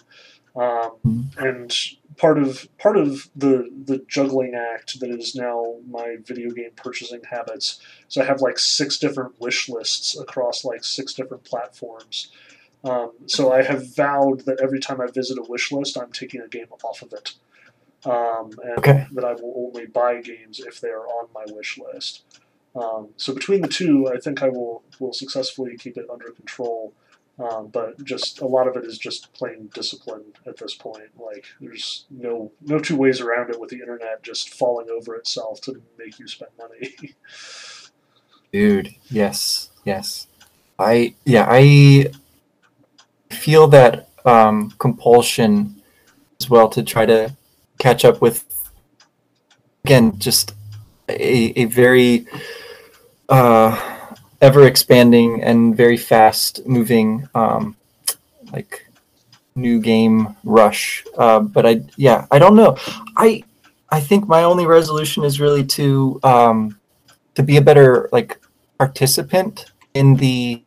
Um, 0.56 1.30
and 1.38 1.74
part 2.16 2.38
of 2.38 2.68
part 2.78 2.96
of 2.96 3.28
the 3.36 3.70
the 3.84 4.04
juggling 4.08 4.54
act 4.54 4.98
that 5.00 5.10
is 5.10 5.34
now 5.34 5.76
my 5.88 6.16
video 6.24 6.50
game 6.50 6.70
purchasing 6.74 7.20
habits. 7.30 7.80
So 8.08 8.22
I 8.22 8.24
have 8.24 8.40
like 8.40 8.58
six 8.58 8.98
different 8.98 9.40
wish 9.40 9.68
lists 9.68 10.18
across 10.18 10.64
like 10.64 10.84
six 10.84 11.12
different 11.12 11.44
platforms. 11.44 12.32
Um, 12.84 13.12
so 13.26 13.52
I 13.52 13.62
have 13.62 13.94
vowed 13.94 14.40
that 14.46 14.60
every 14.60 14.80
time 14.80 15.00
I 15.00 15.06
visit 15.06 15.38
a 15.38 15.44
wish 15.48 15.72
list, 15.72 15.98
I'm 15.98 16.12
taking 16.12 16.40
a 16.40 16.48
game 16.48 16.66
off 16.84 17.02
of 17.02 17.12
it. 17.12 17.34
Um, 18.04 18.50
and 18.62 18.78
okay. 18.78 19.06
that 19.12 19.24
I 19.24 19.32
will 19.34 19.70
only 19.72 19.86
buy 19.86 20.20
games 20.20 20.60
if 20.60 20.80
they 20.80 20.88
are 20.88 21.06
on 21.06 21.28
my 21.34 21.44
wish 21.48 21.78
list. 21.78 22.22
Um, 22.76 23.08
so 23.16 23.34
between 23.34 23.60
the 23.60 23.68
two, 23.68 24.08
I 24.08 24.18
think 24.18 24.42
I 24.42 24.48
will 24.48 24.84
will 25.00 25.12
successfully 25.12 25.76
keep 25.76 25.96
it 25.96 26.08
under 26.10 26.30
control. 26.30 26.92
Um, 27.38 27.68
but 27.68 28.02
just 28.04 28.40
a 28.40 28.46
lot 28.46 28.66
of 28.66 28.76
it 28.76 28.84
is 28.84 28.98
just 28.98 29.32
plain 29.32 29.70
discipline 29.72 30.24
at 30.46 30.56
this 30.56 30.74
point. 30.74 31.10
Like 31.18 31.46
there's 31.60 32.06
no 32.10 32.52
no 32.62 32.78
two 32.78 32.96
ways 32.96 33.20
around 33.20 33.50
it 33.50 33.60
with 33.60 33.70
the 33.70 33.80
internet 33.80 34.22
just 34.22 34.54
falling 34.54 34.88
over 34.90 35.14
itself 35.14 35.60
to 35.62 35.80
make 35.98 36.18
you 36.18 36.26
spend 36.28 36.50
money. 36.58 36.94
Dude, 38.52 38.94
yes, 39.10 39.70
yes. 39.84 40.26
I 40.78 41.14
yeah 41.24 41.46
I 41.48 42.12
feel 43.38 43.68
that 43.68 44.08
um, 44.24 44.70
compulsion 44.78 45.80
as 46.40 46.50
well 46.50 46.68
to 46.68 46.82
try 46.82 47.06
to 47.06 47.34
catch 47.78 48.04
up 48.04 48.20
with 48.20 48.44
again 49.84 50.18
just 50.18 50.54
a, 51.08 51.60
a 51.62 51.64
very 51.64 52.26
uh, 53.28 53.72
ever 54.40 54.66
expanding 54.66 55.42
and 55.42 55.76
very 55.76 55.96
fast 55.96 56.66
moving 56.66 57.28
um, 57.34 57.76
like 58.52 58.86
new 59.54 59.80
game 59.80 60.36
rush. 60.44 61.04
Uh, 61.16 61.40
but 61.40 61.66
i 61.66 61.80
yeah 61.96 62.26
i 62.30 62.38
don't 62.38 62.56
know. 62.56 62.76
I 63.16 63.42
i 63.90 64.00
think 64.00 64.28
my 64.28 64.42
only 64.42 64.66
resolution 64.66 65.24
is 65.24 65.40
really 65.40 65.64
to 65.78 66.20
um, 66.22 66.78
to 67.34 67.42
be 67.42 67.56
a 67.56 67.62
better 67.62 68.08
like 68.12 68.38
participant 68.78 69.72
in 69.94 70.14
the 70.16 70.62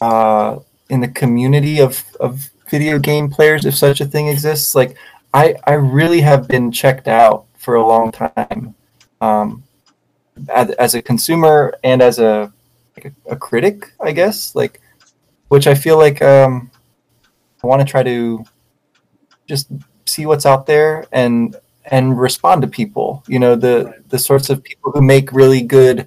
uh, 0.00 0.58
in 0.92 1.00
the 1.00 1.08
community 1.08 1.80
of, 1.80 2.04
of 2.20 2.50
video 2.68 2.98
game 2.98 3.30
players, 3.30 3.64
if 3.64 3.74
such 3.74 4.02
a 4.02 4.04
thing 4.04 4.28
exists. 4.28 4.74
Like, 4.74 4.94
I, 5.32 5.56
I 5.66 5.72
really 5.72 6.20
have 6.20 6.46
been 6.46 6.70
checked 6.70 7.08
out 7.08 7.46
for 7.56 7.76
a 7.76 7.86
long 7.86 8.12
time 8.12 8.74
um, 9.22 9.64
as, 10.50 10.70
as, 10.72 10.94
a 10.94 11.00
consumer 11.00 11.74
and 11.82 12.02
as 12.02 12.18
a, 12.18 12.52
like 12.94 13.06
a, 13.06 13.32
a, 13.32 13.36
critic, 13.36 13.90
I 14.02 14.12
guess. 14.12 14.54
Like, 14.54 14.82
which 15.48 15.66
I 15.66 15.74
feel 15.74 15.96
like 15.96 16.20
um, 16.20 16.70
I 17.64 17.66
want 17.66 17.80
to 17.80 17.90
try 17.90 18.02
to 18.02 18.44
just 19.48 19.72
see 20.04 20.26
what's 20.26 20.44
out 20.44 20.66
there 20.66 21.06
and 21.10 21.56
and 21.86 22.20
respond 22.20 22.60
to 22.62 22.68
people. 22.68 23.24
You 23.26 23.38
know, 23.38 23.56
the 23.56 24.02
the 24.08 24.18
sorts 24.18 24.50
of 24.50 24.62
people 24.62 24.92
who 24.92 25.00
make 25.00 25.32
really 25.32 25.62
good 25.62 26.06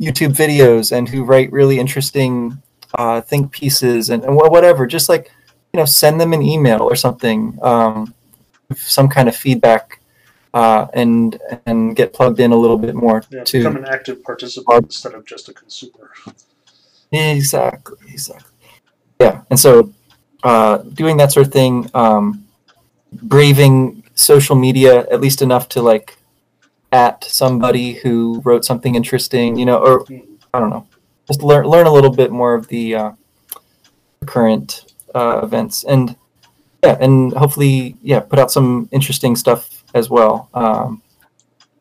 YouTube 0.00 0.34
videos 0.34 0.90
and 0.90 1.06
who 1.06 1.22
write 1.22 1.52
really 1.52 1.78
interesting 1.78 2.62
uh, 2.96 3.20
think 3.20 3.52
pieces 3.52 4.10
and, 4.10 4.24
and 4.24 4.34
whatever. 4.34 4.86
Just 4.86 5.08
like 5.08 5.30
you 5.72 5.78
know, 5.78 5.84
send 5.84 6.18
them 6.18 6.32
an 6.32 6.42
email 6.42 6.80
or 6.80 6.96
something, 6.96 7.58
um, 7.60 8.14
some 8.74 9.08
kind 9.08 9.28
of 9.28 9.36
feedback, 9.36 10.00
uh, 10.54 10.86
and 10.94 11.38
and 11.66 11.94
get 11.94 12.14
plugged 12.14 12.40
in 12.40 12.50
a 12.50 12.56
little 12.56 12.78
bit 12.78 12.94
more 12.94 13.22
yeah, 13.30 13.44
to 13.44 13.58
become 13.58 13.76
an 13.76 13.84
active 13.84 14.22
participant 14.22 14.86
instead 14.86 15.12
of 15.12 15.26
just 15.26 15.48
a 15.50 15.52
consumer. 15.52 16.10
Exactly, 17.12 17.98
exactly. 18.08 18.52
Yeah, 19.20 19.42
and 19.50 19.60
so 19.60 19.92
uh, 20.42 20.78
doing 20.78 21.18
that 21.18 21.30
sort 21.30 21.46
of 21.46 21.52
thing, 21.52 21.90
um, 21.92 22.46
braving 23.12 24.02
social 24.14 24.56
media 24.56 25.06
at 25.10 25.20
least 25.20 25.42
enough 25.42 25.68
to 25.68 25.82
like 25.82 26.16
at 26.90 27.22
somebody 27.24 27.92
who 27.92 28.40
wrote 28.44 28.64
something 28.64 28.94
interesting, 28.94 29.56
you 29.58 29.66
know, 29.66 29.76
or 29.76 30.06
I 30.54 30.58
don't 30.60 30.70
know, 30.70 30.86
just 31.26 31.42
learn 31.42 31.66
learn 31.66 31.86
a 31.86 31.92
little 31.92 32.10
bit 32.10 32.30
more 32.30 32.54
of 32.54 32.68
the 32.68 32.94
uh, 32.94 33.12
current 34.26 34.92
uh, 35.14 35.40
events, 35.42 35.84
and 35.84 36.16
yeah, 36.82 36.96
and 37.00 37.32
hopefully, 37.32 37.96
yeah, 38.02 38.20
put 38.20 38.38
out 38.38 38.50
some 38.50 38.88
interesting 38.92 39.36
stuff 39.36 39.84
as 39.94 40.10
well. 40.10 40.48
Um, 40.54 41.02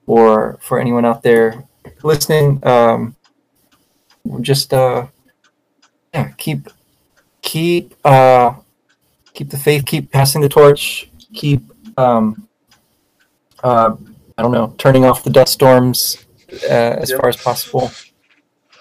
or 0.08 0.58
for 0.62 0.80
anyone 0.80 1.06
out 1.06 1.24
there 1.24 1.64
listening, 2.04 2.66
um, 2.66 3.16
just 4.42 4.74
uh, 4.74 5.08
yeah, 6.14 6.32
keep 6.38 6.68
keep 7.42 7.94
uh, 8.04 8.54
keep 9.34 9.50
the 9.50 9.58
faith, 9.58 9.86
keep 9.86 10.12
passing 10.12 10.42
the 10.42 10.50
torch, 10.50 11.10
keep 11.34 11.62
um, 11.98 12.48
uh, 13.64 13.96
I 14.38 14.42
don't 14.42 14.52
know, 14.52 14.74
turning 14.78 15.06
off 15.06 15.24
the 15.24 15.30
dust 15.30 15.54
storms 15.54 16.26
uh, 16.70 16.98
as 17.02 17.10
yep. 17.10 17.20
far 17.20 17.30
as 17.30 17.38
possible. 17.38 17.92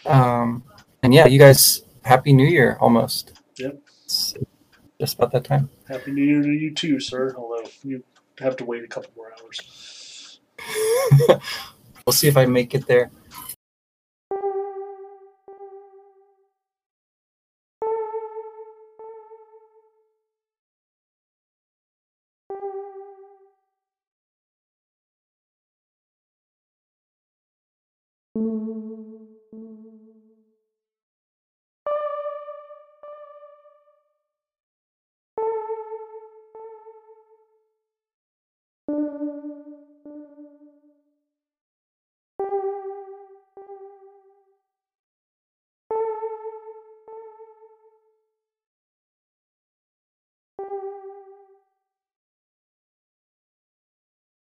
Um, 0.07 0.65
and 1.03 1.15
yeah, 1.15 1.27
you 1.27 1.39
guys, 1.39 1.83
happy 2.05 2.33
New 2.33 2.47
Year 2.47 2.77
almost. 2.81 3.41
Yep. 3.57 3.81
It's 4.05 4.35
just 5.01 5.17
about 5.17 5.33
that 5.33 5.45
time. 5.45 5.71
Happy 5.89 6.13
New 6.13 6.23
Year 6.23 6.43
to 6.43 6.49
you 6.49 6.75
too, 6.75 7.01
sir. 7.01 7.35
Although 7.37 7.69
you 7.83 8.03
have 8.39 8.57
to 8.57 8.65
wait 8.65 8.85
a 8.85 8.89
couple 8.89 9.11
more 9.17 9.33
hours. 9.41 10.41
we'll 12.07 12.13
see 12.13 12.29
if 12.29 12.37
I 12.37 12.47
make 12.47 12.75
it 12.75 12.87
there. 12.87 13.11